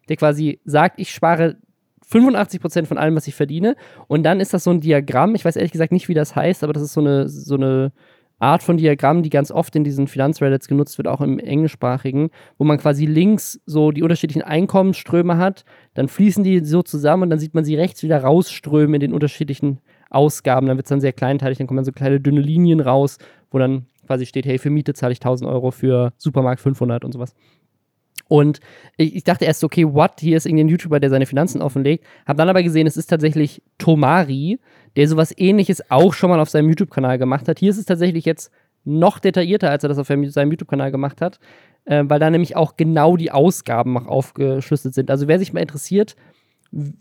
der 0.10 0.16
quasi 0.18 0.60
sagt, 0.66 1.00
ich 1.00 1.12
spare 1.12 1.58
85% 2.12 2.86
von 2.86 2.98
allem, 2.98 3.16
was 3.16 3.28
ich 3.28 3.36
verdiene. 3.36 3.76
Und 4.08 4.24
dann 4.24 4.40
ist 4.40 4.54
das 4.54 4.64
so 4.64 4.72
ein 4.72 4.82
Diagramm. 4.82 5.36
Ich 5.36 5.46
weiß 5.46 5.56
ehrlich 5.56 5.72
gesagt 5.72 5.92
nicht, 5.92 6.10
wie 6.10 6.14
das 6.14 6.36
heißt, 6.36 6.64
aber 6.64 6.74
das 6.74 6.84
ist 6.84 6.94
so 6.94 7.02
eine, 7.02 7.30
so 7.30 7.56
eine 7.56 7.94
Art 8.42 8.64
von 8.64 8.78
Diagramm, 8.78 9.22
die 9.22 9.30
ganz 9.30 9.52
oft 9.52 9.76
in 9.76 9.84
diesen 9.84 10.08
Finanzreddits 10.08 10.68
genutzt 10.68 10.98
wird, 10.98 11.08
auch 11.08 11.22
im 11.22 11.38
englischsprachigen, 11.38 12.32
wo 12.58 12.64
man 12.64 12.80
quasi 12.80 13.06
links 13.06 13.62
so 13.68 13.92
die 13.92 14.02
unterschiedlichen 14.02 14.42
Einkommensströme 14.42 15.38
hat, 15.38 15.64
dann 15.94 16.08
fließen 16.08 16.44
die 16.44 16.66
so 16.66 16.82
zusammen 16.82 17.24
und 17.24 17.30
dann 17.30 17.40
sieht 17.40 17.54
man 17.54 17.64
sie 17.64 17.76
rechts 17.76 18.02
wieder 18.02 18.24
rausströmen 18.24 18.96
in 18.96 19.00
den 19.00 19.14
unterschiedlichen 19.14 19.80
Ausgaben. 20.12 20.68
Dann 20.68 20.78
wird 20.78 20.86
es 20.86 20.90
dann 20.90 21.02
sehr 21.02 21.14
kleinteilig, 21.14 21.58
dann 21.58 21.68
kommen 21.68 21.78
dann 21.78 21.86
so 21.86 21.92
kleine 21.92 22.20
dünne 22.20 22.42
Linien 22.42 22.80
raus, 22.80 23.18
wo 23.50 23.58
dann 23.58 23.88
quasi 24.06 24.26
steht, 24.26 24.46
hey, 24.46 24.58
für 24.58 24.70
Miete 24.70 24.94
zahle 24.94 25.14
ich 25.14 25.20
1000 25.20 25.50
Euro, 25.50 25.72
für 25.72 26.14
Supermarkt 26.18 26.62
500 26.62 27.04
und 27.06 27.14
sowas. 27.14 27.34
Und 28.28 28.60
ich, 28.96 29.16
ich 29.18 29.24
dachte 29.24 29.46
erst, 29.46 29.64
okay, 29.64 29.86
what? 29.86 30.20
Hier 30.20 30.38
ist 30.38 30.46
irgendein 30.46 30.70
YouTuber, 30.70 31.00
der 31.00 31.10
seine 31.10 31.26
Finanzen 31.26 31.62
offenlegt. 31.62 32.06
Hab 32.26 32.38
dann 32.38 32.48
aber 32.48 32.64
gesehen, 32.64 32.88
es 32.88 32.96
ist 32.96 33.08
tatsächlich 33.08 33.62
Tomari, 33.78 34.60
der 34.96 35.08
sowas 35.08 35.34
ähnliches 35.38 35.90
auch 35.92 36.14
schon 36.14 36.30
mal 36.30 36.40
auf 36.40 36.50
seinem 36.50 36.70
YouTube-Kanal 36.70 37.18
gemacht 37.18 37.48
hat. 37.48 37.60
Hier 37.60 37.72
ist 37.72 37.78
es 37.78 37.86
tatsächlich 37.86 38.26
jetzt 38.26 38.52
noch 38.84 39.20
detaillierter, 39.20 39.70
als 39.70 39.84
er 39.84 39.90
das 39.90 39.98
auf 39.98 40.08
seinem 40.08 40.52
YouTube-Kanal 40.52 40.92
gemacht 40.92 41.22
hat, 41.22 41.40
äh, 41.86 42.04
weil 42.08 42.20
da 42.20 42.30
nämlich 42.30 42.56
auch 42.56 42.78
genau 42.78 43.18
die 43.18 43.32
Ausgaben 43.32 43.94
noch 43.94 44.08
aufgeschlüsselt 44.08 44.94
sind. 44.94 45.12
Also 45.12 45.28
wer 45.28 45.40
sich 45.40 45.54
mal 45.54 45.60
interessiert, 45.60 46.16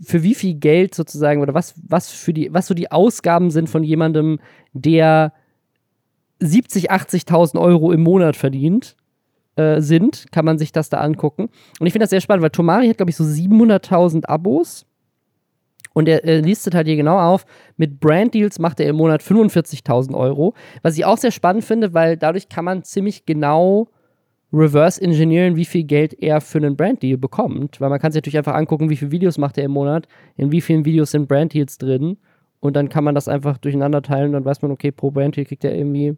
für 0.03 0.23
wie 0.23 0.35
viel 0.35 0.55
Geld 0.55 0.95
sozusagen 0.95 1.41
oder 1.41 1.55
was, 1.55 1.75
was 1.87 2.11
für 2.11 2.33
die, 2.33 2.53
was 2.53 2.67
so 2.67 2.75
die 2.75 2.91
Ausgaben 2.91 3.51
sind 3.51 3.69
von 3.69 3.85
jemandem, 3.85 4.41
der 4.73 5.33
70, 6.41 6.91
80.000 6.91 7.61
Euro 7.61 7.93
im 7.93 8.03
Monat 8.03 8.37
verdient, 8.37 8.97
äh, 9.57 9.81
sind, 9.81 10.27
kann 10.33 10.45
man 10.45 10.59
sich 10.59 10.73
das 10.73 10.89
da 10.89 10.99
angucken. 10.99 11.49
Und 11.79 11.87
ich 11.87 11.93
finde 11.93 12.05
das 12.05 12.11
sehr 12.11 12.21
spannend, 12.21 12.43
weil 12.43 12.51
Tomari 12.51 12.89
hat, 12.89 12.97
glaube 12.97 13.11
ich, 13.11 13.17
so 13.17 13.25
700.000 13.25 14.27
Abos. 14.27 14.87
Und 15.93 16.09
er 16.09 16.25
äh, 16.25 16.41
listet 16.41 16.75
halt 16.75 16.87
hier 16.87 16.97
genau 16.97 17.19
auf, 17.19 17.45
mit 17.77 18.01
Brand 18.01 18.35
Deals 18.35 18.59
macht 18.59 18.81
er 18.81 18.89
im 18.89 18.97
Monat 18.97 19.23
45.000 19.23 20.15
Euro. 20.17 20.55
Was 20.83 20.97
ich 20.97 21.05
auch 21.05 21.19
sehr 21.19 21.33
spannend 21.33 21.65
finde, 21.65 21.95
weil 21.95 22.17
dadurch 22.17 22.49
kann 22.49 22.65
man 22.65 22.85
ziemlich 22.85 23.27
genau 23.27 23.89
reverse 24.53 25.01
engineeren, 25.01 25.57
wie 25.57 25.65
viel 25.65 25.85
Geld 25.85 26.15
er 26.21 26.41
für 26.41 26.59
einen 26.59 26.77
Brand 26.77 27.03
Deal 27.03 27.19
bekommt. 27.19 27.81
Weil 27.81 27.91
man 27.91 28.01
kann 28.01 28.13
sich 28.13 28.21
natürlich 28.21 28.39
einfach 28.39 28.55
angucken, 28.55 28.91
wie 28.91 28.97
viele 28.97 29.13
Videos 29.13 29.39
macht 29.39 29.59
er 29.59 29.65
im 29.65 29.71
Monat, 29.71 30.09
in 30.37 30.53
wie 30.53 30.61
vielen 30.61 30.85
Videos 30.85 31.13
sind 31.13 31.29
Brand 31.29 31.55
Deals 31.55 31.79
drin. 31.79 32.17
Und 32.61 32.77
dann 32.77 32.89
kann 32.89 33.05
man 33.05 33.15
das 33.15 33.29
einfach 33.29 33.59
durcheinander 33.59 34.03
teilen 34.03 34.27
und 34.27 34.33
dann 34.33 34.45
weiß 34.45 34.61
man, 34.63 34.71
okay, 34.71 34.91
pro 34.91 35.11
Brand 35.11 35.37
Deal 35.37 35.47
kriegt 35.47 35.65
er 35.65 35.75
irgendwie 35.75 36.17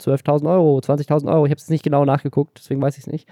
12.000 0.00 0.50
Euro, 0.50 0.78
20.000 0.78 1.32
Euro. 1.32 1.44
Ich 1.46 1.50
habe 1.50 1.58
es 1.58 1.68
nicht 1.68 1.84
genau 1.84 2.04
nachgeguckt, 2.04 2.58
deswegen 2.58 2.80
weiß 2.80 2.96
ich 2.96 3.06
es 3.06 3.12
nicht. 3.12 3.28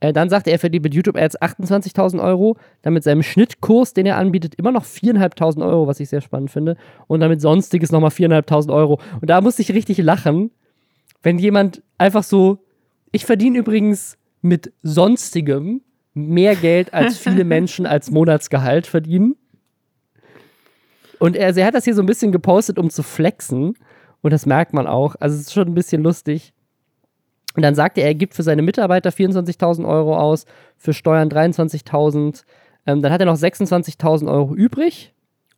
Äh, 0.00 0.12
dann 0.12 0.30
sagt 0.30 0.46
er, 0.46 0.54
er 0.54 0.58
verdient 0.58 0.84
mit 0.84 0.94
YouTube 0.94 1.16
Ads 1.16 1.40
28.000 1.40 2.22
Euro, 2.22 2.56
dann 2.82 2.94
mit 2.94 3.02
seinem 3.02 3.22
Schnittkurs, 3.22 3.92
den 3.92 4.06
er 4.06 4.16
anbietet, 4.16 4.54
immer 4.54 4.72
noch 4.72 4.84
4.500 4.84 5.66
Euro, 5.66 5.86
was 5.86 6.00
ich 6.00 6.08
sehr 6.08 6.20
spannend 6.20 6.50
finde. 6.50 6.76
Und 7.06 7.20
damit 7.20 7.40
sonstiges 7.40 7.92
nochmal 7.92 8.10
4.500 8.10 8.72
Euro. 8.72 9.00
Und 9.20 9.28
da 9.28 9.40
musste 9.40 9.62
ich 9.62 9.72
richtig 9.72 9.98
lachen, 9.98 10.50
wenn 11.22 11.38
jemand 11.38 11.82
einfach 11.98 12.22
so 12.22 12.58
ich 13.14 13.24
verdiene 13.24 13.58
übrigens 13.58 14.18
mit 14.42 14.72
sonstigem 14.82 15.82
mehr 16.14 16.56
Geld, 16.56 16.92
als 16.92 17.16
viele 17.18 17.44
Menschen 17.44 17.86
als 17.86 18.10
Monatsgehalt 18.10 18.86
verdienen. 18.86 19.36
Und 21.20 21.36
er, 21.36 21.56
er 21.56 21.66
hat 21.66 21.74
das 21.74 21.84
hier 21.84 21.94
so 21.94 22.02
ein 22.02 22.06
bisschen 22.06 22.32
gepostet, 22.32 22.78
um 22.78 22.90
zu 22.90 23.02
flexen. 23.02 23.74
Und 24.20 24.32
das 24.32 24.46
merkt 24.46 24.72
man 24.72 24.86
auch. 24.86 25.14
Also 25.20 25.36
es 25.36 25.42
ist 25.42 25.52
schon 25.52 25.68
ein 25.68 25.74
bisschen 25.74 26.02
lustig. 26.02 26.52
Und 27.54 27.62
dann 27.62 27.76
sagt 27.76 27.98
er, 27.98 28.04
er 28.04 28.14
gibt 28.14 28.34
für 28.34 28.42
seine 28.42 28.62
Mitarbeiter 28.62 29.10
24.000 29.10 29.86
Euro 29.86 30.18
aus, 30.18 30.44
für 30.76 30.92
Steuern 30.92 31.28
23.000. 31.28 32.42
Ähm, 32.86 33.00
dann 33.00 33.12
hat 33.12 33.20
er 33.20 33.26
noch 33.26 33.36
26.000 33.36 34.30
Euro 34.30 34.56
übrig. 34.56 35.14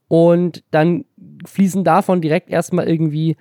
Und 0.08 0.62
dann 0.70 1.06
fließen 1.46 1.84
davon 1.84 2.20
direkt 2.20 2.50
erstmal 2.50 2.86
irgendwie 2.86 3.36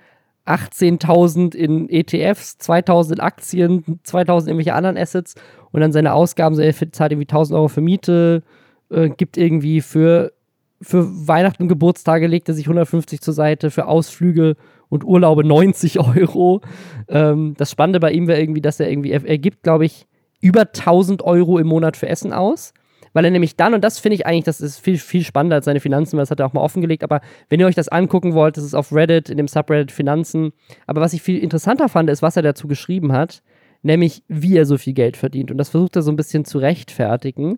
18.000 0.46 1.54
in 1.54 1.88
ETFs, 1.88 2.56
2.000 2.60 3.14
in 3.14 3.20
Aktien, 3.20 3.84
2.000 4.04 4.42
in 4.42 4.46
irgendwelche 4.48 4.74
anderen 4.74 4.96
Assets 4.96 5.34
und 5.72 5.80
dann 5.80 5.92
seine 5.92 6.14
Ausgaben, 6.14 6.54
so 6.54 6.62
er 6.62 6.74
zahlt 6.92 7.12
irgendwie 7.12 7.28
1.000 7.28 7.54
Euro 7.54 7.68
für 7.68 7.80
Miete, 7.80 8.42
äh, 8.90 9.08
gibt 9.08 9.36
irgendwie 9.36 9.80
für, 9.80 10.32
für 10.80 11.06
Weihnachten 11.28 11.64
und 11.64 11.68
Geburtstage 11.68 12.28
legt 12.28 12.48
er 12.48 12.54
sich 12.54 12.66
150 12.66 13.20
zur 13.20 13.34
Seite, 13.34 13.70
für 13.70 13.86
Ausflüge 13.86 14.56
und 14.88 15.04
Urlaube 15.04 15.44
90 15.44 15.98
Euro. 16.16 16.60
Ähm, 17.08 17.54
das 17.58 17.70
Spannende 17.70 18.00
bei 18.00 18.12
ihm 18.12 18.28
wäre 18.28 18.40
irgendwie, 18.40 18.62
dass 18.62 18.78
er 18.78 18.88
irgendwie, 18.88 19.10
er, 19.10 19.24
er 19.24 19.38
gibt, 19.38 19.62
glaube 19.62 19.84
ich, 19.84 20.06
über 20.40 20.62
1000 20.62 21.22
Euro 21.22 21.58
im 21.58 21.66
Monat 21.66 21.96
für 21.96 22.08
Essen 22.08 22.32
aus 22.32 22.72
weil 23.16 23.24
er 23.24 23.30
nämlich 23.30 23.56
dann, 23.56 23.72
und 23.72 23.82
das 23.82 23.98
finde 23.98 24.16
ich 24.16 24.26
eigentlich, 24.26 24.44
das 24.44 24.60
ist 24.60 24.78
viel, 24.78 24.98
viel 24.98 25.24
spannender 25.24 25.56
als 25.56 25.64
seine 25.64 25.80
Finanzen, 25.80 26.18
weil 26.18 26.22
das 26.22 26.30
hat 26.30 26.38
er 26.38 26.44
auch 26.44 26.52
mal 26.52 26.60
offengelegt, 26.60 27.02
aber 27.02 27.22
wenn 27.48 27.58
ihr 27.58 27.64
euch 27.64 27.74
das 27.74 27.88
angucken 27.88 28.34
wollt, 28.34 28.58
das 28.58 28.64
ist 28.64 28.74
auf 28.74 28.92
Reddit, 28.92 29.30
in 29.30 29.38
dem 29.38 29.48
Subreddit 29.48 29.90
Finanzen, 29.90 30.52
aber 30.86 31.00
was 31.00 31.14
ich 31.14 31.22
viel 31.22 31.38
interessanter 31.38 31.88
fand, 31.88 32.10
ist, 32.10 32.20
was 32.20 32.36
er 32.36 32.42
dazu 32.42 32.68
geschrieben 32.68 33.12
hat, 33.12 33.42
nämlich 33.80 34.22
wie 34.28 34.58
er 34.58 34.66
so 34.66 34.76
viel 34.76 34.92
Geld 34.92 35.16
verdient. 35.16 35.50
Und 35.50 35.56
das 35.56 35.70
versucht 35.70 35.96
er 35.96 36.02
so 36.02 36.12
ein 36.12 36.16
bisschen 36.16 36.44
zu 36.44 36.58
rechtfertigen. 36.58 37.56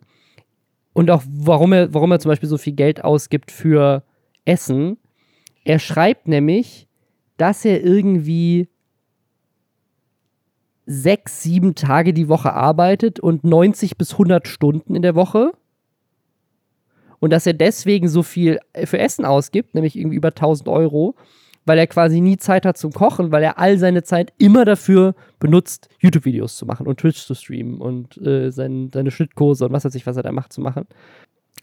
Und 0.93 1.11
auch 1.11 1.25
warum 1.29 1.73
er, 1.73 1.93
warum 1.93 2.13
er 2.13 2.21
zum 2.21 2.29
Beispiel 2.29 2.49
so 2.49 2.57
viel 2.57 2.75
Geld 2.75 3.03
ausgibt 3.03 3.51
für 3.51 4.05
Essen. 4.45 4.97
Er 5.65 5.81
schreibt 5.81 6.29
nämlich, 6.29 6.87
dass 7.37 7.65
er 7.65 7.83
irgendwie 7.83 8.69
sechs, 10.89 11.43
sieben 11.43 11.75
Tage 11.75 12.15
die 12.15 12.29
Woche 12.29 12.55
arbeitet 12.55 13.21
und 13.21 13.45
90 13.45 13.99
bis 13.99 14.13
100 14.13 14.49
Stunden 14.49 14.95
in 14.95 15.03
der 15.03 15.15
Woche. 15.15 15.53
Und 17.21 17.31
dass 17.31 17.47
er 17.47 17.53
deswegen 17.53 18.09
so 18.09 18.23
viel 18.23 18.59
für 18.85 18.99
Essen 18.99 19.27
ausgibt, 19.27 19.75
nämlich 19.75 19.97
irgendwie 19.97 20.17
über 20.17 20.29
1000 20.29 20.67
Euro, 20.69 21.15
weil 21.67 21.79
er 21.79 21.87
quasi 21.87 22.23
nie 22.23 22.39
Zeit 22.39 22.65
hat 22.65 22.79
zum 22.79 22.93
Kochen, 22.93 23.33
weil 23.33 23.43
er 23.43 23.59
all 23.59 23.77
seine 23.77 24.03
Zeit 24.03 24.33
immer 24.39 24.65
dafür 24.65 25.15
benutzt, 25.39 25.91
YouTube-Videos 25.99 26.57
zu 26.57 26.65
machen 26.65 26.87
und 26.87 26.99
Twitch 26.99 27.27
zu 27.27 27.35
streamen 27.35 27.83
und 27.83 28.17
äh, 28.27 28.51
sein, 28.51 28.91
seine 28.95 29.11
Schnittkurse 29.11 29.67
und 29.67 29.73
was 29.73 29.85
weiß 29.85 29.95
ich, 29.95 30.07
was 30.07 30.17
er 30.17 30.23
da 30.23 30.33
macht, 30.33 30.55
zu 30.55 30.63
machen. 30.63 30.87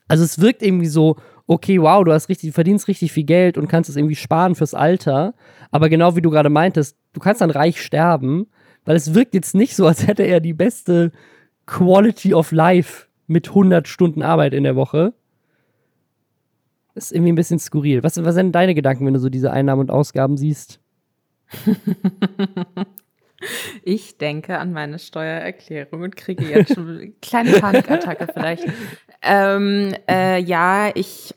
Also 0.08 0.24
es 0.24 0.40
wirkt 0.40 0.62
irgendwie 0.62 0.86
so, 0.86 1.16
okay, 1.48 1.82
wow, 1.82 2.04
du 2.04 2.14
hast 2.14 2.30
richtig, 2.30 2.54
verdienst 2.54 2.88
richtig 2.88 3.12
viel 3.12 3.24
Geld 3.24 3.58
und 3.58 3.70
kannst 3.70 3.90
es 3.90 3.96
irgendwie 3.96 4.16
sparen 4.16 4.54
fürs 4.54 4.76
Alter. 4.76 5.34
Aber 5.72 5.90
genau 5.90 6.16
wie 6.16 6.22
du 6.22 6.30
gerade 6.30 6.52
meintest, 6.52 6.96
du 7.14 7.20
kannst 7.20 7.42
dann 7.42 7.50
reich 7.50 7.82
sterben 7.82 8.46
weil 8.86 8.96
es 8.96 9.14
wirkt 9.14 9.34
jetzt 9.34 9.56
nicht 9.56 9.76
so, 9.76 9.86
als 9.88 10.08
hätte 10.08 10.24
er 10.24 10.40
die 10.40 10.54
beste 10.54 11.12
Quality 11.66 12.34
of 12.34 12.52
Life 12.52 13.08
mit 13.28 13.50
100 13.50 13.88
Stunden 13.88 14.22
Arbeit 14.22 14.54
in 14.54 14.64
der 14.64 14.76
Woche. 14.76 15.14
Das 16.94 17.06
ist 17.06 17.12
irgendwie 17.12 17.34
ein 17.34 17.36
bisschen 17.36 17.60
skurril. 17.60 18.04
Was, 18.04 18.24
was 18.24 18.36
sind 18.36 18.54
deine 18.54 18.76
Gedanken, 18.76 19.06
wenn 19.06 19.14
du 19.14 19.20
so 19.20 19.30
diese 19.30 19.52
Einnahmen 19.52 19.82
und 19.82 19.92
Ausgaben 19.92 20.38
siehst? 20.38 20.80
Ich 23.84 24.18
denke 24.18 24.58
an 24.58 24.74
meine 24.74 24.98
Steuererklärung 24.98 26.02
und 26.02 26.16
kriege 26.16 26.46
jetzt 26.46 26.74
schon 26.74 26.90
eine 26.90 27.12
kleine 27.22 27.60
Panikattacke 27.60 28.28
vielleicht. 28.34 28.66
Ähm, 29.22 29.94
äh, 30.10 30.40
ja, 30.40 30.90
ich, 30.96 31.36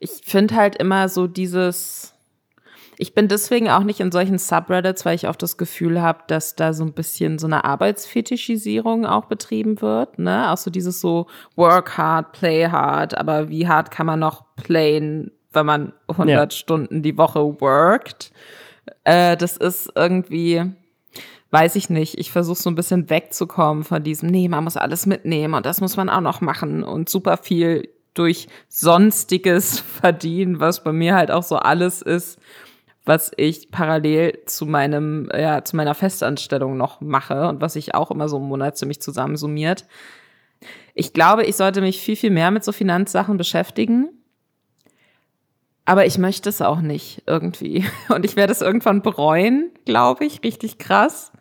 ich 0.00 0.10
finde 0.24 0.56
halt 0.56 0.76
immer 0.76 1.08
so 1.08 1.26
dieses, 1.26 2.09
ich 3.00 3.14
bin 3.14 3.28
deswegen 3.28 3.70
auch 3.70 3.82
nicht 3.82 4.00
in 4.00 4.12
solchen 4.12 4.36
Subreddits, 4.36 5.06
weil 5.06 5.14
ich 5.14 5.26
auch 5.26 5.36
das 5.36 5.56
Gefühl 5.56 6.02
habe, 6.02 6.20
dass 6.26 6.54
da 6.54 6.74
so 6.74 6.84
ein 6.84 6.92
bisschen 6.92 7.38
so 7.38 7.46
eine 7.46 7.64
Arbeitsfetischisierung 7.64 9.06
auch 9.06 9.24
betrieben 9.24 9.80
wird. 9.80 10.18
Ne? 10.18 10.52
Auch 10.52 10.58
so 10.58 10.70
dieses 10.70 11.00
so 11.00 11.26
Work 11.56 11.96
hard, 11.96 12.32
play 12.32 12.68
hard, 12.68 13.16
aber 13.16 13.48
wie 13.48 13.66
hart 13.66 13.90
kann 13.90 14.04
man 14.04 14.20
noch 14.20 14.44
playen, 14.56 15.30
wenn 15.50 15.64
man 15.64 15.94
100 16.08 16.52
ja. 16.52 16.58
Stunden 16.58 17.02
die 17.02 17.16
Woche 17.16 17.40
worked? 17.62 18.32
Äh, 19.04 19.38
das 19.38 19.56
ist 19.56 19.90
irgendwie, 19.94 20.62
weiß 21.52 21.76
ich 21.76 21.88
nicht. 21.88 22.18
Ich 22.18 22.30
versuche 22.30 22.60
so 22.60 22.68
ein 22.68 22.76
bisschen 22.76 23.08
wegzukommen 23.08 23.82
von 23.82 24.02
diesem, 24.02 24.28
nee, 24.28 24.46
man 24.46 24.64
muss 24.64 24.76
alles 24.76 25.06
mitnehmen 25.06 25.54
und 25.54 25.64
das 25.64 25.80
muss 25.80 25.96
man 25.96 26.10
auch 26.10 26.20
noch 26.20 26.42
machen 26.42 26.84
und 26.84 27.08
super 27.08 27.38
viel 27.38 27.88
durch 28.12 28.48
sonstiges 28.68 29.80
verdienen, 30.00 30.60
was 30.60 30.84
bei 30.84 30.92
mir 30.92 31.14
halt 31.14 31.30
auch 31.30 31.44
so 31.44 31.56
alles 31.56 32.02
ist 32.02 32.38
was 33.10 33.32
ich 33.36 33.72
parallel 33.72 34.44
zu 34.46 34.66
meinem, 34.66 35.28
ja, 35.36 35.64
zu 35.64 35.74
meiner 35.74 35.96
Festanstellung 35.96 36.76
noch 36.76 37.00
mache 37.00 37.48
und 37.48 37.60
was 37.60 37.74
ich 37.74 37.92
auch 37.92 38.12
immer 38.12 38.28
so 38.28 38.36
im 38.36 38.44
Monat 38.44 38.78
ziemlich 38.78 39.02
zusammensummiert. 39.02 39.84
Ich 40.94 41.12
glaube, 41.12 41.44
ich 41.44 41.56
sollte 41.56 41.80
mich 41.80 42.00
viel, 42.00 42.14
viel 42.14 42.30
mehr 42.30 42.52
mit 42.52 42.62
so 42.62 42.70
Finanzsachen 42.70 43.36
beschäftigen. 43.36 44.10
Aber 45.84 46.06
ich 46.06 46.18
möchte 46.18 46.48
es 46.48 46.62
auch 46.62 46.82
nicht 46.82 47.24
irgendwie. 47.26 47.84
Und 48.14 48.24
ich 48.24 48.36
werde 48.36 48.52
es 48.52 48.60
irgendwann 48.60 49.02
bereuen, 49.02 49.72
glaube 49.86 50.24
ich, 50.24 50.44
richtig 50.44 50.78
krass. 50.78 51.32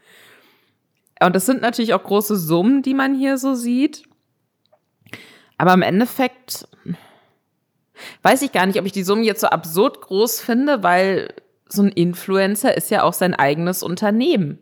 Und 1.21 1.35
das 1.35 1.45
sind 1.45 1.61
natürlich 1.61 1.93
auch 1.93 2.03
große 2.03 2.35
Summen, 2.35 2.81
die 2.81 2.95
man 2.95 3.13
hier 3.13 3.37
so 3.37 3.53
sieht. 3.53 4.09
Aber 5.59 5.75
im 5.75 5.83
Endeffekt 5.83 6.67
weiß 8.23 8.41
ich 8.41 8.51
gar 8.51 8.65
nicht, 8.65 8.79
ob 8.79 8.87
ich 8.87 8.91
die 8.91 9.03
Summen 9.03 9.23
jetzt 9.23 9.41
so 9.41 9.47
absurd 9.47 10.01
groß 10.01 10.41
finde, 10.41 10.81
weil 10.81 11.31
so 11.71 11.83
ein 11.83 11.89
Influencer 11.89 12.75
ist 12.75 12.91
ja 12.91 13.03
auch 13.03 13.13
sein 13.13 13.33
eigenes 13.33 13.83
Unternehmen. 13.83 14.59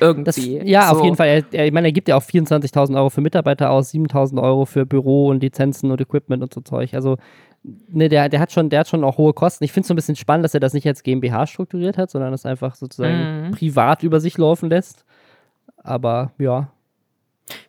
Irgendwie. 0.00 0.24
Das, 0.24 0.36
ja, 0.68 0.88
so. 0.88 0.96
auf 0.96 1.04
jeden 1.04 1.16
Fall. 1.16 1.28
Er, 1.28 1.44
er, 1.52 1.66
ich 1.66 1.72
meine, 1.72 1.88
er 1.88 1.92
gibt 1.92 2.08
ja 2.08 2.16
auch 2.16 2.22
24.000 2.22 2.96
Euro 2.96 3.10
für 3.10 3.20
Mitarbeiter 3.20 3.70
aus, 3.70 3.92
7.000 3.92 4.42
Euro 4.42 4.64
für 4.64 4.84
Büro 4.84 5.28
und 5.28 5.42
Lizenzen 5.42 5.90
und 5.90 6.00
Equipment 6.00 6.42
und 6.42 6.52
so 6.52 6.60
Zeug. 6.60 6.94
Also, 6.94 7.16
ne, 7.62 8.08
der, 8.08 8.28
der, 8.28 8.40
hat 8.40 8.52
schon, 8.52 8.68
der 8.68 8.80
hat 8.80 8.88
schon 8.88 9.04
auch 9.04 9.16
hohe 9.16 9.32
Kosten. 9.32 9.64
Ich 9.64 9.72
finde 9.72 9.84
es 9.84 9.88
so 9.88 9.94
ein 9.94 9.96
bisschen 9.96 10.16
spannend, 10.16 10.44
dass 10.44 10.54
er 10.54 10.60
das 10.60 10.72
nicht 10.72 10.86
als 10.86 11.02
GmbH 11.02 11.46
strukturiert 11.46 11.98
hat, 11.98 12.10
sondern 12.10 12.32
es 12.32 12.44
einfach 12.46 12.74
sozusagen 12.74 13.46
mhm. 13.46 13.50
privat 13.52 14.02
über 14.02 14.20
sich 14.20 14.36
laufen 14.38 14.68
lässt. 14.68 15.04
Aber 15.76 16.32
ja, 16.38 16.72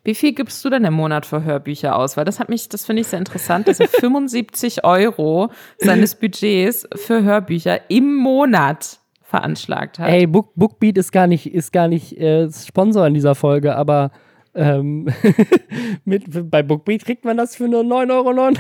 wie 0.03 0.15
viel 0.15 0.33
gibst 0.33 0.63
du 0.65 0.69
denn 0.69 0.83
im 0.85 0.93
Monat 0.93 1.25
für 1.25 1.43
Hörbücher 1.43 1.95
aus? 1.95 2.17
Weil 2.17 2.25
das 2.25 2.39
hat 2.39 2.49
mich, 2.49 2.69
das 2.69 2.85
finde 2.85 3.01
ich 3.01 3.07
sehr 3.07 3.19
interessant, 3.19 3.67
dass 3.67 3.79
er 3.79 3.87
75 3.87 4.83
Euro 4.83 5.51
seines 5.77 6.15
Budgets 6.15 6.87
für 6.95 7.23
Hörbücher 7.23 7.89
im 7.89 8.15
Monat 8.15 8.99
veranschlagt 9.21 9.99
hat. 9.99 10.09
Ey, 10.09 10.25
Book, 10.25 10.51
Bookbeat 10.55 10.97
ist 10.97 11.11
gar 11.11 11.27
nicht, 11.27 11.53
ist 11.53 11.73
gar 11.73 11.87
nicht 11.87 12.17
äh, 12.17 12.49
Sponsor 12.51 13.05
in 13.05 13.13
dieser 13.13 13.35
Folge, 13.35 13.75
aber 13.75 14.11
ähm, 14.55 15.09
mit, 16.05 16.49
bei 16.49 16.63
Bookbeat 16.63 17.05
kriegt 17.05 17.25
man 17.25 17.37
das 17.37 17.55
für 17.55 17.67
nur 17.67 17.83
9,99 17.83 18.11
Euro. 18.11 18.57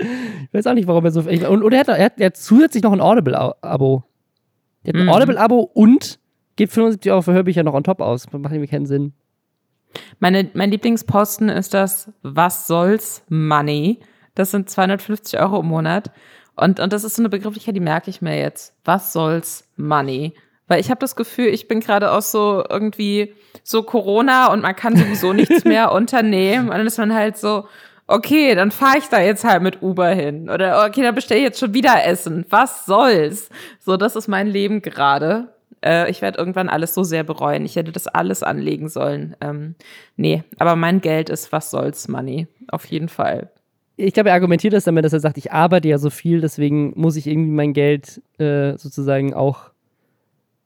Ich 0.00 0.52
weiß 0.52 0.66
auch 0.66 0.74
nicht, 0.74 0.86
warum 0.86 1.04
er 1.04 1.10
so. 1.10 1.26
Ich, 1.28 1.46
und, 1.46 1.62
und 1.62 1.72
er, 1.72 1.80
hat, 1.80 1.88
er, 1.88 2.04
hat, 2.04 2.20
er 2.20 2.26
hat 2.26 2.36
zusätzlich 2.36 2.82
noch 2.82 2.92
ein 2.92 3.00
Audible-Abo. 3.00 4.04
Er 4.82 4.88
hat 4.88 4.96
ein 4.96 5.04
mhm. 5.04 5.08
Audible-Abo 5.08 5.60
und 5.60 6.18
gibt 6.56 6.72
75 6.72 7.10
Euro 7.10 7.22
für 7.22 7.32
Hörbücher 7.32 7.62
noch 7.62 7.74
on 7.74 7.84
top 7.84 8.00
aus. 8.00 8.24
Das 8.24 8.40
macht 8.40 8.52
irgendwie 8.52 8.70
keinen 8.70 8.86
Sinn. 8.86 9.12
Meine, 10.20 10.50
mein 10.54 10.70
Lieblingsposten 10.70 11.48
ist 11.48 11.74
das 11.74 12.12
Was 12.22 12.66
soll's 12.66 13.22
Money. 13.28 14.00
Das 14.34 14.50
sind 14.50 14.70
250 14.70 15.38
Euro 15.40 15.60
im 15.60 15.66
Monat. 15.66 16.10
Und, 16.56 16.80
und 16.80 16.92
das 16.92 17.04
ist 17.04 17.16
so 17.16 17.22
eine 17.22 17.28
Begrifflichkeit, 17.28 17.76
die 17.76 17.80
merke 17.80 18.10
ich 18.10 18.20
mir 18.20 18.36
jetzt. 18.36 18.74
Was 18.84 19.12
soll's 19.12 19.68
Money? 19.76 20.34
Weil 20.66 20.80
ich 20.80 20.90
habe 20.90 21.00
das 21.00 21.16
Gefühl, 21.16 21.46
ich 21.46 21.68
bin 21.68 21.80
gerade 21.80 22.12
auch 22.12 22.22
so 22.22 22.64
irgendwie 22.68 23.34
so 23.62 23.82
Corona 23.82 24.52
und 24.52 24.62
man 24.62 24.76
kann 24.76 24.96
sowieso 24.96 25.32
nichts 25.32 25.64
mehr 25.64 25.92
unternehmen. 25.92 26.68
Und 26.68 26.76
dann 26.76 26.86
ist 26.86 26.98
man 26.98 27.14
halt 27.14 27.38
so, 27.38 27.66
okay, 28.06 28.54
dann 28.54 28.70
fahre 28.70 28.98
ich 28.98 29.08
da 29.08 29.20
jetzt 29.20 29.44
halt 29.44 29.62
mit 29.62 29.82
Uber 29.82 30.08
hin. 30.08 30.50
Oder 30.50 30.84
okay, 30.84 31.02
dann 31.02 31.14
bestelle 31.14 31.40
ich 31.40 31.46
jetzt 31.46 31.60
schon 31.60 31.74
wieder 31.74 32.04
Essen. 32.04 32.44
Was 32.50 32.86
soll's? 32.86 33.48
So, 33.78 33.96
das 33.96 34.16
ist 34.16 34.28
mein 34.28 34.48
Leben 34.48 34.82
gerade. 34.82 35.54
Äh, 35.84 36.10
ich 36.10 36.22
werde 36.22 36.38
irgendwann 36.38 36.68
alles 36.68 36.94
so 36.94 37.02
sehr 37.02 37.24
bereuen. 37.24 37.64
Ich 37.64 37.76
hätte 37.76 37.92
das 37.92 38.06
alles 38.06 38.42
anlegen 38.42 38.88
sollen. 38.88 39.36
Ähm, 39.40 39.74
nee, 40.16 40.42
aber 40.58 40.76
mein 40.76 41.00
Geld 41.00 41.30
ist, 41.30 41.52
was 41.52 41.70
soll's, 41.70 42.08
Money. 42.08 42.46
Auf 42.68 42.84
jeden 42.86 43.08
Fall. 43.08 43.50
Ich 43.96 44.14
glaube, 44.14 44.28
er 44.28 44.34
argumentiert 44.34 44.74
das 44.74 44.84
damit, 44.84 45.04
dass 45.04 45.12
er 45.12 45.20
sagt, 45.20 45.38
ich 45.38 45.52
arbeite 45.52 45.88
ja 45.88 45.98
so 45.98 46.10
viel, 46.10 46.40
deswegen 46.40 46.92
muss 46.94 47.16
ich 47.16 47.26
irgendwie 47.26 47.50
mein 47.50 47.72
Geld 47.72 48.22
äh, 48.38 48.76
sozusagen 48.78 49.34
auch 49.34 49.70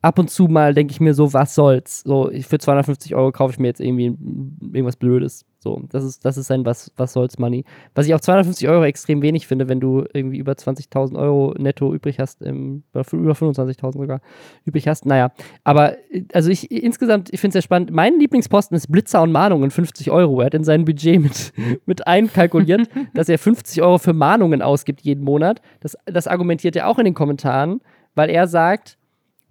ab 0.03 0.18
und 0.18 0.28
zu 0.28 0.48
mal 0.48 0.74
denke 0.74 0.90
ich 0.90 1.00
mir 1.00 1.14
so, 1.14 1.32
was 1.32 1.55
soll's? 1.55 2.00
So, 2.00 2.30
für 2.42 2.59
250 2.59 3.14
Euro 3.14 3.30
kaufe 3.30 3.53
ich 3.53 3.59
mir 3.61 3.68
jetzt 3.68 3.80
irgendwie 3.80 4.07
irgendwas 4.07 4.96
Blödes. 4.96 5.46
So, 5.61 5.80
das 5.90 6.03
ist, 6.03 6.24
das 6.24 6.36
ist 6.36 6.50
ein 6.50 6.66
was, 6.66 6.90
was 6.96 7.12
soll's 7.12 7.38
Money. 7.38 7.64
Was 7.94 8.07
ich 8.07 8.14
auch 8.14 8.20
250 8.20 8.68
Euro 8.68 8.84
extrem 8.84 9.22
wenig 9.22 9.46
finde, 9.46 9.68
wenn 9.68 9.78
du 9.78 10.05
irgendwie 10.12 10.38
über 10.38 10.53
20.000 10.53 11.16
Euro 11.16 11.55
netto 11.57 11.94
übrig 11.94 12.18
hast, 12.18 12.42
im, 12.42 12.82
über 12.92 13.03
25.000 13.03 13.92
sogar 13.92 14.20
übrig 14.64 14.88
hast. 14.88 15.07
Naja, 15.07 15.30
aber 15.62 15.94
also 16.32 16.50
ich 16.50 16.72
insgesamt, 16.72 17.32
ich 17.32 17.40
finde 17.40 17.50
es 17.50 17.53
sehr 17.55 17.62
spannend. 17.62 17.92
Mein 17.92 18.18
Lieblingsposten 18.18 18.76
ist 18.76 18.90
Blitzer 18.90 19.22
und 19.22 19.30
Mahnungen, 19.30 19.70
50 19.70 20.11
Euro. 20.11 20.40
Er 20.40 20.46
hat 20.46 20.55
in 20.55 20.64
sein 20.64 20.84
Budget 20.84 21.22
mit, 21.22 21.53
mit 21.86 22.09
einkalkuliert, 22.09 22.88
dass 23.14 23.28
er 23.28 23.38
50 23.38 23.80
Euro 23.82 23.98
für 23.98 24.14
Mahnungen 24.14 24.62
ausgibt 24.62 25.03
jeden 25.03 25.22
Monat. 25.22 25.62
Das, 25.78 25.96
das 26.07 26.26
argumentiert 26.26 26.74
er 26.74 26.88
auch 26.88 26.98
in 26.98 27.05
den 27.05 27.14
Kommentaren, 27.14 27.80
weil 28.16 28.30
er 28.30 28.48
sagt, 28.48 28.98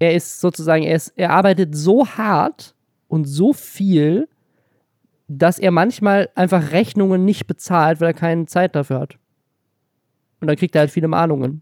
er 0.02 0.16
ist 0.16 0.41
sozusagen, 0.41 0.82
er, 0.82 0.95
ist, 0.95 1.14
er 1.16 1.30
arbeitet 1.30 1.76
so 1.76 2.08
hart 2.08 2.74
und 3.08 3.26
so 3.26 3.54
viel, 3.54 4.28
dass 5.28 5.60
er 5.60 5.70
manchmal 5.70 6.30
einfach 6.34 6.72
Rechnungen 6.72 7.24
nicht 7.24 7.45
bezahlt, 7.45 8.02
weil 8.02 8.08
er 8.08 8.14
keine 8.16 8.47
Zeit 8.47 8.76
dafür 8.76 8.99
hat. 8.99 9.20
Und 10.39 10.47
dann 10.47 10.58
kriegt 10.58 10.76
er 10.76 10.82
halt 10.82 10.91
viele 10.91 11.08
Mahnungen. 11.08 11.62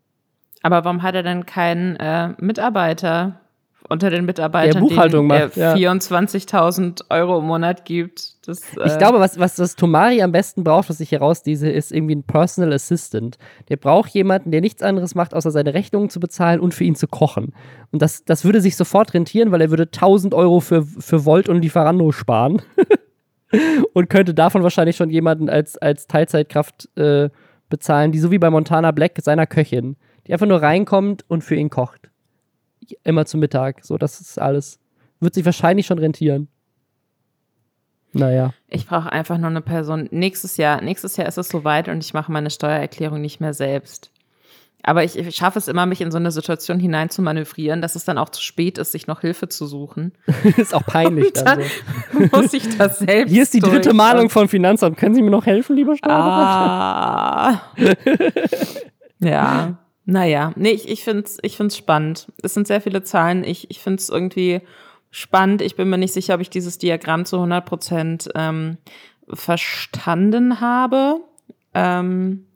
Aber 0.62 0.86
warum 0.86 1.04
hat 1.04 1.16
er 1.16 1.24
denn 1.24 1.46
keinen 1.46 1.98
äh, 1.98 2.30
Mitarbeiter 2.38 3.42
unter 3.90 4.10
den 4.10 4.26
Mitarbeitern, 4.26 4.74
der 4.74 4.80
Buchhaltung 4.82 5.28
macht, 5.28 5.58
ja. 5.58 5.74
24.000 5.74 7.04
Euro 7.10 7.40
im 7.40 7.46
Monat 7.46 7.86
gibt? 7.86 8.48
Das, 8.48 8.62
äh 8.78 8.88
ich 8.88 8.98
glaube, 8.98 9.20
was, 9.20 9.40
was, 9.40 9.60
was 9.60 9.76
Tomari 9.76 10.22
am 10.22 10.32
besten 10.32 10.64
braucht, 10.64 10.90
was 10.90 11.00
ich 11.00 11.12
herausdiese, 11.12 11.70
ist 11.70 11.92
irgendwie 11.92 12.16
ein 12.16 12.24
Personal 12.24 12.74
Assistant. 12.74 13.38
Der 13.70 13.78
braucht 13.78 14.12
jemanden, 14.12 14.52
der 14.52 14.62
nichts 14.62 14.82
anderes 14.82 15.16
macht, 15.16 15.34
außer 15.34 15.52
seine 15.52 15.74
Rechnungen 15.74 16.10
zu 16.10 16.20
bezahlen 16.20 16.60
und 16.60 16.74
für 16.74 16.84
ihn 16.84 16.96
zu 16.96 17.08
kochen. 17.08 17.54
Und 17.92 18.02
das, 18.02 18.24
das 18.24 18.46
würde 18.46 18.62
sich 18.62 18.76
sofort 18.76 19.14
rentieren, 19.14 19.52
weil 19.52 19.62
er 19.62 19.70
würde 19.70 19.84
1000 19.84 20.34
Euro 20.34 20.60
für, 20.60 20.84
für 20.84 21.26
Volt 21.26 21.50
und 21.50 21.62
Lieferando 21.62 22.12
sparen. 22.12 22.62
und 23.94 24.10
könnte 24.10 24.34
davon 24.34 24.64
wahrscheinlich 24.64 24.96
schon 24.96 25.10
jemanden 25.10 25.50
als, 25.50 25.78
als 25.78 26.08
Teilzeitkraft 26.08 26.90
äh, 26.96 27.30
bezahlen, 27.70 28.12
die 28.12 28.20
so 28.20 28.32
wie 28.32 28.40
bei 28.40 28.50
Montana 28.50 28.92
Black 28.92 29.14
seiner 29.22 29.48
Köchin, 29.48 29.96
die 30.28 30.34
einfach 30.34 30.48
nur 30.48 30.62
reinkommt 30.62 31.26
und 31.28 31.44
für 31.44 31.56
ihn 31.56 31.70
kocht. 31.70 32.09
Immer 33.04 33.26
zum 33.26 33.40
Mittag. 33.40 33.84
So, 33.84 33.98
das 33.98 34.20
ist 34.22 34.40
alles. 34.40 34.80
Wird 35.20 35.34
sich 35.34 35.46
wahrscheinlich 35.46 35.86
schon 35.86 36.00
rentieren. 36.00 36.48
Naja. 38.12 38.54
Ich 38.68 38.88
brauche 38.88 39.12
einfach 39.12 39.38
nur 39.38 39.50
eine 39.50 39.62
Person. 39.62 40.08
Nächstes 40.12 40.58
Jahr, 40.58 40.82
nächstes 40.82 41.18
Jahr 41.18 41.28
ist 41.28 41.38
es 41.38 41.50
soweit 41.50 41.88
und 41.88 42.04
ich 42.04 42.14
mache 42.14 42.32
meine 42.32 42.50
Steuererklärung 42.50 43.22
nicht 43.22 43.40
mehr 43.40 43.54
selbst. 43.54 44.12
Aber 44.82 45.04
ich, 45.04 45.18
ich 45.18 45.36
schaffe 45.36 45.60
es 45.60 45.68
immer, 45.68 45.86
mich 45.86 46.00
in 46.00 46.10
so 46.10 46.18
eine 46.18 46.32
Situation 46.32 46.80
hinein 46.80 47.10
zu 47.10 47.22
manövrieren, 47.22 47.82
dass 47.82 47.96
es 47.96 48.06
dann 48.06 48.18
auch 48.18 48.30
zu 48.30 48.42
spät 48.42 48.78
ist, 48.78 48.94
sich 48.94 49.08
noch 49.08 49.22
Hilfe 49.22 49.50
zu 49.50 49.66
suchen. 49.66 50.14
ist 50.58 50.74
auch 50.74 50.86
peinlich 50.86 51.34
dann, 51.34 51.60
dann 51.60 52.30
so. 52.32 52.38
muss 52.38 52.54
ich 52.54 52.78
das 52.78 53.00
selbst 53.00 53.32
Hier 53.32 53.44
ist 53.44 53.54
die 53.54 53.60
dritte 53.60 53.94
Mahnung 53.94 54.30
von 54.30 54.48
Finanzamt. 54.48 54.98
Können 54.98 55.16
Sie 55.16 55.22
mir 55.22 55.32
noch 55.32 55.46
helfen, 55.46 55.76
lieber 55.76 55.98
Steuerberater? 55.98 57.62
Ah. 57.78 57.96
ja. 59.20 59.78
Naja, 60.10 60.54
nee, 60.56 60.72
ich, 60.72 60.90
ich 60.90 61.04
finde 61.04 61.26
es 61.26 61.38
ich 61.44 61.56
find's 61.56 61.78
spannend. 61.78 62.32
Es 62.42 62.56
sind 62.56 62.66
sehr 62.66 62.82
viele 62.82 63.04
Zahlen. 63.04 63.44
Ich, 63.44 63.70
ich 63.70 63.80
finde 63.80 64.00
es 64.00 64.10
irgendwie 64.10 64.62
spannend. 65.12 65.62
Ich 65.62 65.76
bin 65.76 65.88
mir 65.88 66.00
nicht 66.00 66.14
sicher, 66.14 66.34
ob 66.34 66.42
ich 66.42 66.50
dieses 66.50 66.80
Diagramm 66.80 67.26
zu 67.26 67.36
100 67.36 67.64
Prozent 67.64 68.30
ähm, 68.34 68.78
verstanden 69.32 70.62
habe. 70.62 71.18
Ähm, 71.76 72.48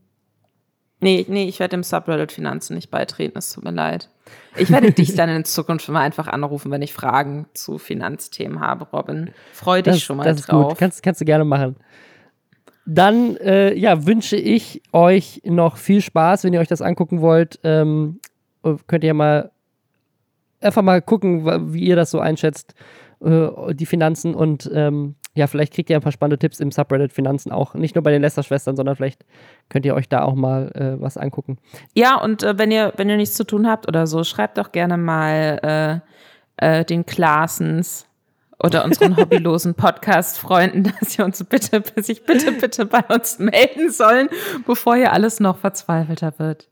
nee, 0.99 1.27
nee, 1.29 1.47
ich 1.47 1.59
werde 1.59 1.77
dem 1.77 1.83
Subreddit 1.83 2.31
Finanzen 2.31 2.73
nicht 2.73 2.89
beitreten. 2.89 3.37
Es 3.37 3.53
tut 3.53 3.63
mir 3.63 3.71
leid. 3.71 4.09
Ich 4.57 4.71
werde 4.71 4.91
dich 4.91 5.13
dann 5.13 5.29
in 5.29 5.45
Zukunft 5.45 5.87
mal 5.89 6.01
einfach 6.01 6.27
anrufen, 6.27 6.71
wenn 6.71 6.81
ich 6.81 6.91
Fragen 6.91 7.45
zu 7.53 7.77
Finanzthemen 7.77 8.61
habe, 8.61 8.87
Robin. 8.91 9.31
Freu 9.51 9.83
dich 9.83 9.93
das, 9.93 10.01
schon 10.01 10.17
mal 10.17 10.23
das 10.23 10.39
ist 10.39 10.51
drauf. 10.51 10.69
Gut. 10.69 10.79
Kannst, 10.79 11.03
kannst 11.03 11.21
du 11.21 11.25
gerne 11.25 11.45
machen. 11.45 11.75
Dann 12.85 13.37
äh, 13.37 13.73
ja, 13.73 14.05
wünsche 14.05 14.35
ich 14.35 14.81
euch 14.91 15.41
noch 15.45 15.77
viel 15.77 16.01
Spaß, 16.01 16.43
wenn 16.43 16.53
ihr 16.53 16.59
euch 16.59 16.67
das 16.67 16.81
angucken 16.81 17.21
wollt. 17.21 17.59
Ähm, 17.63 18.19
könnt 18.87 19.03
ihr 19.03 19.13
mal 19.13 19.51
einfach 20.59 20.81
mal 20.81 21.01
gucken, 21.01 21.73
wie 21.73 21.85
ihr 21.85 21.95
das 21.95 22.11
so 22.11 22.19
einschätzt, 22.19 22.73
äh, 23.23 23.73
die 23.73 23.85
Finanzen. 23.85 24.35
Und 24.35 24.69
ähm, 24.73 25.15
ja, 25.35 25.47
vielleicht 25.47 25.73
kriegt 25.73 25.89
ihr 25.89 25.95
ein 25.95 26.01
paar 26.01 26.11
spannende 26.11 26.37
Tipps 26.37 26.59
im 26.59 26.71
Subreddit 26.71 27.13
Finanzen 27.13 27.51
auch. 27.51 27.73
Nicht 27.73 27.95
nur 27.95 28.03
bei 28.03 28.11
den 28.11 28.21
Lester-Schwestern, 28.21 28.75
sondern 28.75 28.95
vielleicht 28.95 29.25
könnt 29.69 29.85
ihr 29.85 29.95
euch 29.95 30.09
da 30.09 30.23
auch 30.23 30.35
mal 30.35 30.71
äh, 30.75 31.01
was 31.01 31.17
angucken. 31.17 31.57
Ja, 31.93 32.19
und 32.19 32.43
äh, 32.43 32.57
wenn 32.57 32.71
ihr, 32.71 32.93
wenn 32.97 33.09
ihr 33.09 33.17
nichts 33.17 33.35
zu 33.35 33.45
tun 33.45 33.67
habt 33.67 33.87
oder 33.87 34.07
so, 34.07 34.23
schreibt 34.23 34.57
doch 34.57 34.71
gerne 34.71 34.97
mal 34.97 36.01
äh, 36.57 36.79
äh, 36.79 36.85
den 36.85 37.05
Klaasens 37.05 38.07
oder 38.61 38.85
unseren 38.85 39.17
hobbylosen 39.17 39.75
Podcast-Freunden, 39.75 40.93
dass 40.99 41.13
sie 41.13 41.21
uns 41.21 41.43
bitte, 41.43 41.83
sich 42.01 42.25
bitte, 42.25 42.51
bitte 42.51 42.85
bei 42.85 43.03
uns 43.13 43.39
melden 43.39 43.91
sollen, 43.91 44.29
bevor 44.65 44.95
hier 44.95 45.13
alles 45.13 45.39
noch 45.39 45.57
verzweifelter 45.57 46.33
wird. 46.37 46.69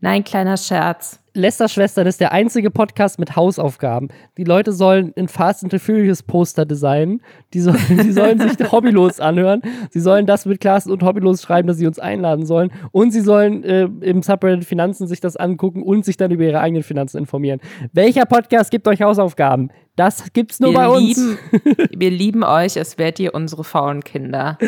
Nein, 0.00 0.22
kleiner 0.22 0.56
Scherz. 0.58 1.20
Lester-Schwestern 1.32 2.06
ist 2.06 2.20
der 2.20 2.30
einzige 2.30 2.70
Podcast 2.70 3.18
mit 3.18 3.34
Hausaufgaben. 3.34 4.08
Die 4.36 4.44
Leute 4.44 4.72
sollen 4.72 5.12
ein 5.16 5.26
Fast 5.26 5.64
and 5.64 5.72
the 5.72 5.80
Furious 5.80 6.22
Poster 6.22 6.64
designen. 6.64 7.22
Die, 7.54 7.60
soll, 7.60 7.76
die 7.88 8.12
sollen 8.12 8.38
sich 8.38 8.70
hobbylos 8.70 9.18
anhören. 9.18 9.62
Sie 9.90 10.00
sollen 10.00 10.26
das 10.26 10.46
mit 10.46 10.60
Klassen 10.60 10.92
und 10.92 11.02
hobbylos 11.02 11.42
schreiben, 11.42 11.66
dass 11.66 11.78
sie 11.78 11.86
uns 11.86 11.98
einladen 11.98 12.46
sollen. 12.46 12.70
Und 12.92 13.12
sie 13.12 13.20
sollen 13.20 13.64
äh, 13.64 13.88
im 14.02 14.22
Subreddit 14.22 14.64
Finanzen 14.64 15.08
sich 15.08 15.20
das 15.20 15.36
angucken 15.36 15.82
und 15.82 16.04
sich 16.04 16.16
dann 16.16 16.30
über 16.30 16.44
ihre 16.44 16.60
eigenen 16.60 16.84
Finanzen 16.84 17.16
informieren. 17.18 17.60
Welcher 17.92 18.26
Podcast 18.26 18.70
gibt 18.70 18.86
euch 18.86 19.02
Hausaufgaben? 19.02 19.70
Das 19.96 20.32
gibt's 20.32 20.58
nur 20.58 20.72
wir 20.72 20.78
bei 20.78 20.88
uns. 20.88 21.16
Lieben, 21.16 21.38
wir 21.96 22.10
lieben 22.10 22.42
euch, 22.42 22.76
es 22.76 22.98
werdet 22.98 23.20
ihr 23.20 23.34
unsere 23.34 23.62
faulen 23.62 24.02
Kinder. 24.02 24.58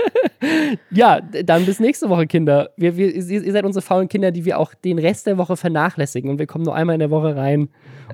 ja, 0.90 1.20
dann 1.20 1.64
bis 1.64 1.80
nächste 1.80 2.10
Woche, 2.10 2.26
Kinder. 2.26 2.70
Wir, 2.76 2.96
wir, 2.96 3.14
ihr 3.14 3.52
seid 3.52 3.64
unsere 3.64 3.82
faulen 3.82 4.08
Kinder, 4.08 4.30
die 4.30 4.44
wir 4.44 4.58
auch 4.58 4.74
den 4.74 4.98
Rest 4.98 5.26
der 5.26 5.38
Woche 5.38 5.56
vernachlässigen. 5.56 6.30
Und 6.30 6.38
wir 6.38 6.46
kommen 6.46 6.64
nur 6.64 6.74
einmal 6.74 6.94
in 6.94 7.00
der 7.00 7.10
Woche 7.10 7.34
rein 7.34 7.70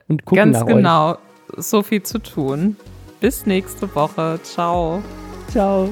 und 0.06 0.24
gucken 0.24 0.52
Ganz 0.52 0.60
nach 0.60 0.66
genau. 0.66 1.10
Euch. 1.12 1.18
So 1.56 1.82
viel 1.82 2.02
zu 2.02 2.18
tun. 2.20 2.76
Bis 3.20 3.46
nächste 3.46 3.92
Woche. 3.94 4.38
Ciao. 4.44 5.02
Ciao. 5.48 5.88